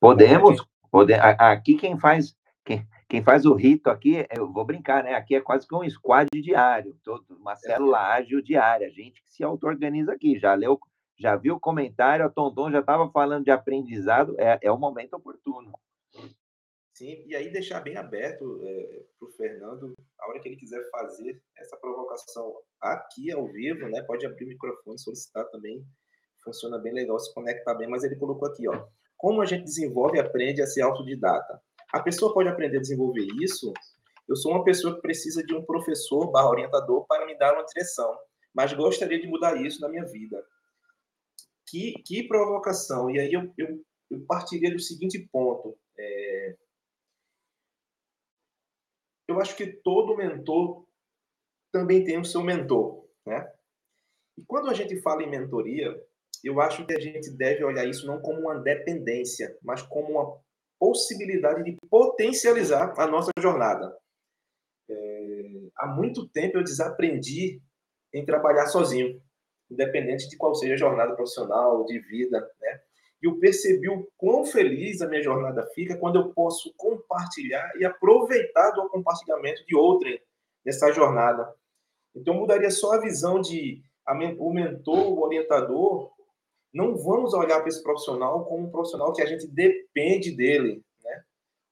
Podemos, 0.00 0.64
pode... 0.90 1.12
aqui 1.12 1.76
quem 1.76 1.98
faz 1.98 2.36
quem, 2.64 2.86
quem 3.08 3.22
faz 3.22 3.46
o 3.46 3.54
rito 3.54 3.88
aqui, 3.88 4.26
eu 4.36 4.52
vou 4.52 4.64
brincar, 4.66 5.02
né? 5.02 5.14
Aqui 5.14 5.34
é 5.34 5.40
quase 5.40 5.66
que 5.66 5.74
um 5.74 5.88
squad 5.88 6.28
diário, 6.30 6.94
todo, 7.02 7.24
uma 7.36 7.56
célula 7.56 7.98
ágil 7.98 8.42
diária, 8.42 8.86
a 8.86 8.90
gente 8.90 9.22
que 9.22 9.32
se 9.32 9.42
auto-organiza 9.42 10.12
aqui. 10.12 10.38
Já 10.38 10.52
leu, 10.54 10.78
já 11.18 11.34
viu 11.34 11.54
o 11.54 11.60
comentário, 11.60 12.26
a 12.26 12.28
Tonton 12.28 12.70
já 12.70 12.80
estava 12.80 13.10
falando 13.10 13.44
de 13.44 13.50
aprendizado, 13.50 14.38
é, 14.38 14.58
é 14.60 14.70
o 14.70 14.78
momento 14.78 15.14
oportuno. 15.14 15.72
Sim, 16.92 17.24
e 17.26 17.34
aí 17.34 17.50
deixar 17.50 17.80
bem 17.80 17.96
aberto 17.96 18.60
é, 18.62 19.04
para 19.18 19.28
o 19.28 19.32
Fernando, 19.32 19.94
a 20.20 20.28
hora 20.28 20.40
que 20.40 20.48
ele 20.48 20.56
quiser 20.56 20.82
fazer 20.90 21.40
essa 21.56 21.76
provocação 21.78 22.52
aqui 22.80 23.32
ao 23.32 23.46
vivo, 23.46 23.88
né? 23.88 24.02
Pode 24.02 24.26
abrir 24.26 24.44
o 24.44 24.48
microfone, 24.48 24.98
solicitar 24.98 25.48
também. 25.50 25.82
Funciona 26.44 26.76
bem 26.76 26.92
legal, 26.92 27.18
se 27.18 27.32
conectar 27.32 27.74
bem, 27.74 27.88
mas 27.88 28.04
ele 28.04 28.16
colocou 28.16 28.48
aqui, 28.48 28.68
ó. 28.68 28.86
Como 29.16 29.40
a 29.40 29.46
gente 29.46 29.64
desenvolve 29.64 30.18
e 30.18 30.20
aprende 30.20 30.60
a 30.60 30.66
ser 30.66 30.82
autodidata? 30.82 31.62
A 31.92 32.00
pessoa 32.00 32.34
pode 32.34 32.48
aprender 32.48 32.78
a 32.78 32.80
desenvolver 32.80 33.26
isso. 33.40 33.72
Eu 34.28 34.36
sou 34.36 34.52
uma 34.52 34.64
pessoa 34.64 34.94
que 34.94 35.00
precisa 35.00 35.42
de 35.42 35.54
um 35.54 35.64
professor 35.64 36.30
barra 36.30 36.50
orientador 36.50 37.06
para 37.06 37.24
me 37.24 37.36
dar 37.38 37.54
uma 37.54 37.64
direção, 37.64 38.18
mas 38.54 38.72
gostaria 38.74 39.18
de 39.18 39.26
mudar 39.26 39.56
isso 39.56 39.80
na 39.80 39.88
minha 39.88 40.04
vida. 40.04 40.44
Que, 41.66 41.94
que 42.02 42.28
provocação! 42.28 43.10
E 43.10 43.18
aí 43.18 43.32
eu, 43.32 43.52
eu, 43.56 43.82
eu 44.10 44.20
partiria 44.26 44.70
do 44.70 44.78
seguinte 44.78 45.18
ponto. 45.32 45.78
É... 45.98 46.56
Eu 49.26 49.40
acho 49.40 49.56
que 49.56 49.66
todo 49.66 50.16
mentor 50.16 50.86
também 51.72 52.04
tem 52.04 52.18
o 52.18 52.24
seu 52.24 52.42
mentor, 52.42 53.06
né? 53.26 53.50
E 54.36 54.42
quando 54.46 54.70
a 54.70 54.74
gente 54.74 55.00
fala 55.00 55.22
em 55.22 55.30
mentoria, 55.30 55.94
eu 56.44 56.60
acho 56.60 56.86
que 56.86 56.94
a 56.94 57.00
gente 57.00 57.30
deve 57.30 57.64
olhar 57.64 57.84
isso 57.86 58.06
não 58.06 58.20
como 58.20 58.40
uma 58.40 58.60
dependência, 58.60 59.58
mas 59.62 59.82
como 59.82 60.12
uma 60.12 60.40
possibilidade 60.78 61.64
de 61.64 61.76
potencializar 61.88 62.94
a 62.98 63.06
nossa 63.06 63.30
jornada. 63.38 63.96
É, 64.88 65.42
há 65.76 65.86
muito 65.86 66.28
tempo 66.28 66.58
eu 66.58 66.64
desaprendi 66.64 67.60
em 68.12 68.24
trabalhar 68.24 68.66
sozinho, 68.66 69.20
independente 69.70 70.28
de 70.28 70.36
qual 70.36 70.54
seja 70.54 70.74
a 70.74 70.78
jornada 70.78 71.14
profissional, 71.14 71.84
de 71.84 71.98
vida, 72.00 72.40
né? 72.60 72.80
E 73.20 73.26
eu 73.26 73.36
percebi 73.38 73.88
o 73.88 74.08
quão 74.16 74.46
feliz 74.46 75.02
a 75.02 75.08
minha 75.08 75.22
jornada 75.22 75.66
fica 75.74 75.96
quando 75.96 76.20
eu 76.20 76.32
posso 76.32 76.72
compartilhar 76.76 77.72
e 77.76 77.84
aproveitar 77.84 78.70
do 78.70 78.88
compartilhamento 78.88 79.66
de 79.66 79.74
outrem 79.74 80.20
nessa 80.64 80.92
jornada. 80.92 81.52
Então, 82.14 82.34
mudaria 82.34 82.70
só 82.70 82.92
a 82.94 83.00
visão 83.00 83.40
de 83.40 83.82
a, 84.06 84.14
o 84.38 84.52
mentor, 84.52 85.12
o 85.12 85.22
orientador, 85.22 86.12
não 86.78 86.96
vamos 86.96 87.34
olhar 87.34 87.58
para 87.58 87.68
esse 87.68 87.82
profissional 87.82 88.44
como 88.44 88.68
um 88.68 88.70
profissional 88.70 89.12
que 89.12 89.20
a 89.20 89.26
gente 89.26 89.48
depende 89.48 90.30
dele, 90.30 90.80
né? 91.02 91.22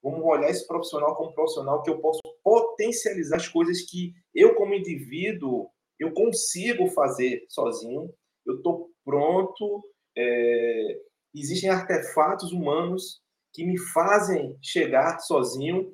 Vamos 0.02 0.20
olhar 0.24 0.50
esse 0.50 0.66
profissional 0.66 1.14
como 1.14 1.30
um 1.30 1.32
profissional 1.32 1.80
que 1.84 1.90
eu 1.90 2.00
posso 2.00 2.20
potencializar 2.42 3.36
as 3.36 3.46
coisas 3.46 3.82
que 3.82 4.12
eu, 4.34 4.56
como 4.56 4.74
indivíduo, 4.74 5.70
eu 5.96 6.12
consigo 6.12 6.88
fazer 6.88 7.46
sozinho. 7.48 8.12
Eu 8.44 8.56
estou 8.56 8.90
pronto. 9.04 9.84
É... 10.16 11.00
Existem 11.32 11.70
artefatos 11.70 12.50
humanos 12.50 13.20
que 13.52 13.64
me 13.64 13.78
fazem 13.78 14.58
chegar 14.60 15.20
sozinho 15.20 15.92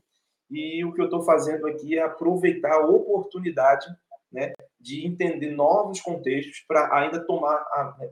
e 0.51 0.83
o 0.87 0.95
que 0.95 1.03
eu 1.03 1.07
estou 1.07 1.23
fazendo 1.23 1.67
aqui 1.67 1.99
é 1.99 2.03
aproveitar 2.03 2.73
a 2.73 2.87
oportunidade 2.87 3.87
né, 4.33 4.53
de 4.81 5.07
entender 5.07 5.51
novos 5.51 6.01
contextos 6.01 6.65
para 6.67 6.93
ainda 6.97 7.25
tomar, 7.27 7.59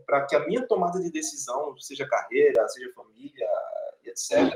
para 0.07 0.27
que 0.27 0.37
a 0.37 0.47
minha 0.47 0.67
tomada 0.67 1.01
de 1.01 1.11
decisão, 1.11 1.77
seja 1.79 2.07
carreira, 2.07 2.69
seja 2.69 2.93
família, 2.95 3.49
etc., 4.05 4.55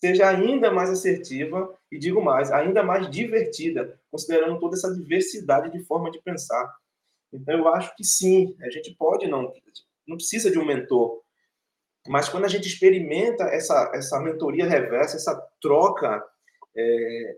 seja 0.00 0.28
ainda 0.28 0.70
mais 0.70 0.90
assertiva 0.90 1.76
e, 1.90 1.98
digo 1.98 2.22
mais, 2.22 2.50
ainda 2.52 2.82
mais 2.82 3.10
divertida, 3.10 4.00
considerando 4.10 4.58
toda 4.60 4.76
essa 4.76 4.94
diversidade 4.94 5.70
de 5.70 5.84
forma 5.84 6.10
de 6.10 6.20
pensar. 6.22 6.72
Então, 7.32 7.58
eu 7.58 7.68
acho 7.68 7.94
que 7.96 8.04
sim, 8.04 8.56
a 8.62 8.70
gente 8.70 8.94
pode 8.94 9.26
não, 9.26 9.52
não 10.06 10.16
precisa 10.16 10.50
de 10.50 10.58
um 10.58 10.64
mentor, 10.64 11.20
mas 12.06 12.28
quando 12.28 12.44
a 12.44 12.48
gente 12.48 12.66
experimenta 12.66 13.44
essa, 13.44 13.90
essa 13.94 14.18
mentoria 14.20 14.66
reversa, 14.66 15.16
essa 15.16 15.36
troca, 15.60 16.24
é, 16.76 17.36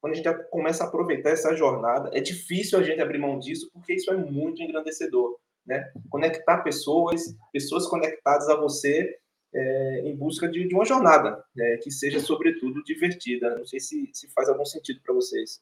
quando 0.00 0.12
a 0.12 0.16
gente 0.16 0.32
começa 0.50 0.84
a 0.84 0.86
aproveitar 0.86 1.30
essa 1.30 1.54
jornada, 1.56 2.10
é 2.12 2.20
difícil 2.20 2.78
a 2.78 2.82
gente 2.82 3.00
abrir 3.00 3.18
mão 3.18 3.38
disso, 3.38 3.68
porque 3.72 3.94
isso 3.94 4.12
é 4.12 4.16
muito 4.16 4.62
engrandecedor, 4.62 5.38
né? 5.66 5.90
Conectar 6.08 6.58
pessoas, 6.58 7.34
pessoas 7.52 7.86
conectadas 7.86 8.48
a 8.48 8.56
você 8.56 9.18
é, 9.54 10.02
em 10.04 10.16
busca 10.16 10.48
de, 10.48 10.66
de 10.66 10.74
uma 10.74 10.84
jornada 10.84 11.42
né? 11.54 11.78
que 11.82 11.90
seja, 11.90 12.20
sobretudo, 12.20 12.82
divertida. 12.84 13.56
Não 13.56 13.66
sei 13.66 13.80
se, 13.80 14.10
se 14.12 14.28
faz 14.32 14.48
algum 14.48 14.64
sentido 14.64 15.00
para 15.02 15.14
vocês. 15.14 15.60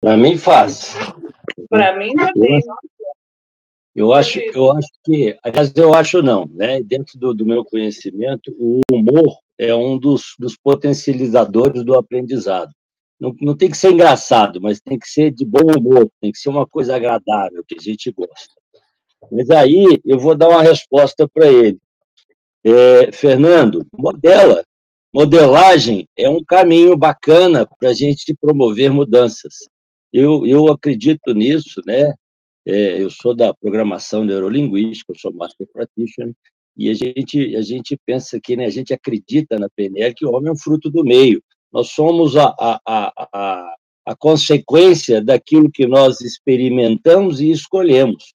Para 0.00 0.16
mim 0.16 0.36
faz. 0.36 0.94
Para 1.68 1.96
mim 1.98 2.14
também. 2.14 2.60
Eu 3.94 4.12
acho, 4.12 4.40
eu 4.40 4.72
acho 4.72 4.88
que, 5.04 5.38
aliás, 5.42 5.72
eu 5.76 5.94
acho 5.94 6.20
não, 6.20 6.46
né? 6.46 6.82
Dentro 6.82 7.16
do, 7.16 7.32
do 7.32 7.46
meu 7.46 7.64
conhecimento, 7.64 8.54
o 8.58 8.80
humor 8.92 9.38
é 9.58 9.74
um 9.74 9.98
dos, 9.98 10.34
dos 10.38 10.56
potencializadores 10.56 11.84
do 11.84 11.94
aprendizado. 11.94 12.72
Não, 13.20 13.34
não 13.40 13.56
tem 13.56 13.70
que 13.70 13.76
ser 13.76 13.92
engraçado, 13.92 14.60
mas 14.60 14.80
tem 14.80 14.98
que 14.98 15.08
ser 15.08 15.30
de 15.30 15.44
bom 15.44 15.70
humor, 15.78 16.10
tem 16.20 16.32
que 16.32 16.38
ser 16.38 16.48
uma 16.48 16.66
coisa 16.66 16.96
agradável, 16.96 17.64
que 17.66 17.76
a 17.78 17.82
gente 17.82 18.10
gosta. 18.10 18.54
Mas 19.30 19.48
aí 19.50 20.00
eu 20.04 20.18
vou 20.18 20.34
dar 20.34 20.48
uma 20.48 20.62
resposta 20.62 21.28
para 21.28 21.46
ele. 21.46 21.78
É, 22.64 23.12
Fernando, 23.12 23.86
modela. 23.96 24.64
Modelagem 25.12 26.08
é 26.16 26.28
um 26.28 26.42
caminho 26.42 26.96
bacana 26.96 27.66
para 27.78 27.90
a 27.90 27.94
gente 27.94 28.34
promover 28.40 28.90
mudanças. 28.90 29.54
Eu, 30.12 30.44
eu 30.44 30.68
acredito 30.68 31.32
nisso, 31.32 31.80
né? 31.86 32.12
É, 32.66 33.00
eu 33.00 33.10
sou 33.10 33.34
da 33.34 33.54
programação 33.54 34.24
neurolinguística, 34.24 35.12
eu 35.12 35.18
sou 35.18 35.32
Master 35.32 35.68
Practitioner, 35.72 36.34
e 36.76 36.90
a 36.90 36.94
gente, 36.94 37.56
a 37.56 37.62
gente 37.62 37.96
pensa 38.04 38.40
que, 38.40 38.56
né, 38.56 38.66
a 38.66 38.70
gente 38.70 38.92
acredita 38.92 39.58
na 39.58 39.68
PNL 39.68 40.14
que 40.14 40.26
o 40.26 40.32
homem 40.32 40.48
é 40.48 40.52
um 40.52 40.58
fruto 40.58 40.90
do 40.90 41.04
meio. 41.04 41.42
Nós 41.72 41.90
somos 41.90 42.36
a, 42.36 42.54
a, 42.58 42.80
a, 42.86 43.74
a 44.06 44.16
consequência 44.16 45.22
daquilo 45.22 45.70
que 45.70 45.86
nós 45.86 46.20
experimentamos 46.20 47.40
e 47.40 47.50
escolhemos. 47.50 48.34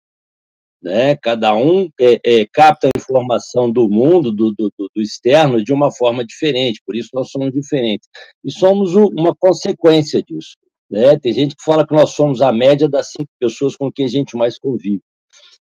Né? 0.81 1.15
Cada 1.17 1.53
um 1.53 1.89
é, 1.99 2.19
é, 2.23 2.45
capta 2.45 2.87
a 2.87 2.97
informação 2.97 3.69
do 3.69 3.89
mundo, 3.89 4.31
do, 4.31 4.53
do, 4.53 4.71
do, 4.77 5.01
externo, 5.01 5.63
de 5.63 5.73
uma 5.73 5.91
forma 5.91 6.25
diferente, 6.25 6.81
por 6.85 6.95
isso 6.95 7.09
nós 7.13 7.29
somos 7.29 7.51
diferentes. 7.51 8.07
E 8.43 8.51
somos 8.51 8.95
uma 8.95 9.35
consequência 9.35 10.23
disso. 10.23 10.55
Né? 10.89 11.19
Tem 11.19 11.33
gente 11.33 11.55
que 11.55 11.63
fala 11.63 11.85
que 11.85 11.93
nós 11.93 12.11
somos 12.11 12.41
a 12.41 12.51
média 12.51 12.87
das 12.87 13.11
cinco 13.11 13.29
pessoas 13.39 13.75
com 13.75 13.91
quem 13.91 14.05
a 14.05 14.09
gente 14.09 14.37
mais 14.37 14.57
convive. 14.57 15.01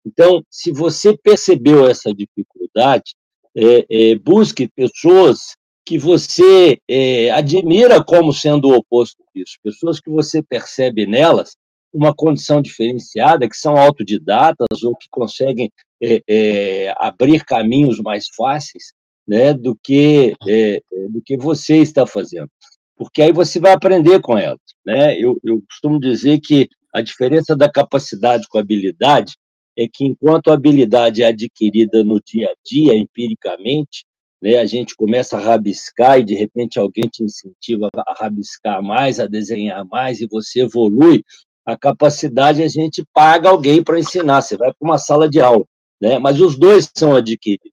Então, 0.05 0.42
se 0.50 0.72
você 0.72 1.16
percebeu 1.16 1.86
essa 1.86 2.12
dificuldade, 2.12 3.14
é, 3.57 3.86
é, 3.88 4.14
busque 4.16 4.68
pessoas 4.68 5.57
que 5.84 5.98
você 5.98 6.78
é, 6.88 7.30
admira 7.30 8.03
como 8.03 8.32
sendo 8.32 8.68
o 8.68 8.76
oposto 8.76 9.22
disso, 9.34 9.59
pessoas 9.62 10.00
que 10.00 10.11
você 10.11 10.42
percebe 10.42 11.07
nelas 11.07 11.57
uma 11.92 12.14
condição 12.14 12.62
diferenciada, 12.62 13.48
que 13.48 13.57
são 13.57 13.76
autodidatas 13.76 14.82
ou 14.82 14.96
que 14.96 15.07
conseguem 15.11 15.70
é, 16.03 16.22
é, 16.26 16.94
abrir 16.96 17.44
caminhos 17.44 18.00
mais 18.00 18.26
fáceis 18.34 18.92
né, 19.28 19.53
do, 19.53 19.76
que, 19.82 20.34
é, 20.48 20.80
do 21.11 21.20
que 21.22 21.36
você 21.36 21.78
está 21.78 22.07
fazendo. 22.07 22.48
Porque 22.96 23.20
aí 23.20 23.32
você 23.32 23.61
vai 23.61 23.72
aprender 23.72 24.20
com 24.20 24.38
elas. 24.38 24.61
Né? 24.86 25.18
Eu, 25.18 25.38
eu 25.44 25.62
costumo 25.68 26.00
dizer 26.00 26.40
que 26.40 26.68
A 26.94 27.00
diferença 27.00 27.57
da 27.57 27.70
capacidade 27.70 28.46
com 28.48 28.59
a 28.59 28.61
habilidade 28.61 29.34
é 29.77 29.89
que, 29.89 30.05
enquanto 30.05 30.51
a 30.51 30.55
habilidade 30.55 31.23
é 31.23 31.27
adquirida 31.27 32.05
no 32.05 32.20
dia 32.20 32.49
a 32.49 32.55
dia, 32.64 32.95
empiricamente, 32.95 34.05
né, 34.43 34.59
a 34.59 34.66
gente 34.66 34.97
começa 34.97 35.37
a 35.37 35.41
rabiscar 35.41 36.18
e, 36.18 36.25
de 36.25 36.35
repente, 36.35 36.79
alguém 36.79 37.09
te 37.09 37.23
incentiva 37.23 37.89
a 37.97 38.14
rabiscar 38.14 38.83
mais, 38.83 39.20
a 39.20 39.27
desenhar 39.27 39.85
mais, 39.85 40.20
e 40.20 40.27
você 40.27 40.62
evolui. 40.62 41.25
A 41.64 41.77
capacidade 41.77 42.61
a 42.61 42.68
gente 42.68 43.05
paga 43.14 43.49
alguém 43.49 43.83
para 43.83 44.01
ensinar, 44.01 44.43
você 44.43 44.57
vai 44.57 44.73
para 44.73 44.85
uma 44.87 44.99
sala 44.99 45.29
de 45.29 45.41
aula, 45.41 45.64
né? 46.01 46.18
mas 46.18 46.41
os 46.41 46.59
dois 46.59 46.91
são 46.93 47.14
adquiridos. 47.14 47.70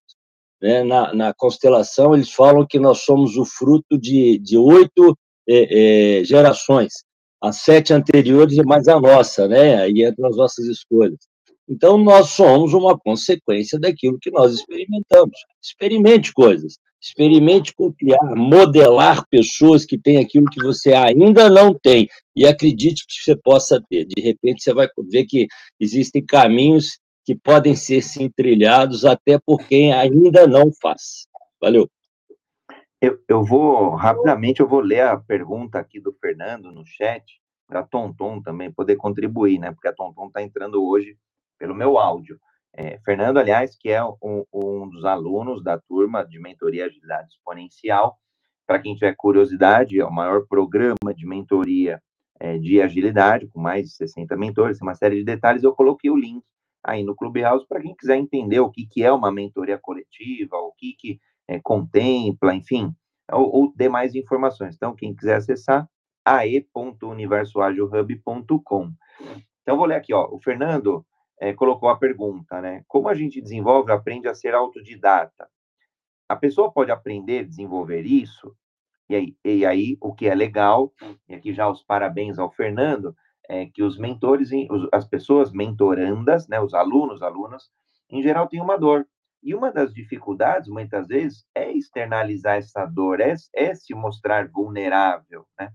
Né? 0.62 0.84
Na, 0.84 1.14
na 1.14 1.34
constelação, 1.34 2.14
eles 2.14 2.32
falam 2.32 2.68
que 2.68 2.78
nós 2.78 3.00
somos 3.00 3.36
o 3.36 3.46
fruto 3.46 3.98
de, 3.98 4.38
de 4.38 4.58
oito 4.58 5.18
é, 5.48 6.20
é, 6.20 6.24
gerações, 6.24 7.04
as 7.42 7.58
sete 7.58 7.94
anteriores 7.94 8.58
e 8.58 8.64
mais 8.64 8.88
a 8.88 9.00
nossa, 9.00 9.48
né? 9.48 9.82
aí 9.82 10.06
entram 10.06 10.28
as 10.28 10.38
nossas 10.38 10.68
escolhas. 10.68 11.29
Então, 11.70 12.00
nós 12.00 12.32
somos 12.32 12.74
uma 12.74 12.98
consequência 12.98 13.80
daquilo 13.80 14.18
que 14.20 14.32
nós 14.32 14.54
experimentamos. 14.54 15.38
Experimente 15.62 16.34
coisas, 16.34 16.80
experimente 17.00 17.76
copiar, 17.76 18.36
modelar 18.36 19.24
pessoas 19.30 19.86
que 19.86 19.96
têm 19.96 20.18
aquilo 20.18 20.50
que 20.50 20.64
você 20.64 20.94
ainda 20.94 21.48
não 21.48 21.72
tem 21.74 22.08
e 22.36 22.48
acredite 22.48 23.06
que 23.08 23.24
você 23.24 23.36
possa 23.36 23.80
ter. 23.88 24.06
De 24.06 24.20
repente, 24.20 24.64
você 24.64 24.74
vai 24.74 24.88
ver 25.12 25.26
que 25.26 25.48
existem 25.80 26.26
caminhos 26.26 26.98
que 27.24 27.36
podem 27.36 27.76
ser 27.76 28.02
sim 28.02 28.32
trilhados 28.36 29.06
até 29.06 29.38
por 29.38 29.60
quem 29.68 29.94
ainda 29.94 30.48
não 30.48 30.72
faz. 30.82 31.28
Valeu. 31.62 31.88
Eu, 33.00 33.20
eu 33.30 33.44
vou, 33.44 33.92
rapidamente, 33.92 34.60
eu 34.60 34.68
vou 34.68 34.80
ler 34.80 35.02
a 35.02 35.18
pergunta 35.18 35.78
aqui 35.78 36.00
do 36.02 36.12
Fernando 36.20 36.72
no 36.72 36.84
chat, 36.84 37.24
para 37.68 37.84
Tonton 37.84 38.42
também 38.42 38.72
poder 38.72 38.96
contribuir, 38.96 39.60
né? 39.60 39.72
Porque 39.72 39.88
a 39.88 39.94
Tonton 39.94 40.26
está 40.26 40.42
entrando 40.42 40.84
hoje 40.84 41.16
pelo 41.60 41.76
meu 41.76 42.00
áudio. 42.00 42.40
É, 42.74 42.98
Fernando, 43.00 43.38
aliás, 43.38 43.76
que 43.76 43.90
é 43.90 44.04
um, 44.04 44.46
um, 44.54 44.90
dos 44.90 45.04
alunos 45.04 45.62
da 45.64 45.78
turma 45.78 46.26
de 46.26 46.40
mentoria 46.40 46.86
agilidade 46.86 47.30
exponencial. 47.30 48.18
Para 48.66 48.80
quem 48.80 48.94
tiver 48.94 49.14
curiosidade, 49.16 50.00
é 50.00 50.06
o 50.06 50.12
maior 50.12 50.48
programa 50.48 51.14
de 51.14 51.28
mentoria 51.28 52.02
é, 52.40 52.58
de 52.58 52.82
agilidade, 52.82 53.48
com 53.48 53.60
mais 53.60 53.88
de 53.88 53.94
60 53.96 54.38
mentores, 54.38 54.82
uma 54.82 54.96
série 54.96 55.18
de 55.18 55.26
detalhes. 55.26 55.64
Eu 55.64 55.74
coloquei 55.74 56.10
o 56.10 56.16
link 56.16 56.42
aí 56.84 57.04
no 57.04 57.16
Clubhouse 57.16 57.68
para 57.68 57.82
quem 57.82 57.96
quiser 57.96 58.16
entender 58.16 58.60
o 58.60 58.70
que, 58.70 58.86
que 58.88 59.04
é 59.04 59.12
uma 59.12 59.32
mentoria 59.32 59.78
coletiva, 59.78 60.56
o 60.58 60.72
que, 60.78 60.94
que 60.98 61.20
é, 61.48 61.60
contempla, 61.60 62.56
enfim, 62.56 62.96
ou, 63.32 63.54
ou 63.54 63.74
demais 63.76 64.16
informações. 64.16 64.76
Então, 64.76 64.96
quem 64.96 65.14
quiser 65.14 65.36
acessar, 65.36 65.88
ae.universoagilhub.com. 66.24 68.94
Então, 69.62 69.78
vou 69.78 69.86
ler 69.86 69.96
aqui, 69.96 70.14
ó. 70.14 70.30
O 70.32 70.40
Fernando 70.40 71.06
é, 71.40 71.54
colocou 71.54 71.90
a 71.90 71.98
pergunta, 71.98 72.62
né? 72.62 72.84
Como 72.88 73.08
a 73.08 73.16
gente 73.16 73.42
desenvolve, 73.42 73.92
aprende 73.92 74.28
a 74.28 74.36
ser 74.36 74.54
autodidata? 74.54 75.50
A 76.28 76.36
pessoa 76.36 76.72
pode 76.72 76.92
aprender 76.92 77.46
desenvolver 77.46 78.02
isso, 78.02 78.56
e 79.10 79.16
aí, 79.16 79.36
e 79.44 79.66
aí 79.66 79.98
o 80.00 80.14
que 80.14 80.28
é 80.28 80.36
legal, 80.36 80.94
e 81.28 81.34
aqui 81.34 81.54
já 81.54 81.68
os 81.68 81.82
parabéns 81.84 82.38
ao 82.38 82.52
Fernando, 82.52 83.16
é 83.50 83.66
que 83.66 83.82
os 83.82 83.98
mentores, 83.98 84.52
as 84.92 85.08
pessoas 85.08 85.52
mentorandas, 85.52 86.48
né, 86.48 86.62
os 86.62 86.76
alunos, 86.76 87.24
alunas, 87.24 87.70
em 88.10 88.22
geral 88.22 88.48
têm 88.48 88.62
uma 88.62 88.78
dor. 88.78 89.08
E 89.42 89.56
uma 89.56 89.72
das 89.72 89.94
dificuldades, 89.94 90.70
muitas 90.70 91.08
vezes, 91.08 91.46
é 91.56 91.72
externalizar 91.72 92.58
essa 92.58 92.86
dor, 92.86 93.22
é, 93.22 93.34
é 93.56 93.74
se 93.74 93.96
mostrar 93.96 94.50
vulnerável, 94.50 95.48
né? 95.60 95.72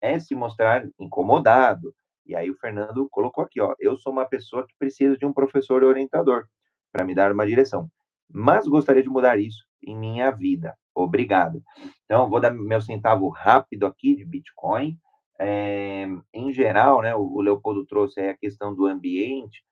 é 0.00 0.18
se 0.18 0.34
mostrar 0.34 0.88
incomodado, 0.98 1.94
e 2.28 2.36
aí 2.36 2.50
o 2.50 2.56
Fernando 2.58 3.08
colocou 3.10 3.42
aqui, 3.42 3.60
ó, 3.60 3.74
eu 3.80 3.96
sou 3.96 4.12
uma 4.12 4.26
pessoa 4.26 4.66
que 4.66 4.74
precisa 4.78 5.16
de 5.16 5.24
um 5.24 5.32
professor 5.32 5.82
orientador 5.82 6.44
para 6.92 7.04
me 7.04 7.14
dar 7.14 7.32
uma 7.32 7.46
direção, 7.46 7.90
mas 8.30 8.68
gostaria 8.68 9.02
de 9.02 9.08
mudar 9.08 9.38
isso 9.38 9.64
em 9.82 9.96
minha 9.96 10.30
vida. 10.30 10.76
Obrigado. 10.94 11.62
Então, 12.04 12.28
vou 12.28 12.40
dar 12.40 12.50
meu 12.50 12.80
centavo 12.80 13.28
rápido 13.28 13.86
aqui 13.86 14.16
de 14.16 14.24
Bitcoin. 14.24 14.98
É, 15.38 16.08
em 16.34 16.52
geral, 16.52 17.00
né, 17.02 17.14
o, 17.14 17.40
Leopoldo 17.40 17.86
trouxe 17.86 18.20
a 18.20 18.36
questão 18.36 18.74
do 18.74 18.86
ambiente, 18.86 19.62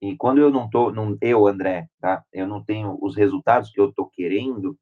e 0.00 0.16
quando 0.16 0.38
eu 0.38 0.50
não 0.50 0.68
tô, 0.68 0.90
não, 0.90 1.16
eu, 1.20 1.46
André, 1.46 1.86
tá? 2.00 2.24
Eu 2.32 2.48
não 2.48 2.62
tenho 2.62 2.98
os 3.00 3.14
resultados 3.14 3.70
que 3.70 3.80
eu 3.80 3.92
tô 3.92 4.06
querendo, 4.06 4.76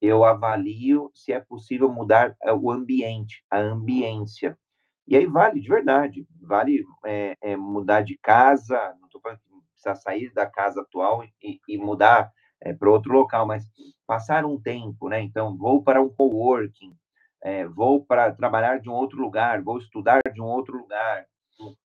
eu 0.00 0.24
avalio 0.24 1.10
se 1.14 1.30
é 1.30 1.40
possível 1.40 1.92
mudar 1.92 2.34
é, 2.42 2.52
o 2.54 2.70
ambiente, 2.70 3.44
a 3.50 3.58
ambiência. 3.58 4.58
E 5.06 5.16
aí 5.16 5.26
vale, 5.26 5.60
de 5.60 5.68
verdade, 5.68 6.26
vale 6.40 6.84
é, 7.04 7.36
é, 7.42 7.56
mudar 7.56 8.02
de 8.02 8.16
casa, 8.18 8.76
não 9.00 9.06
estou 9.06 9.20
falando 9.20 9.38
que 9.40 9.50
precisa 9.72 9.94
sair 9.96 10.32
da 10.32 10.46
casa 10.46 10.80
atual 10.82 11.24
e, 11.42 11.60
e 11.68 11.76
mudar 11.78 12.30
é, 12.60 12.72
para 12.72 12.90
outro 12.90 13.12
local, 13.12 13.46
mas 13.46 13.64
passar 14.06 14.44
um 14.44 14.60
tempo, 14.60 15.08
né? 15.08 15.20
Então, 15.20 15.56
vou 15.56 15.82
para 15.82 16.00
um 16.00 16.08
coworking, 16.08 16.94
é, 17.42 17.66
vou 17.66 18.04
para 18.04 18.32
trabalhar 18.32 18.78
de 18.78 18.88
um 18.88 18.92
outro 18.92 19.20
lugar, 19.20 19.60
vou 19.62 19.78
estudar 19.78 20.20
de 20.32 20.40
um 20.40 20.46
outro 20.46 20.76
lugar, 20.78 21.26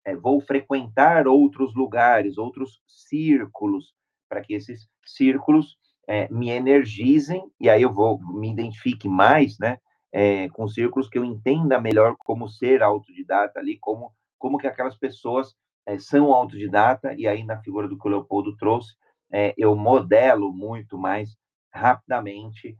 é, 0.04 0.14
vou 0.14 0.40
frequentar 0.40 1.26
outros 1.26 1.74
lugares, 1.74 2.38
outros 2.38 2.80
círculos, 2.86 3.94
para 4.28 4.42
que 4.42 4.54
esses 4.54 4.88
círculos 5.04 5.76
é, 6.08 6.28
me 6.28 6.50
energizem 6.50 7.42
e 7.60 7.68
aí 7.68 7.82
eu 7.82 7.92
vou 7.92 8.18
me 8.20 8.50
identifique 8.50 9.08
mais, 9.08 9.58
né? 9.58 9.78
É, 10.12 10.48
com 10.50 10.68
círculos 10.68 11.08
que 11.08 11.18
eu 11.18 11.24
entenda 11.24 11.80
melhor 11.80 12.16
como 12.18 12.48
ser 12.48 12.82
autodidata 12.82 13.58
ali, 13.58 13.78
como, 13.78 14.12
como 14.38 14.58
que 14.58 14.66
aquelas 14.66 14.96
pessoas 14.96 15.54
é, 15.86 15.98
são 15.98 16.32
autodidata, 16.32 17.14
e 17.14 17.26
aí 17.26 17.44
na 17.44 17.58
figura 17.60 17.88
do 17.88 17.98
que 17.98 18.06
o 18.06 18.10
Leopoldo 18.10 18.56
trouxe, 18.56 18.94
é, 19.32 19.54
eu 19.56 19.74
modelo 19.74 20.52
muito 20.52 20.96
mais 20.98 21.36
rapidamente, 21.72 22.76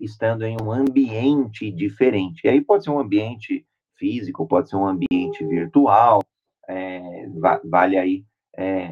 estando 0.00 0.44
em 0.44 0.56
um 0.62 0.72
ambiente 0.72 1.70
diferente. 1.70 2.40
E 2.44 2.48
aí 2.48 2.60
pode 2.62 2.84
ser 2.84 2.90
um 2.90 2.98
ambiente 2.98 3.66
físico, 3.98 4.48
pode 4.48 4.70
ser 4.70 4.76
um 4.76 4.86
ambiente 4.86 5.44
virtual, 5.44 6.22
vale 7.64 7.98
aí 7.98 8.24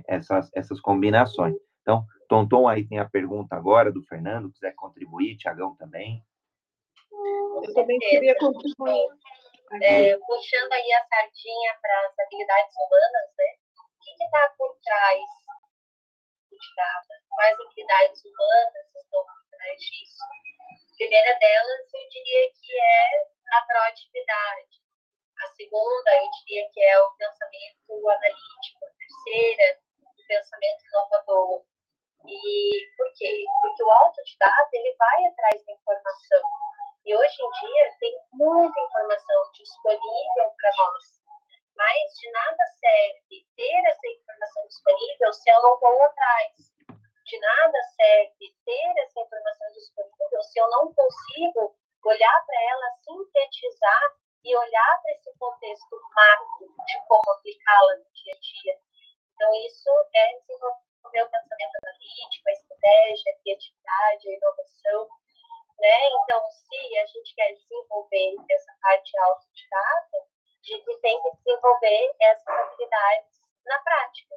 essas, 0.06 0.50
essas 0.54 0.78
combinações. 0.78 1.54
Então, 1.80 2.04
Tonton 2.28 2.68
aí 2.68 2.86
tem 2.86 2.98
a 2.98 3.08
pergunta 3.08 3.56
agora 3.56 3.90
do 3.90 4.02
Fernando, 4.02 4.52
quiser 4.52 4.74
contribuir, 4.74 5.36
Tiagão 5.36 5.74
também. 5.76 6.22
Eu 7.62 7.74
também 7.74 7.98
queria 7.98 8.36
contribuir. 8.38 9.08
É, 9.82 10.16
puxando 10.26 10.72
aí 10.72 10.92
a 10.92 11.06
sardinha 11.06 11.78
para 11.80 12.06
as 12.08 12.18
habilidades 12.18 12.74
humanas, 12.74 13.30
né? 13.38 13.54
O 13.78 14.02
que 14.02 14.24
está 14.24 14.54
por 14.58 14.76
trás 14.82 15.20
de 16.50 16.74
cada? 16.74 17.14
Quais 17.28 17.60
habilidades 17.60 18.24
humanas 18.24 18.86
estão 18.96 19.22
por 19.24 19.56
trás 19.56 19.78
disso? 19.78 20.24
A 20.24 20.96
primeira 20.96 21.38
delas, 21.38 21.94
eu 21.94 22.08
diria 22.08 22.50
que 22.50 22.80
é 22.80 23.56
a 23.56 23.62
proatividade. 23.62 24.80
A 25.38 25.46
segunda, 25.54 26.16
eu 26.16 26.30
diria 26.42 26.68
que 26.72 26.80
é 26.82 27.00
o 27.00 27.12
pensamento 27.12 28.10
analítico. 28.10 28.84
A 28.84 28.90
terceira, 28.98 29.78
o 30.02 30.26
pensamento 30.26 30.84
inovador. 30.86 31.64
E 32.26 32.96
por 32.96 33.06
quê? 33.14 33.44
Porque 33.60 33.82
o 33.84 33.90
autodidata, 33.90 34.68
ele 34.72 34.94
vai 34.96 35.26
atrás 35.26 35.64
da 35.64 35.72
informação 35.72 36.42
e 37.04 37.16
hoje 37.16 37.36
em 37.42 37.50
dia 37.60 37.96
tem 37.98 38.14
muita 38.32 38.80
informação 38.80 39.50
disponível 39.54 40.52
para 40.56 40.70
nós, 40.76 41.04
mas 41.74 42.12
de 42.20 42.30
nada 42.30 42.64
serve 42.78 43.46
ter 43.56 43.86
essa 43.86 44.06
informação 44.06 44.66
disponível 44.66 45.32
se 45.32 45.50
eu 45.50 45.62
não 45.62 45.78
vou 45.80 46.02
atrás. 46.02 46.52
De 47.24 47.38
nada 47.38 47.78
serve 47.96 48.54
ter 48.64 48.92
essa 48.98 49.20
informação 49.20 49.72
disponível 49.72 50.42
se 50.42 50.60
eu 50.60 50.68
não 50.68 50.92
consigo 50.92 51.74
olhar 52.04 52.46
para 52.46 52.62
ela, 52.62 52.92
sintetizar 53.02 54.14
e 54.44 54.56
olhar 54.56 55.00
para 55.02 55.12
esse 55.12 55.32
contexto 55.38 56.00
macro 56.14 56.74
de 56.86 57.06
como 57.06 57.30
aplicá-la 57.30 57.96
no 57.96 58.10
dia 58.12 58.34
a 58.34 58.40
dia. 58.40 58.78
Então, 59.34 59.54
isso 59.54 59.90
é 60.14 60.38
desenvolver 60.38 61.22
o 61.22 61.30
pensamento 61.30 61.76
analítico, 61.82 62.48
a 62.48 62.52
estratégia, 62.52 63.32
a 63.32 63.42
criatividade, 63.42 64.28
a 64.28 64.36
inovação 64.36 65.08
né? 65.80 65.96
Então, 66.22 66.40
se 66.50 66.98
a 66.98 67.06
gente 67.06 67.34
quer 67.34 67.52
desenvolver 67.54 68.36
essa 68.50 68.72
parte 68.82 69.18
autodidata, 69.18 70.16
a 70.18 70.62
gente 70.62 71.00
tem 71.00 71.22
que 71.22 71.36
desenvolver 71.38 72.14
essas 72.20 72.48
habilidades 72.48 73.40
na 73.64 73.78
prática. 73.80 74.36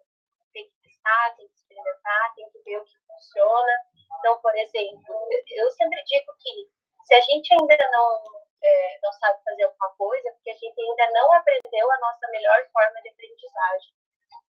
Tem 0.53 0.65
que 0.65 0.75
testar, 0.81 1.35
tem 1.35 1.47
que 1.47 1.55
experimentar, 1.55 2.35
tem 2.35 2.49
que 2.49 2.59
ver 2.59 2.77
o 2.77 2.85
que 2.85 2.97
funciona. 3.07 3.73
Então, 4.19 4.39
por 4.41 4.55
exemplo, 4.55 5.27
eu 5.51 5.71
sempre 5.71 6.01
digo 6.05 6.33
que 6.39 6.69
se 7.05 7.13
a 7.13 7.21
gente 7.21 7.53
ainda 7.53 7.77
não, 7.91 8.41
é, 8.63 8.99
não 9.03 9.11
sabe 9.13 9.43
fazer 9.43 9.63
alguma 9.63 9.89
coisa, 9.95 10.31
porque 10.31 10.51
a 10.51 10.57
gente 10.57 10.81
ainda 10.81 11.11
não 11.11 11.33
aprendeu 11.33 11.91
a 11.91 11.99
nossa 11.99 12.27
melhor 12.29 12.65
forma 12.71 13.01
de 13.01 13.09
aprendizagem. 13.09 13.93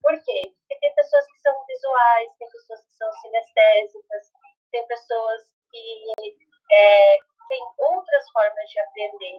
Por 0.01 0.22
quê? 0.22 0.55
Porque 0.59 0.78
tem 0.80 0.95
pessoas 0.95 1.26
que 1.26 1.40
são 1.40 1.64
visuais, 1.66 2.30
tem 2.38 2.49
pessoas 2.51 2.80
que 2.84 2.95
são 2.95 3.12
sinestésicas, 3.12 4.32
tem 4.70 4.86
pessoas 4.86 5.42
que 5.70 6.43
aprender. 9.05 9.37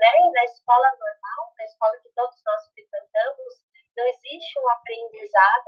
Né? 0.00 0.30
Na 0.32 0.44
escola 0.44 0.90
normal, 0.90 1.54
na 1.56 1.64
escola 1.64 1.96
que 2.02 2.08
todos 2.10 2.36
nós 2.44 2.68
frequentamos, 2.72 3.54
não 3.96 4.06
existe 4.06 4.60
um 4.60 4.68
aprendizado 4.70 5.65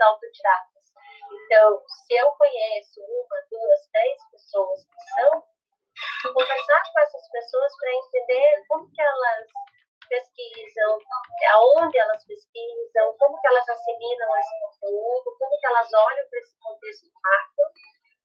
das 0.00 0.08
pessoas 0.08 0.08
autodidatas. 0.08 0.84
Então, 1.44 1.82
se 1.86 2.14
eu 2.14 2.30
conheço 2.32 3.00
uma, 3.00 3.36
duas, 3.50 3.86
três 3.92 4.18
pessoas 4.30 4.80
que 4.84 5.20
são, 5.20 5.44
conversar 6.32 6.82
com 6.92 7.00
essas 7.00 7.30
pessoas 7.30 7.76
para 7.76 7.94
entender 7.94 8.64
como 8.68 8.90
que 8.90 9.02
elas 9.02 9.46
pesquisam, 10.08 10.98
aonde 11.52 11.98
elas 11.98 12.24
pesquisam, 12.24 13.16
como 13.18 13.40
que 13.40 13.46
elas 13.46 13.68
assimilam 13.68 14.36
esse 14.38 14.60
conteúdo, 14.60 15.36
como 15.38 15.60
que 15.60 15.66
elas 15.66 15.92
olham 15.92 16.28
para 16.28 16.38
esse 16.40 16.58
contexto 16.58 17.10
macro, 17.22 17.64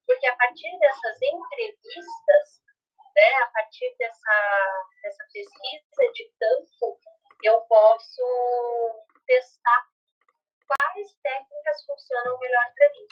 porque 0.08 0.28
a 0.28 0.36
partir 0.36 0.80
dessas 0.80 1.22
entrevistas, 1.22 2.64
né, 3.16 3.34
a 3.44 3.48
partir 3.48 3.96
dessa, 4.00 4.84
dessa 5.04 5.24
pesquisa 5.32 6.12
de 6.14 6.34
campo, 6.40 7.00
eu 7.44 7.62
posso 7.62 9.06
testar 9.28 9.86
quais 10.68 11.14
técnicas 11.22 11.86
funcionam 11.86 12.38
melhor 12.40 12.66
para 12.76 12.90
mim. 12.92 13.08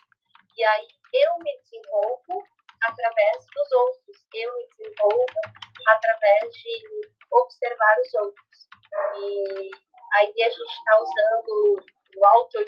E 0.58 0.64
aí 0.64 0.88
eu 1.14 1.38
me 1.40 1.58
desenvolvo 1.60 2.44
através 2.82 3.46
dos 3.56 3.72
outros, 3.72 4.26
eu 4.34 4.56
me 4.56 4.68
desenvolvo 4.78 5.26
através 5.88 6.54
de 6.54 6.82
observar 7.32 7.98
os 8.02 8.14
outros. 8.16 8.68
E 9.18 9.72
aí 10.14 10.44
a 10.44 10.50
gente 10.50 10.62
está 10.62 11.00
usando 11.00 11.86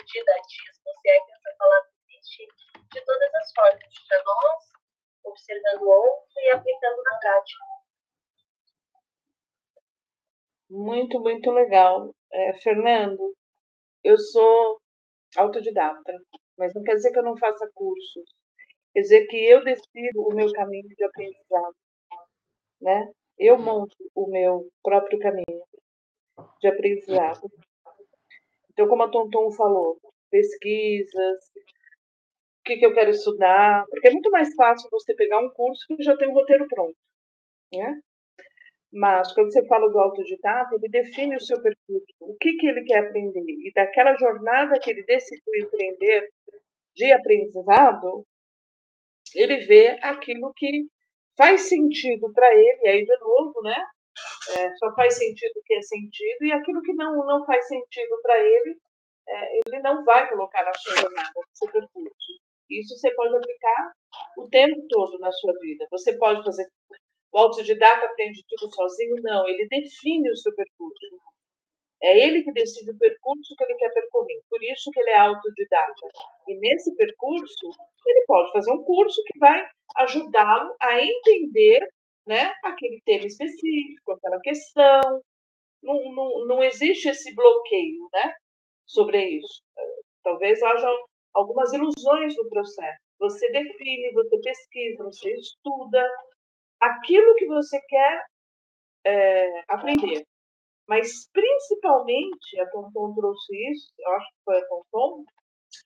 o 0.06 0.20
autodidatismo, 0.20 0.92
se 1.02 1.08
é 1.08 1.20
que 1.20 1.32
essa 1.32 1.56
palavra 1.58 1.88
existe, 2.08 2.46
de 2.92 3.04
todas 3.04 3.34
as 3.34 3.52
formas, 3.52 4.08
para 4.08 4.22
nós, 4.24 4.64
observando 5.24 5.82
o 5.82 5.88
outro 5.88 6.40
e 6.40 6.50
aplicando 6.50 7.02
na 7.02 7.18
prática. 7.18 7.64
Muito, 10.70 11.20
muito 11.20 11.50
legal. 11.50 12.14
É, 12.32 12.52
Fernando, 12.60 13.34
eu 14.04 14.18
sou 14.18 14.80
autodidata, 15.36 16.12
mas 16.58 16.74
não 16.74 16.82
quer 16.82 16.94
dizer 16.94 17.12
que 17.12 17.18
eu 17.18 17.24
não 17.24 17.36
faça 17.36 17.70
cursos. 17.74 18.24
Quer 18.92 19.00
dizer 19.00 19.26
que 19.26 19.36
eu 19.36 19.62
decido 19.62 20.22
o 20.22 20.34
meu 20.34 20.50
caminho 20.52 20.88
de 20.88 21.04
aprendizado, 21.04 21.76
né? 22.80 23.12
Eu 23.38 23.58
monto 23.58 23.94
o 24.14 24.30
meu 24.30 24.68
próprio 24.82 25.18
caminho 25.18 25.62
de 26.60 26.68
aprendizado. 26.68 27.48
Então, 28.76 28.88
como 28.88 29.04
a 29.04 29.08
Tonton 29.08 29.50
falou, 29.52 29.98
pesquisas, 30.30 31.44
o 32.60 32.62
que, 32.66 32.76
que 32.76 32.84
eu 32.84 32.92
quero 32.92 33.08
estudar, 33.08 33.86
porque 33.88 34.08
é 34.08 34.10
muito 34.10 34.30
mais 34.30 34.54
fácil 34.54 34.90
você 34.90 35.14
pegar 35.14 35.40
um 35.40 35.48
curso 35.48 35.86
que 35.86 36.02
já 36.02 36.14
tem 36.14 36.28
um 36.28 36.34
roteiro 36.34 36.68
pronto, 36.68 36.94
né? 37.72 37.98
Mas, 38.92 39.32
quando 39.32 39.50
você 39.50 39.66
fala 39.66 39.88
do 39.88 39.98
autodidata, 39.98 40.74
ele 40.74 40.90
define 40.90 41.36
o 41.36 41.40
seu 41.40 41.60
percurso, 41.62 42.06
o 42.20 42.36
que, 42.36 42.52
que 42.58 42.66
ele 42.66 42.84
quer 42.84 42.98
aprender. 42.98 43.40
E 43.46 43.72
daquela 43.74 44.14
jornada 44.18 44.78
que 44.78 44.90
ele 44.90 45.04
decidiu 45.04 45.54
empreender 45.56 46.28
de 46.94 47.12
aprendizado, 47.12 48.26
ele 49.34 49.56
vê 49.64 49.98
aquilo 50.02 50.52
que 50.54 50.86
faz 51.34 51.62
sentido 51.62 52.30
para 52.34 52.54
ele, 52.54 52.88
aí, 52.88 53.06
de 53.06 53.18
novo, 53.20 53.62
né? 53.62 53.86
É, 54.56 54.74
só 54.76 54.94
faz 54.94 55.16
sentido 55.16 55.52
o 55.56 55.62
que 55.64 55.74
é 55.74 55.82
sentido, 55.82 56.44
e 56.44 56.52
aquilo 56.52 56.82
que 56.82 56.92
não, 56.94 57.16
não 57.26 57.44
faz 57.44 57.66
sentido 57.66 58.20
para 58.22 58.38
ele, 58.38 58.78
é, 59.28 59.58
ele 59.66 59.80
não 59.80 60.04
vai 60.04 60.28
colocar 60.28 60.64
na 60.64 60.74
sua 60.74 60.96
jornada, 60.96 61.32
no 61.34 61.44
seu 61.52 61.72
percurso. 61.72 62.40
Isso 62.70 62.96
você 62.96 63.14
pode 63.14 63.36
aplicar 63.36 63.92
o 64.38 64.48
tempo 64.48 64.86
todo 64.88 65.18
na 65.18 65.30
sua 65.32 65.52
vida. 65.60 65.86
Você 65.90 66.16
pode 66.18 66.44
fazer 66.44 66.66
o 67.32 67.38
autodidata 67.38 68.06
aprende 68.06 68.42
tudo 68.48 68.74
sozinho? 68.74 69.16
Não, 69.22 69.46
ele 69.46 69.68
define 69.68 70.30
o 70.30 70.36
seu 70.36 70.54
percurso. 70.54 71.20
É 72.02 72.18
ele 72.18 72.42
que 72.42 72.52
decide 72.52 72.90
o 72.90 72.98
percurso 72.98 73.54
que 73.56 73.64
ele 73.64 73.74
quer 73.74 73.92
percorrer. 73.92 74.40
Por 74.48 74.62
isso 74.62 74.90
que 74.90 75.00
ele 75.00 75.10
é 75.10 75.18
autodidata. 75.18 76.08
E 76.48 76.54
nesse 76.58 76.94
percurso, 76.96 77.70
ele 78.06 78.24
pode 78.26 78.52
fazer 78.52 78.72
um 78.72 78.82
curso 78.84 79.22
que 79.26 79.38
vai 79.38 79.68
ajudá-lo 79.96 80.74
a 80.80 81.02
entender 81.02 81.86
né, 82.26 82.52
aquele 82.64 83.00
tema 83.04 83.26
específico, 83.26 84.12
aquela 84.12 84.40
questão. 84.40 85.22
Não, 85.82 86.12
não, 86.12 86.46
não 86.46 86.62
existe 86.62 87.08
esse 87.08 87.34
bloqueio 87.34 88.08
né, 88.12 88.34
sobre 88.86 89.24
isso. 89.24 89.62
Talvez 90.22 90.62
haja 90.62 90.88
algumas 91.34 91.72
ilusões 91.72 92.36
no 92.36 92.48
processo. 92.48 92.98
Você 93.18 93.50
define, 93.50 94.12
você 94.12 94.38
pesquisa, 94.40 95.04
você 95.04 95.32
estuda, 95.34 96.06
aquilo 96.80 97.34
que 97.36 97.46
você 97.46 97.80
quer 97.88 98.26
é, 99.04 99.64
aprender. 99.68 100.26
Mas, 100.88 101.28
principalmente, 101.32 102.60
a 102.60 102.70
Tonton 102.70 103.14
trouxe 103.14 103.70
isso, 103.72 103.92
eu 103.98 104.10
acho 104.12 104.26
que 104.28 104.44
foi 104.44 104.58
a 104.58 104.66
Tonton, 104.66 105.24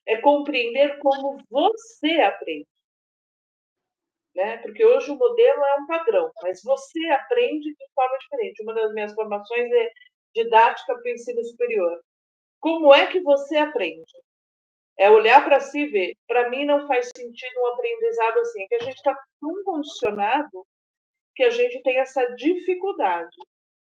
é 0.07 0.17
compreender 0.21 0.99
como 0.99 1.37
você 1.49 2.11
aprende. 2.21 2.67
Né? 4.35 4.57
Porque 4.59 4.85
hoje 4.85 5.11
o 5.11 5.17
modelo 5.17 5.65
é 5.65 5.75
um 5.75 5.87
padrão, 5.87 6.31
mas 6.41 6.61
você 6.63 7.05
aprende 7.07 7.69
de 7.69 7.85
forma 7.93 8.17
diferente. 8.19 8.63
Uma 8.63 8.73
das 8.73 8.93
minhas 8.93 9.13
formações 9.13 9.69
é 9.71 9.89
didática 10.33 10.93
para 10.93 11.03
o 11.03 11.13
ensino 11.13 11.43
superior. 11.43 12.01
Como 12.59 12.93
é 12.93 13.07
que 13.07 13.19
você 13.21 13.57
aprende? 13.57 14.13
É 14.97 15.09
olhar 15.09 15.43
para 15.43 15.59
si 15.59 15.79
e 15.79 15.87
ver. 15.87 16.15
Para 16.27 16.49
mim 16.49 16.63
não 16.63 16.87
faz 16.87 17.09
sentido 17.15 17.59
um 17.59 17.67
aprendizado 17.67 18.39
assim, 18.39 18.67
que 18.67 18.75
a 18.75 18.83
gente 18.83 18.95
está 18.95 19.17
tão 19.41 19.63
condicionado 19.63 20.65
que 21.35 21.43
a 21.43 21.49
gente 21.49 21.81
tem 21.81 21.97
essa 21.99 22.23
dificuldade. 22.35 23.35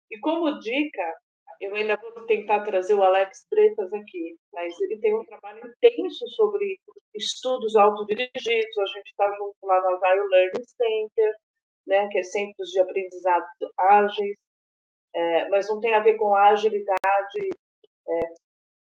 E 0.10 0.20
como 0.20 0.60
dica, 0.60 1.16
eu 1.60 1.76
ainda 1.76 1.98
vou 1.98 2.26
tentar 2.26 2.64
trazer 2.64 2.94
o 2.94 3.04
Alex 3.04 3.46
Bretas 3.50 3.92
aqui, 3.94 4.38
mas 4.54 4.80
ele 4.82 5.00
tem 5.00 5.14
um 5.14 5.26
trabalho 5.26 5.62
intenso 5.68 6.28
sobre 6.30 6.80
estudos 7.16 7.76
autodirigidos, 7.76 8.78
a 8.78 8.86
gente 8.86 9.10
está 9.10 9.28
junto 9.38 9.56
lá 9.64 9.82
no 9.82 10.04
Agile 10.04 10.28
Learning 10.30 10.66
Center, 10.66 11.36
né, 11.88 12.08
que 12.10 12.20
é 12.20 12.24
centros 12.24 12.70
de 12.70 12.80
aprendizado 12.80 13.46
ágeis, 13.78 14.38
é, 15.16 15.50
mas 15.50 15.68
não 15.70 15.80
tem 15.80 15.94
a 15.94 16.00
ver 16.00 16.16
com 16.18 16.36
agilidade 16.36 17.50
é, 18.08 18.20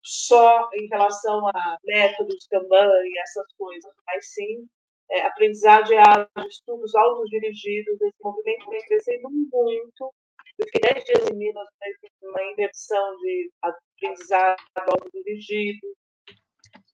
só 0.01 0.69
em 0.73 0.87
relação 0.87 1.47
a 1.47 1.77
métodos, 1.83 2.47
Kanban 2.49 2.91
e 3.05 3.19
essas 3.19 3.47
coisas, 3.57 3.91
mas 4.05 4.33
sim 4.33 4.67
é, 5.11 5.21
aprendizagem 5.21 5.97
ágil, 5.99 6.27
estudos 6.49 6.95
autodirigidos, 6.95 8.01
esse 8.01 8.15
movimento 8.23 8.69
vem 8.69 8.81
crescendo 8.85 9.29
muito. 9.29 10.13
Eu 10.59 10.65
fiquei 10.65 10.81
10 10.93 11.05
dias 11.05 11.29
em 11.29 11.35
Minas, 11.35 11.67
né, 11.81 12.09
uma 12.23 12.43
imersão 12.43 13.17
de 13.17 13.51
aprendizado 13.61 14.57
autodirigido. 14.77 15.87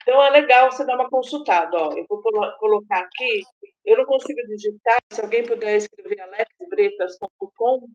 Então, 0.10 0.24
é 0.24 0.32
legal 0.32 0.72
você 0.72 0.84
dar 0.84 0.96
uma 0.96 1.08
consultada. 1.08 1.78
Ó. 1.78 1.96
Eu 1.96 2.04
vou 2.10 2.20
colocar 2.58 3.02
aqui, 3.02 3.44
eu 3.86 3.96
não 3.96 4.06
consigo 4.06 4.42
digitar, 4.48 4.98
se 5.14 5.22
alguém 5.22 5.46
puder 5.46 5.78
escrever 5.78 6.20
alexbretas.com, 6.20 7.88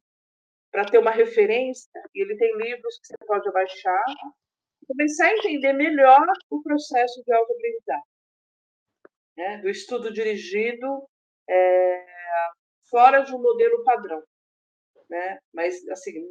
para 0.70 0.84
ter 0.84 0.98
uma 0.98 1.10
referência, 1.10 1.90
e 2.14 2.22
ele 2.22 2.36
tem 2.36 2.56
livros 2.56 3.00
que 3.00 3.08
você 3.08 3.16
pode 3.26 3.50
baixar, 3.50 4.04
começar 4.86 5.26
a 5.26 5.32
entender 5.32 5.72
melhor 5.72 6.24
o 6.50 6.62
processo 6.62 7.20
de 7.24 7.32
autoaprendizagem, 7.32 8.04
né? 9.36 9.58
do 9.58 9.68
estudo 9.68 10.12
dirigido 10.12 11.08
é, 11.50 12.06
fora 12.88 13.22
de 13.22 13.34
um 13.34 13.42
modelo 13.42 13.82
padrão. 13.82 14.22
Né? 15.10 15.38
Mas, 15.52 15.84
assim, 15.88 16.24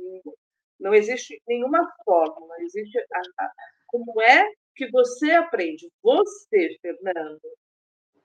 não 0.80 0.94
existe 0.94 1.42
nenhuma 1.46 1.94
fórmula, 2.06 2.56
existe 2.62 2.98
a, 2.98 3.44
a, 3.44 3.52
como 3.88 4.22
é 4.22 4.46
que 4.76 4.90
você 4.92 5.32
aprende. 5.32 5.90
Você, 6.02 6.78
Fernando, 6.82 7.42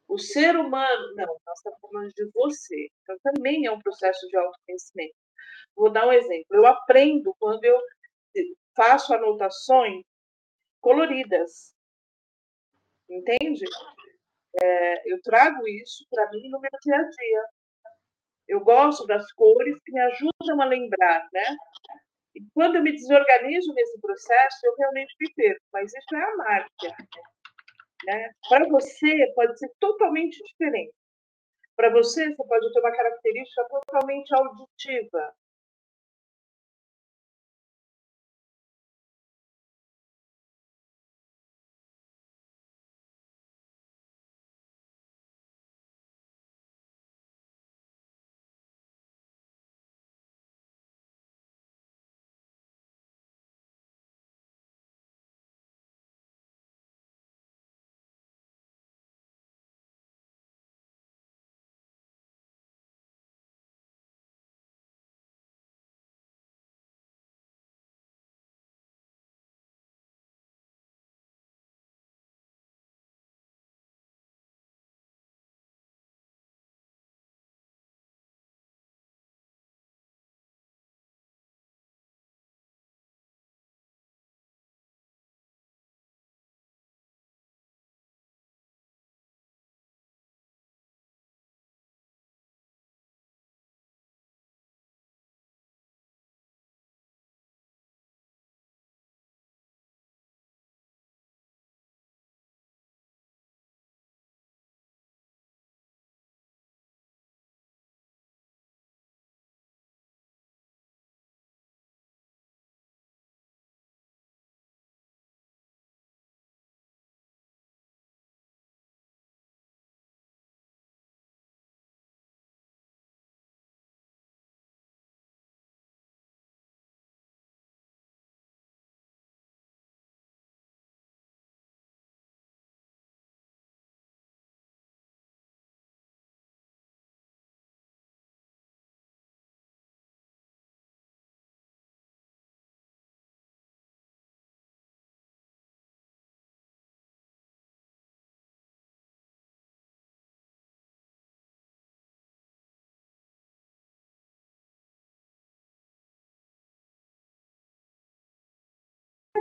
o 0.08 0.18
ser 0.18 0.56
humano, 0.56 1.14
não, 1.14 1.36
nós 1.46 1.58
estamos 1.58 1.78
falando 1.80 2.12
de 2.12 2.30
você. 2.32 2.88
Então, 3.02 3.16
também 3.22 3.66
é 3.66 3.70
um 3.70 3.80
processo 3.80 4.26
de 4.28 4.36
autoconhecimento. 4.36 5.14
Vou 5.76 5.90
dar 5.90 6.06
um 6.08 6.12
exemplo. 6.12 6.46
Eu 6.50 6.66
aprendo 6.66 7.34
quando 7.38 7.64
eu 7.64 7.78
faço 8.74 9.12
anotações 9.14 10.02
coloridas. 10.80 11.74
Entende? 13.08 13.64
É, 14.60 15.12
eu 15.12 15.20
trago 15.22 15.66
isso 15.68 16.06
para 16.10 16.30
mim 16.30 16.48
no 16.48 16.60
meu 16.60 16.70
dia 16.82 16.96
a 16.96 17.02
dia. 17.02 17.44
Eu 18.46 18.60
gosto 18.60 19.06
das 19.06 19.30
cores 19.32 19.76
que 19.84 19.92
me 19.92 20.00
ajudam 20.00 20.60
a 20.60 20.64
lembrar, 20.64 21.28
né? 21.32 21.56
E 22.34 22.40
quando 22.54 22.76
eu 22.76 22.82
me 22.82 22.92
desorganizo 22.92 23.72
nesse 23.74 24.00
processo, 24.00 24.58
eu 24.64 24.74
realmente 24.78 25.14
me 25.20 25.32
perco. 25.34 25.64
Mas 25.72 25.92
isso 25.92 26.14
é 26.14 26.22
a 26.22 26.36
marca. 26.36 26.96
Né? 28.06 28.30
Para 28.48 28.68
você, 28.68 29.32
pode 29.34 29.58
ser 29.58 29.70
totalmente 29.80 30.42
diferente. 30.44 30.94
Para 31.76 31.90
você, 31.90 32.28
você 32.28 32.46
pode 32.48 32.72
ter 32.72 32.80
uma 32.80 32.92
característica 32.92 33.64
totalmente 33.68 34.34
auditiva. 34.34 35.34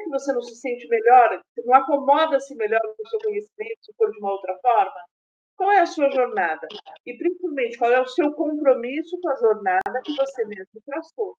Que 0.08 0.20
você 0.20 0.34
não 0.34 0.42
se 0.42 0.56
sente 0.56 0.88
melhor? 0.88 1.42
Você 1.54 1.62
não 1.66 1.76
acomoda-se 1.76 2.56
melhor 2.56 2.82
com 2.82 3.04
o 3.04 3.08
seu 3.08 3.20
conhecimento 3.20 3.78
se 3.82 3.94
for 3.94 4.12
de 4.12 4.18
uma 4.20 4.32
outra 4.32 4.58
forma? 4.60 5.06
Qual 5.56 5.72
é 5.72 5.80
a 5.80 5.86
sua 5.86 6.10
jornada? 6.12 6.68
E, 7.06 7.18
principalmente, 7.18 7.78
qual 7.78 7.92
é 7.92 8.00
o 8.00 8.08
seu 8.08 8.32
compromisso 8.34 9.20
com 9.22 9.30
a 9.30 9.36
jornada 9.36 10.02
que 10.04 10.16
você 10.16 10.46
mesmo 10.46 10.82
traçou? 10.86 11.38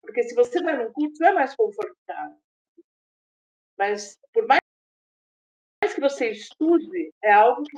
Porque 0.00 0.22
se 0.22 0.34
você 0.34 0.62
vai 0.62 0.76
num 0.76 0.92
curso, 0.92 1.24
é 1.24 1.32
mais 1.32 1.54
confortável. 1.54 2.38
Mas, 3.76 4.16
por 4.32 4.46
mais 4.46 4.60
que 5.94 6.00
você 6.00 6.30
estude, 6.30 7.12
é 7.22 7.32
algo 7.32 7.62
que 7.64 7.76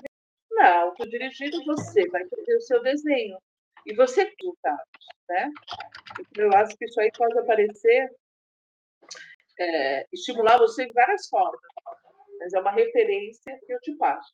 não 0.51 0.62
é 0.62 0.76
autodirigido, 0.83 1.64
você 1.64 2.09
vai 2.09 2.26
fazer 2.28 2.57
o 2.57 2.61
seu 2.61 2.83
desenho. 2.83 3.39
E 3.87 3.95
você 3.95 4.24
resultados, 4.24 5.07
né? 5.28 5.51
Eu 6.37 6.53
acho 6.53 6.76
que 6.76 6.85
isso 6.85 7.01
aí 7.01 7.11
pode 7.16 7.39
aparecer 7.39 8.11
é, 9.61 10.07
estimular 10.13 10.59
você 10.59 10.85
em 10.85 10.93
várias 10.93 11.29
formas, 11.29 11.61
mas 12.39 12.53
é 12.55 12.61
uma 12.61 12.73
referência 12.73 13.59
que 13.67 13.73
eu 13.73 13.81
te 13.81 13.93
passo. 13.97 14.33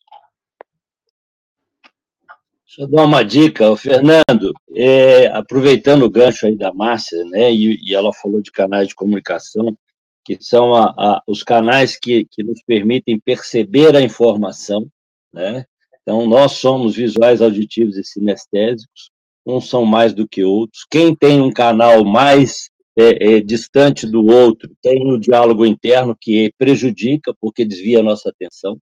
Deixa 2.64 2.82
eu 2.82 2.88
dar 2.88 3.04
uma 3.04 3.24
dica, 3.24 3.70
o 3.70 3.76
Fernando, 3.76 4.52
é, 4.74 5.26
aproveitando 5.28 6.04
o 6.04 6.10
gancho 6.10 6.46
aí 6.46 6.56
da 6.56 6.72
Márcia, 6.72 7.24
né, 7.24 7.52
e, 7.52 7.78
e, 7.82 7.94
ela 7.94 8.12
falou 8.12 8.40
de 8.40 8.50
canais 8.50 8.88
de 8.88 8.94
comunicação, 8.94 9.76
que 10.24 10.36
são 10.40 10.74
a, 10.74 10.92
a, 10.96 11.22
os 11.26 11.42
canais 11.42 11.96
que, 11.96 12.26
que 12.30 12.42
nos 12.42 12.60
permitem 12.62 13.20
perceber 13.20 13.94
a 13.96 14.00
informação, 14.00 14.88
né, 15.32 15.64
então 16.02 16.26
nós 16.26 16.52
somos 16.52 16.96
visuais, 16.96 17.40
auditivos 17.40 17.96
e 17.96 18.04
sinestésicos, 18.04 19.10
uns 19.44 19.68
são 19.68 19.84
mais 19.84 20.12
do 20.12 20.26
que 20.26 20.42
outros, 20.42 20.84
quem 20.90 21.14
tem 21.14 21.40
um 21.40 21.52
canal 21.52 22.04
mais 22.04 22.68
é, 22.96 23.36
é, 23.36 23.40
distante 23.40 24.06
do 24.06 24.24
outro, 24.26 24.70
tem 24.82 25.06
um 25.06 25.18
diálogo 25.18 25.66
interno 25.66 26.16
que 26.18 26.52
prejudica, 26.56 27.34
porque 27.40 27.64
desvia 27.64 28.00
a 28.00 28.02
nossa 28.02 28.30
atenção. 28.30 28.78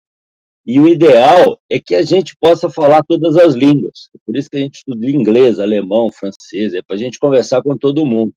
E 0.67 0.81
o 0.81 0.89
ideal 0.89 1.59
é 1.69 1.79
que 1.79 1.95
a 1.95 2.03
gente 2.03 2.35
possa 2.41 2.71
falar 2.71 3.03
todas 3.03 3.37
as 3.37 3.55
línguas. 3.55 4.09
Por 4.25 4.37
isso 4.37 4.49
que 4.49 4.57
a 4.57 4.61
gente 4.61 4.77
estuda 4.77 5.11
inglês, 5.11 5.59
alemão, 5.59 6.11
francês, 6.11 6.73
é 6.73 6.81
para 6.81 6.97
a 6.97 6.99
gente 6.99 7.19
conversar 7.19 7.63
com 7.63 7.77
todo 7.77 8.07
mundo. 8.07 8.33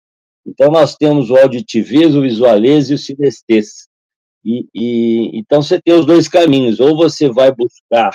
Então, 0.46 0.72
nós 0.72 0.96
temos 0.96 1.30
o 1.30 1.38
auditivismo, 1.38 2.20
o 2.20 2.24
visualês 2.24 2.90
e 2.90 2.96
o 2.96 2.98
sinestês. 2.98 3.88
E, 4.44 4.66
e, 4.74 5.38
então, 5.38 5.62
você 5.62 5.80
tem 5.82 5.94
os 5.94 6.06
dois 6.06 6.28
caminhos. 6.28 6.80
Ou 6.80 6.98
você 6.98 7.30
vai 7.30 7.54
buscar 7.54 8.12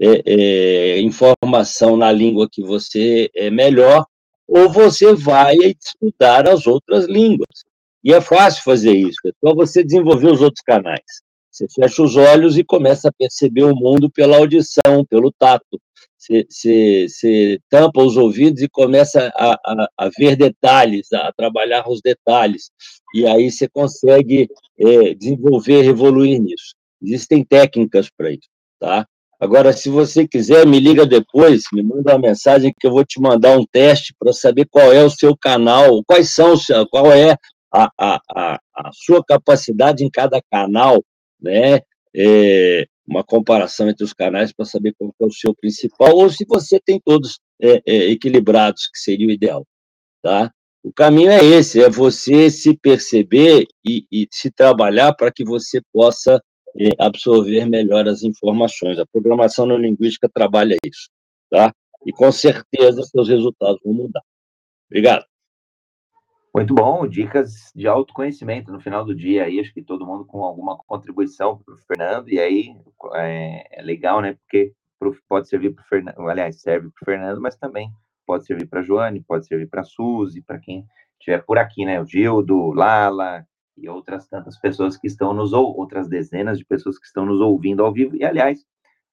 é, 0.00 0.22
é, 0.24 1.00
informação 1.00 1.96
na 1.96 2.10
língua 2.10 2.48
que 2.50 2.62
você 2.62 3.30
é 3.34 3.50
melhor, 3.50 4.06
ou 4.50 4.68
você 4.68 5.14
vai 5.14 5.54
estudar 5.56 6.48
as 6.48 6.66
outras 6.66 7.06
línguas. 7.06 7.64
E 8.02 8.12
é 8.12 8.20
fácil 8.20 8.64
fazer 8.64 8.92
isso, 8.92 9.20
é 9.26 9.30
só 9.42 9.54
você 9.54 9.84
desenvolver 9.84 10.32
os 10.32 10.40
outros 10.40 10.62
canais. 10.62 11.22
Você 11.50 11.66
fecha 11.68 12.02
os 12.02 12.16
olhos 12.16 12.58
e 12.58 12.64
começa 12.64 13.08
a 13.08 13.12
perceber 13.12 13.64
o 13.64 13.76
mundo 13.76 14.10
pela 14.10 14.38
audição, 14.38 15.04
pelo 15.08 15.32
tato. 15.32 15.80
Você, 16.16 16.46
você, 16.48 17.06
você 17.08 17.60
tampa 17.68 18.02
os 18.02 18.16
ouvidos 18.16 18.62
e 18.62 18.68
começa 18.68 19.32
a, 19.34 19.52
a, 19.52 19.88
a, 19.96 20.10
ver 20.16 20.36
detalhes, 20.36 21.12
a 21.12 21.32
trabalhar 21.32 21.88
os 21.88 22.00
detalhes. 22.00 22.70
E 23.14 23.26
aí 23.26 23.50
você 23.50 23.68
consegue 23.68 24.48
é, 24.78 25.14
desenvolver, 25.14 25.84
evoluir 25.84 26.40
nisso. 26.40 26.74
Existem 27.02 27.44
técnicas 27.44 28.08
para 28.16 28.30
isso, 28.30 28.48
tá? 28.78 29.06
Agora, 29.40 29.72
se 29.72 29.88
você 29.88 30.28
quiser, 30.28 30.66
me 30.66 30.78
liga 30.78 31.06
depois, 31.06 31.62
me 31.72 31.82
manda 31.82 32.12
uma 32.12 32.28
mensagem 32.28 32.74
que 32.78 32.86
eu 32.86 32.90
vou 32.90 33.02
te 33.06 33.18
mandar 33.18 33.58
um 33.58 33.64
teste 33.64 34.14
para 34.18 34.34
saber 34.34 34.66
qual 34.70 34.92
é 34.92 35.02
o 35.02 35.08
seu 35.08 35.34
canal, 35.34 36.04
quais 36.04 36.34
são, 36.34 36.54
qual 36.90 37.10
é 37.10 37.34
a, 37.72 37.90
a, 37.98 38.20
a, 38.36 38.60
a 38.76 38.90
sua 38.92 39.24
capacidade 39.24 40.04
em 40.04 40.10
cada 40.10 40.42
canal, 40.52 41.02
né? 41.40 41.80
É, 42.14 42.86
uma 43.08 43.24
comparação 43.24 43.88
entre 43.88 44.04
os 44.04 44.12
canais 44.12 44.52
para 44.52 44.66
saber 44.66 44.94
qual 44.98 45.10
é 45.18 45.24
o 45.24 45.32
seu 45.32 45.54
principal, 45.54 46.16
ou 46.16 46.28
se 46.28 46.44
você 46.46 46.78
tem 46.78 47.00
todos 47.02 47.40
é, 47.62 47.80
é, 47.86 48.10
equilibrados, 48.10 48.88
que 48.92 48.98
seria 48.98 49.26
o 49.26 49.30
ideal, 49.30 49.66
tá? 50.22 50.52
O 50.82 50.92
caminho 50.92 51.30
é 51.30 51.42
esse, 51.42 51.82
é 51.82 51.88
você 51.88 52.50
se 52.50 52.76
perceber 52.76 53.66
e, 53.86 54.04
e 54.12 54.28
se 54.30 54.50
trabalhar 54.50 55.14
para 55.14 55.32
que 55.32 55.44
você 55.44 55.80
possa 55.92 56.42
absorver 56.98 57.64
melhor 57.66 58.08
as 58.08 58.22
informações. 58.22 58.98
A 58.98 59.06
programação 59.06 59.66
neurolinguística 59.66 60.28
trabalha 60.28 60.76
isso, 60.84 61.08
tá? 61.50 61.72
E 62.06 62.12
com 62.12 62.30
certeza 62.32 63.02
seus 63.02 63.28
resultados 63.28 63.80
vão 63.84 63.92
mudar. 63.92 64.22
Obrigado. 64.88 65.24
Muito 66.52 66.74
bom, 66.74 67.06
dicas 67.06 67.70
de 67.76 67.86
autoconhecimento 67.86 68.72
no 68.72 68.80
final 68.80 69.04
do 69.04 69.14
dia 69.14 69.44
aí, 69.44 69.60
acho 69.60 69.72
que 69.72 69.82
todo 69.82 70.04
mundo 70.04 70.24
com 70.24 70.42
alguma 70.42 70.76
contribuição 70.78 71.58
para 71.58 71.74
o 71.74 71.78
Fernando, 71.78 72.28
e 72.28 72.40
aí 72.40 72.74
é, 73.14 73.78
é, 73.78 73.82
legal, 73.82 74.20
né? 74.20 74.34
Porque 74.34 74.72
pode 75.28 75.48
servir 75.48 75.72
para 75.72 75.84
o 75.84 75.86
Fernando, 75.86 76.28
aliás, 76.28 76.60
serve 76.60 76.90
para 76.90 77.02
o 77.02 77.04
Fernando, 77.04 77.40
mas 77.40 77.56
também 77.56 77.88
pode 78.26 78.46
servir 78.46 78.66
para 78.66 78.80
a 78.80 78.82
Joane, 78.82 79.22
pode 79.22 79.46
servir 79.46 79.68
para 79.68 79.82
a 79.82 79.84
Suzy, 79.84 80.42
para 80.42 80.58
quem 80.58 80.84
estiver 81.20 81.44
por 81.44 81.56
aqui, 81.56 81.84
né? 81.84 82.00
O 82.00 82.04
Gildo, 82.04 82.72
Lala, 82.72 83.46
e 83.76 83.88
outras 83.88 84.28
tantas 84.28 84.58
pessoas 84.58 84.96
que 84.96 85.06
estão 85.06 85.32
nos 85.32 85.52
ou 85.52 85.76
outras 85.76 86.08
dezenas 86.08 86.58
de 86.58 86.64
pessoas 86.64 86.98
que 86.98 87.06
estão 87.06 87.24
nos 87.24 87.40
ouvindo 87.40 87.84
ao 87.84 87.92
vivo 87.92 88.16
e 88.16 88.24
aliás 88.24 88.64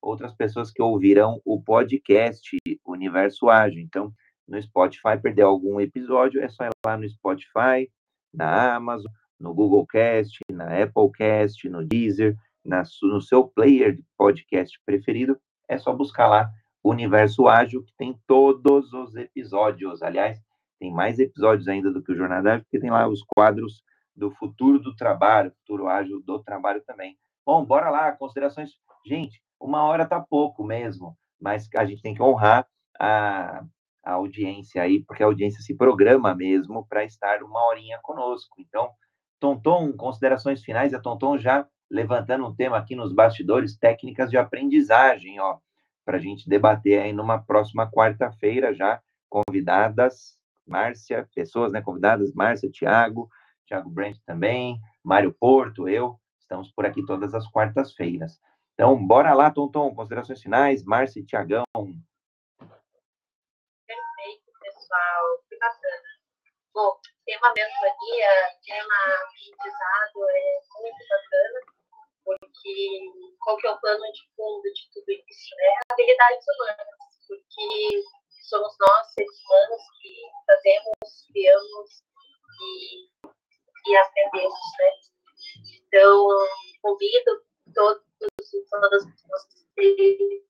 outras 0.02 0.34
pessoas 0.34 0.72
que 0.72 0.82
ouvirão 0.82 1.42
o 1.44 1.62
podcast 1.62 2.58
Universo 2.86 3.50
Ágil. 3.50 3.82
Então, 3.82 4.14
no 4.48 4.62
Spotify 4.62 5.18
perdeu 5.22 5.48
algum 5.48 5.82
episódio, 5.82 6.42
é 6.42 6.48
só 6.48 6.66
ir 6.66 6.72
lá 6.86 6.98
no 6.98 7.10
Spotify, 7.10 7.90
na 8.34 8.76
Amazon, 8.76 9.12
no 9.40 9.54
Google 9.54 9.86
Cast, 9.86 10.40
na 10.52 10.84
Apple 10.84 11.12
Cast, 11.16 11.68
no 11.70 11.84
Deezer, 11.86 12.36
na, 12.64 12.84
no 13.04 13.22
seu 13.22 13.48
player 13.48 13.96
de 13.96 14.04
podcast 14.18 14.80
preferido, 14.86 15.40
é 15.68 15.78
só 15.78 15.94
buscar 15.94 16.28
lá 16.28 16.50
Universo 16.84 17.48
Ágil, 17.48 17.84
que 17.84 17.94
tem 17.98 18.18
todos 18.26 18.94
os 18.94 19.16
episódios. 19.16 20.02
Aliás, 20.02 20.40
tem 20.80 20.92
mais 20.92 21.20
episódios 21.20 21.68
ainda 21.68 21.92
do 21.92 22.02
que 22.02 22.12
o 22.12 22.16
Jornada 22.16 22.54
Ágil, 22.54 22.64
porque 22.64 22.80
tem 22.80 22.90
lá 22.90 23.08
os 23.08 23.24
quadros 23.24 23.84
do 24.18 24.32
futuro 24.32 24.80
do 24.80 24.96
trabalho, 24.96 25.54
futuro 25.60 25.88
ágil 25.88 26.22
do 26.26 26.40
trabalho 26.40 26.82
também. 26.86 27.18
Bom, 27.46 27.64
bora 27.64 27.90
lá, 27.90 28.12
considerações. 28.12 28.72
Gente, 29.06 29.42
uma 29.60 29.84
hora 29.84 30.06
tá 30.06 30.20
pouco 30.20 30.64
mesmo, 30.64 31.16
mas 31.40 31.70
a 31.76 31.86
gente 31.86 32.02
tem 32.02 32.16
que 32.16 32.22
honrar 32.22 32.68
a, 33.00 33.64
a 34.04 34.14
audiência 34.14 34.82
aí, 34.82 35.04
porque 35.04 35.24
a 35.24 35.28
audiência 35.28 35.62
se 35.62 35.76
programa 35.76 36.34
mesmo 36.34 36.86
para 36.88 37.06
estar 37.06 37.44
uma 37.44 37.66
horinha 37.68 38.00
conosco. 38.02 38.60
Então, 38.60 38.90
Tonton, 39.40 39.94
considerações 39.94 40.64
finais, 40.64 40.94
a 40.94 41.00
Tonton 41.00 41.38
já 41.38 41.68
levantando 41.90 42.46
um 42.46 42.54
tema 42.54 42.78
aqui 42.78 42.96
nos 42.96 43.14
bastidores, 43.14 43.78
técnicas 43.78 44.30
de 44.30 44.38
aprendizagem, 44.38 45.40
ó, 45.40 45.58
para 46.04 46.18
a 46.18 46.20
gente 46.20 46.50
debater 46.50 47.02
aí 47.02 47.14
numa 47.14 47.40
próxima 47.40 47.90
quarta-feira 47.90 48.74
já, 48.74 49.02
convidadas, 49.30 50.38
Márcia, 50.66 51.28
pessoas, 51.34 51.72
né, 51.72 51.82
convidadas, 51.82 52.34
Márcia, 52.34 52.70
Tiago, 52.70 53.30
Thiago 53.68 53.90
Brandt 53.90 54.20
também, 54.26 54.80
Mário 55.04 55.34
Porto, 55.34 55.88
eu, 55.88 56.20
estamos 56.40 56.72
por 56.72 56.86
aqui 56.86 57.06
todas 57.06 57.36
as 57.36 57.48
quartas-feiras. 57.50 58.40
Então, 58.74 58.96
bora 59.06 59.34
lá, 59.34 59.52
Tonton, 59.52 59.94
considerações 59.94 60.42
finais, 60.42 60.84
Márcia 60.84 61.20
e 61.20 61.26
Tiagão. 61.26 61.66
Perfeito, 63.86 64.52
pessoal, 64.62 65.24
que 65.50 65.58
bacana. 65.58 66.08
Bom, 66.74 67.00
tema 67.26 67.54
mentoria, 67.56 68.30
tema 68.64 68.96
aprendizado 69.26 70.30
é 70.30 70.62
muito 70.80 71.04
bacana, 71.10 71.60
porque 72.24 73.00
qual 73.44 73.58
que 73.58 73.68
é 73.68 73.72
o 73.72 73.80
plano 73.80 74.12
de 74.14 74.22
fundo 74.36 74.62
de 74.62 74.90
tudo 74.94 75.12
isso? 75.12 75.56
É 75.60 75.94
habilidades 75.94 76.46
humanas, 76.48 76.88
porque 77.28 78.04
somos 78.48 78.76
nós, 78.80 79.08
seres 79.14 79.44
humanos, 79.44 79.82
que 80.02 80.22
fazemos, 80.46 81.26
criamos 81.28 82.04
e 82.62 83.10
e 83.88 83.98
aprendemos, 83.98 84.60
né? 84.80 84.90
Então, 85.88 86.28
convido 86.82 87.44
todos 87.74 88.04
e 88.54 88.66
todas 88.70 89.06
vocês 89.06 90.48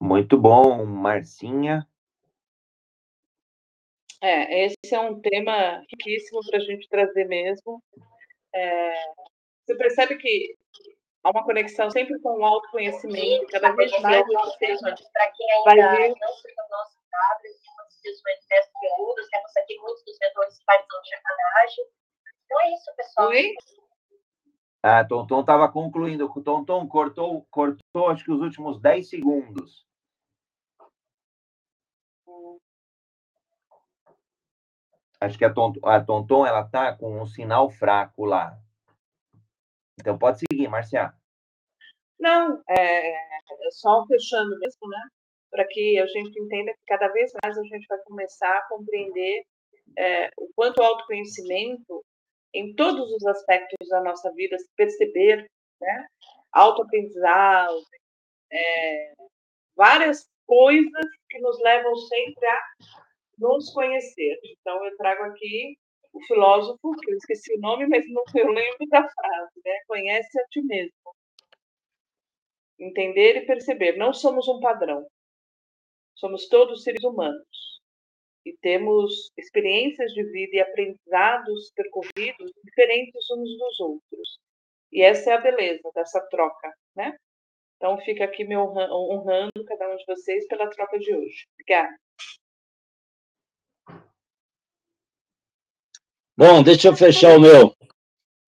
Muito 0.00 0.36
bom, 0.36 0.84
Marcinha. 0.84 1.86
É, 4.20 4.66
esse 4.66 4.94
é 4.94 5.00
um 5.00 5.20
tema 5.20 5.80
riquíssimo 5.90 6.40
para 6.48 6.58
a 6.58 6.60
gente 6.60 6.88
trazer 6.88 7.24
mesmo. 7.26 7.82
É, 8.54 8.94
você 9.64 9.76
percebe 9.76 10.16
que 10.16 10.56
há 11.24 11.30
uma 11.30 11.44
conexão 11.44 11.90
sempre 11.90 12.18
com 12.20 12.38
o 12.40 12.44
autoconhecimento, 12.44 13.46
cada 13.46 13.72
vez 13.72 13.90
mais 14.00 14.26
você 14.26 14.76
vai 15.64 15.76
ver. 15.76 16.14
Não 18.04 18.10
o 18.10 18.14
nosso 18.14 18.14
dos 18.14 18.22
manifestos 18.22 18.72
peludos, 18.80 19.28
temos 19.28 19.56
aqui 19.56 19.78
muitos 19.78 20.04
dos 20.04 20.18
mentores 20.20 20.58
que 20.58 20.64
parecem 20.64 21.02
de 21.02 21.10
sacanagem. 21.10 21.84
Então 22.44 22.60
é 22.60 22.74
isso, 22.74 22.96
pessoal. 22.96 23.28
Oi? 23.28 23.54
Ah, 24.82 25.04
Tonton 25.04 25.40
estava 25.40 25.70
concluindo. 25.70 26.26
O 26.26 26.42
Tonton 26.42 26.88
cortou, 26.88 27.46
cortou 27.50 28.08
acho 28.08 28.24
que 28.24 28.32
os 28.32 28.40
últimos 28.40 28.80
10 28.80 29.08
segundos. 29.08 29.86
Acho 35.20 35.38
que 35.38 35.44
a 35.44 35.54
Tonton, 35.54 35.88
a 35.88 36.04
Tonton 36.04 36.44
ela 36.44 36.68
tá 36.68 36.96
com 36.96 37.20
um 37.20 37.26
sinal 37.26 37.70
fraco 37.70 38.24
lá. 38.24 38.58
Então 40.00 40.18
pode 40.18 40.40
seguir, 40.40 40.66
Marcia. 40.66 41.14
Não, 42.18 42.60
é, 42.68 43.10
é 43.10 43.70
só 43.70 44.04
fechando 44.06 44.58
mesmo, 44.58 44.88
né? 44.88 45.08
Para 45.52 45.66
que 45.68 45.98
a 45.98 46.06
gente 46.06 46.40
entenda 46.40 46.72
que 46.72 46.80
cada 46.86 47.08
vez 47.08 47.30
mais 47.42 47.56
a 47.58 47.62
gente 47.62 47.86
vai 47.86 47.98
começar 47.98 48.56
a 48.56 48.68
compreender 48.68 49.44
é, 49.98 50.30
o 50.38 50.48
quanto 50.56 50.78
o 50.78 50.82
autoconhecimento, 50.82 52.02
em 52.54 52.74
todos 52.74 53.12
os 53.12 53.24
aspectos 53.26 53.88
da 53.88 54.02
nossa 54.02 54.32
vida, 54.32 54.58
se 54.58 54.68
perceber, 54.74 55.46
né? 55.80 56.06
autoaprendizado, 56.52 57.82
é, 58.50 59.12
várias 59.76 60.26
coisas 60.46 61.06
que 61.28 61.38
nos 61.40 61.58
levam 61.60 61.94
sempre 61.96 62.46
a 62.46 62.60
nos 63.38 63.70
conhecer. 63.72 64.38
Então, 64.44 64.84
eu 64.84 64.96
trago 64.96 65.24
aqui 65.24 65.76
o 66.12 66.20
filósofo, 66.26 66.94
que 67.00 67.10
eu 67.10 67.16
esqueci 67.16 67.54
o 67.54 67.60
nome, 67.60 67.86
mas 67.86 68.04
não 68.10 68.22
eu 68.34 68.48
lembro 68.48 68.86
da 68.88 69.08
frase, 69.08 69.60
né? 69.64 69.78
Conhece 69.86 70.40
a 70.40 70.44
ti 70.48 70.62
mesmo. 70.62 70.92
Entender 72.78 73.36
e 73.36 73.46
perceber. 73.46 73.96
Não 73.96 74.12
somos 74.12 74.46
um 74.48 74.60
padrão. 74.60 75.06
Somos 76.22 76.46
todos 76.46 76.84
seres 76.84 77.02
humanos 77.02 77.80
e 78.46 78.56
temos 78.58 79.32
experiências 79.36 80.12
de 80.12 80.22
vida 80.22 80.56
e 80.56 80.60
aprendizados 80.60 81.72
percorridos 81.74 82.52
diferentes 82.62 83.28
uns 83.32 83.58
dos 83.58 83.80
outros. 83.80 84.38
E 84.92 85.02
essa 85.02 85.30
é 85.30 85.34
a 85.34 85.40
beleza 85.40 85.90
dessa 85.92 86.20
troca, 86.28 86.72
né? 86.94 87.16
Então 87.76 87.98
fica 88.02 88.22
aqui 88.22 88.44
me 88.44 88.56
honrando 88.56 89.64
cada 89.66 89.92
um 89.92 89.96
de 89.96 90.04
vocês 90.06 90.46
pela 90.46 90.70
troca 90.70 90.96
de 90.96 91.12
hoje. 91.12 91.44
Obrigada. 91.54 91.96
Bom, 96.36 96.62
deixa 96.62 96.86
eu 96.86 96.96
fechar 96.96 97.36
o 97.36 97.40
meu. 97.40 97.74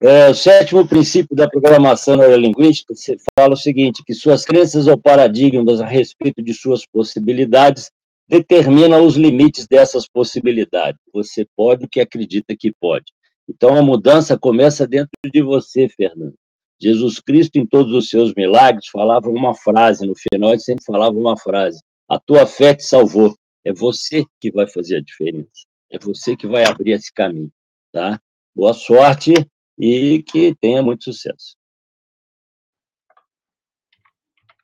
É, 0.07 0.29
o 0.29 0.35
sétimo 0.35 0.87
princípio 0.87 1.35
da 1.35 1.49
programação 1.49 2.15
neurolinguística 2.15 2.95
você 2.95 3.17
fala 3.35 3.55
o 3.55 3.57
seguinte, 3.57 4.03
que 4.05 4.13
suas 4.13 4.45
crenças 4.45 4.87
ou 4.87 4.99
paradigmas 4.99 5.81
a 5.81 5.87
respeito 5.87 6.43
de 6.43 6.53
suas 6.53 6.85
possibilidades 6.85 7.91
determinam 8.29 9.07
os 9.07 9.17
limites 9.17 9.67
dessas 9.67 10.07
possibilidades. 10.07 11.01
Você 11.11 11.47
pode 11.57 11.87
o 11.87 11.89
que 11.89 12.03
acredita 12.03 12.55
que 12.55 12.71
pode. 12.71 13.15
Então, 13.49 13.79
a 13.79 13.81
mudança 13.81 14.39
começa 14.39 14.87
dentro 14.87 15.09
de 15.33 15.41
você, 15.41 15.89
Fernando. 15.89 16.35
Jesus 16.79 17.19
Cristo, 17.19 17.57
em 17.57 17.65
todos 17.65 17.95
os 17.95 18.11
seus 18.11 18.35
milagres, 18.35 18.89
falava 18.89 19.31
uma 19.31 19.55
frase, 19.55 20.07
no 20.07 20.15
final 20.15 20.51
ele 20.51 20.61
sempre 20.61 20.85
falava 20.85 21.17
uma 21.17 21.39
frase, 21.39 21.81
a 22.07 22.21
tua 22.21 22.45
fé 22.45 22.75
te 22.75 22.85
salvou. 22.85 23.35
É 23.65 23.73
você 23.73 24.27
que 24.39 24.53
vai 24.53 24.67
fazer 24.67 24.97
a 24.97 25.03
diferença. 25.03 25.65
É 25.91 25.99
você 25.99 26.37
que 26.37 26.47
vai 26.47 26.67
abrir 26.67 26.93
esse 26.93 27.11
caminho, 27.11 27.51
tá? 27.91 28.21
Boa 28.55 28.75
sorte 28.75 29.33
e 29.79 30.23
que 30.23 30.55
tenha 30.57 30.83
muito 30.83 31.05
sucesso. 31.05 31.57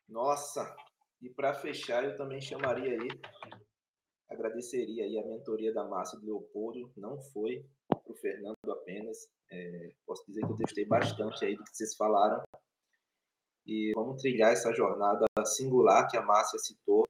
Nossa, 0.09 0.75
e 1.23 1.29
para 1.31 1.55
fechar, 1.55 2.05
eu 2.05 2.17
também 2.17 2.41
chamaria 2.41 3.01
aí, 3.01 3.09
agradeceria 4.29 5.05
aí 5.05 5.19
a 5.19 5.27
mentoria 5.27 5.73
da 5.73 5.85
Márcia 5.85 6.19
de 6.19 6.27
Leopoldo, 6.27 6.91
não 6.97 7.21
foi 7.33 7.65
o 8.07 8.15
Fernando 8.15 8.57
apenas. 8.71 9.29
É, 9.51 9.93
posso 10.07 10.25
dizer 10.27 10.41
que 10.41 10.53
eu 10.53 10.57
gostei 10.57 10.85
bastante 10.85 11.45
aí 11.45 11.57
do 11.57 11.65
que 11.65 11.77
vocês 11.77 11.95
falaram. 11.95 12.43
E 13.67 13.93
vamos 13.95 14.21
trilhar 14.21 14.53
essa 14.53 14.73
jornada 14.73 15.27
singular 15.45 16.09
que 16.09 16.17
a 16.17 16.23
Márcia 16.23 16.59
citou, 16.59 17.07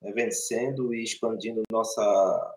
né, 0.00 0.12
vencendo 0.12 0.94
e 0.94 1.02
expandindo 1.02 1.62
nossa, 1.70 2.56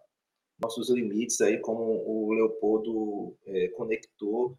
nossos 0.61 0.89
limites 0.89 1.41
aí, 1.41 1.59
como 1.59 1.83
o 1.83 2.33
Leopoldo 2.33 3.35
é, 3.45 3.69
conectou, 3.69 4.57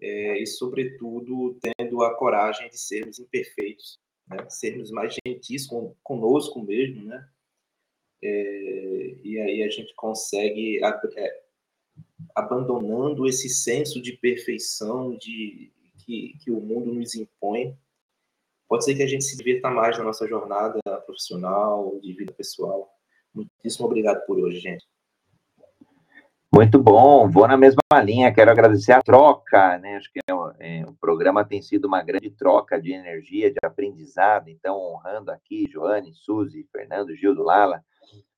é, 0.00 0.40
e, 0.40 0.46
sobretudo, 0.46 1.58
tendo 1.60 2.02
a 2.02 2.14
coragem 2.14 2.68
de 2.70 2.78
sermos 2.78 3.18
imperfeitos, 3.18 3.98
né? 4.28 4.48
sermos 4.48 4.90
mais 4.90 5.16
gentis 5.26 5.66
com, 5.66 5.94
conosco 6.02 6.62
mesmo, 6.62 7.04
né? 7.04 7.28
É, 8.22 9.16
e 9.22 9.38
aí 9.40 9.62
a 9.62 9.70
gente 9.70 9.94
consegue, 9.94 10.80
é, 10.84 11.42
abandonando 12.34 13.26
esse 13.26 13.48
senso 13.48 14.02
de 14.02 14.12
perfeição 14.12 15.16
de 15.16 15.72
que, 16.04 16.36
que 16.42 16.50
o 16.50 16.60
mundo 16.60 16.92
nos 16.92 17.14
impõe, 17.14 17.76
pode 18.68 18.84
ser 18.84 18.94
que 18.94 19.02
a 19.02 19.06
gente 19.06 19.24
se 19.24 19.36
divirta 19.36 19.70
mais 19.70 19.96
na 19.98 20.04
nossa 20.04 20.26
jornada 20.26 20.80
profissional, 21.06 21.98
de 22.00 22.12
vida 22.12 22.32
pessoal. 22.32 22.92
Muitíssimo 23.32 23.86
obrigado 23.86 24.24
por 24.26 24.38
hoje, 24.38 24.58
gente. 24.58 24.84
Muito 26.52 26.82
bom, 26.82 27.28
vou 27.28 27.46
na 27.46 27.58
mesma 27.58 27.82
linha, 28.02 28.32
quero 28.32 28.50
agradecer 28.50 28.92
a 28.92 29.02
troca, 29.02 29.76
né? 29.78 29.96
Acho 29.96 30.10
que 30.10 30.18
é, 30.18 30.80
é, 30.80 30.84
o 30.86 30.94
programa 30.94 31.44
tem 31.44 31.60
sido 31.60 31.84
uma 31.86 32.02
grande 32.02 32.30
troca 32.30 32.80
de 32.80 32.90
energia, 32.90 33.50
de 33.50 33.58
aprendizado, 33.62 34.48
então 34.48 34.74
honrando 34.78 35.30
aqui 35.30 35.68
Joane, 35.70 36.14
Suzy, 36.14 36.66
Fernando, 36.72 37.14
Gildo 37.14 37.42
Lala, 37.42 37.84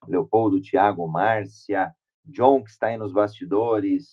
Leopoldo, 0.08 0.60
Tiago, 0.60 1.06
Márcia, 1.06 1.94
John, 2.24 2.64
que 2.64 2.70
está 2.70 2.88
aí 2.88 2.96
nos 2.96 3.12
bastidores, 3.12 4.08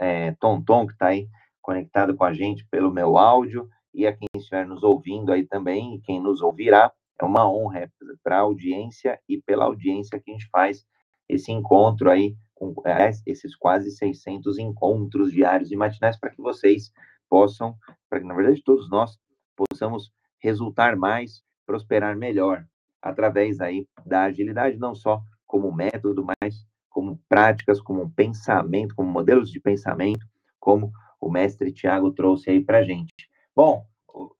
é, 0.00 0.32
Tom, 0.40 0.86
que 0.86 0.92
está 0.92 1.06
aí 1.06 1.28
conectado 1.62 2.16
com 2.16 2.24
a 2.24 2.32
gente 2.32 2.66
pelo 2.68 2.90
meu 2.90 3.16
áudio, 3.16 3.68
e 3.94 4.04
a 4.04 4.12
quem 4.12 4.28
estiver 4.34 4.66
nos 4.66 4.82
ouvindo 4.82 5.32
aí 5.32 5.46
também, 5.46 5.94
e 5.94 6.00
quem 6.00 6.20
nos 6.20 6.42
ouvirá, 6.42 6.92
é 7.20 7.24
uma 7.24 7.48
honra 7.48 7.88
para 8.22 8.38
a 8.38 8.40
audiência 8.40 9.18
e 9.28 9.40
pela 9.40 9.64
audiência 9.64 10.20
que 10.20 10.30
a 10.30 10.34
gente 10.34 10.48
faz 10.50 10.84
esse 11.28 11.52
encontro 11.52 12.10
aí, 12.10 12.34
com 12.58 12.74
esses 13.24 13.54
quase 13.54 13.92
600 13.92 14.58
encontros 14.58 15.30
diários 15.30 15.70
e 15.70 15.76
matinais, 15.76 16.18
para 16.18 16.30
que 16.30 16.42
vocês 16.42 16.92
possam, 17.28 17.76
para 18.10 18.18
que, 18.18 18.26
na 18.26 18.34
verdade, 18.34 18.62
todos 18.64 18.90
nós 18.90 19.16
possamos 19.54 20.10
resultar 20.40 20.96
mais, 20.96 21.42
prosperar 21.64 22.16
melhor, 22.16 22.66
através 23.00 23.60
aí 23.60 23.86
da 24.04 24.24
agilidade, 24.24 24.76
não 24.76 24.94
só 24.94 25.22
como 25.46 25.72
método, 25.72 26.24
mas 26.24 26.66
como 26.90 27.20
práticas, 27.28 27.80
como 27.80 28.10
pensamento, 28.10 28.94
como 28.96 29.08
modelos 29.08 29.52
de 29.52 29.60
pensamento, 29.60 30.26
como 30.58 30.90
o 31.20 31.30
mestre 31.30 31.72
Tiago 31.72 32.10
trouxe 32.10 32.50
aí 32.50 32.60
para 32.62 32.82
gente. 32.82 33.30
Bom, 33.54 33.86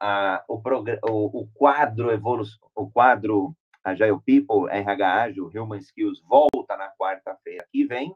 a, 0.00 0.42
o, 0.48 0.56
o, 0.56 1.42
o, 1.42 1.48
quadro 1.54 2.10
evolução, 2.10 2.68
o 2.74 2.90
quadro 2.90 3.54
Agile 3.84 4.20
People, 4.26 4.68
RH 4.70 5.22
Ágil, 5.22 5.50
Human 5.54 5.78
Skills 5.78 6.20
volta 6.28 6.76
na 6.76 6.88
quarta-feira 7.48 7.66
que 7.70 7.86
vem 7.86 8.14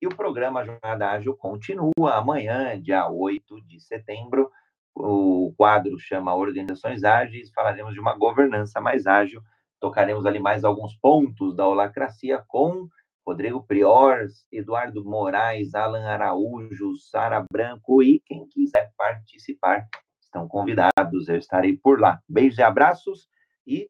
e 0.00 0.06
o 0.06 0.16
programa 0.16 0.64
Jornada 0.64 1.10
Ágil 1.10 1.36
continua 1.36 2.16
amanhã, 2.16 2.80
dia 2.80 3.08
8 3.08 3.60
de 3.66 3.80
setembro. 3.80 4.50
O 4.94 5.52
quadro 5.56 5.98
chama 5.98 6.34
Organizações 6.34 7.04
Ágeis, 7.04 7.50
falaremos 7.54 7.92
de 7.94 8.00
uma 8.00 8.16
governança 8.16 8.80
mais 8.80 9.06
ágil 9.06 9.42
tocaremos 9.78 10.26
ali 10.26 10.38
mais 10.38 10.62
alguns 10.62 10.94
pontos 10.96 11.56
da 11.56 11.66
holacracia 11.66 12.44
com 12.46 12.86
Rodrigo 13.26 13.62
Prior, 13.62 14.26
Eduardo 14.52 15.02
Moraes, 15.02 15.74
Alan 15.74 16.04
Araújo, 16.04 16.98
Sara 16.98 17.42
Branco 17.50 18.02
e 18.02 18.20
quem 18.20 18.46
quiser 18.46 18.92
participar 18.94 19.88
estão 20.20 20.46
convidados, 20.46 21.28
eu 21.28 21.36
estarei 21.36 21.78
por 21.78 21.98
lá. 21.98 22.20
Beijos 22.28 22.58
e 22.58 22.62
abraços 22.62 23.26
e 23.66 23.88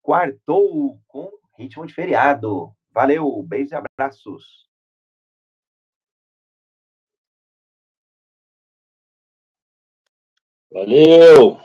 quartou 0.00 0.98
com 1.06 1.30
ritmo 1.58 1.84
de 1.84 1.92
feriado. 1.92 2.74
Valeu, 2.92 3.42
beijos 3.42 3.72
e 3.72 3.74
abraços. 3.74 4.68
Valeu! 10.70 11.60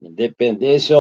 Independência 0.00 0.98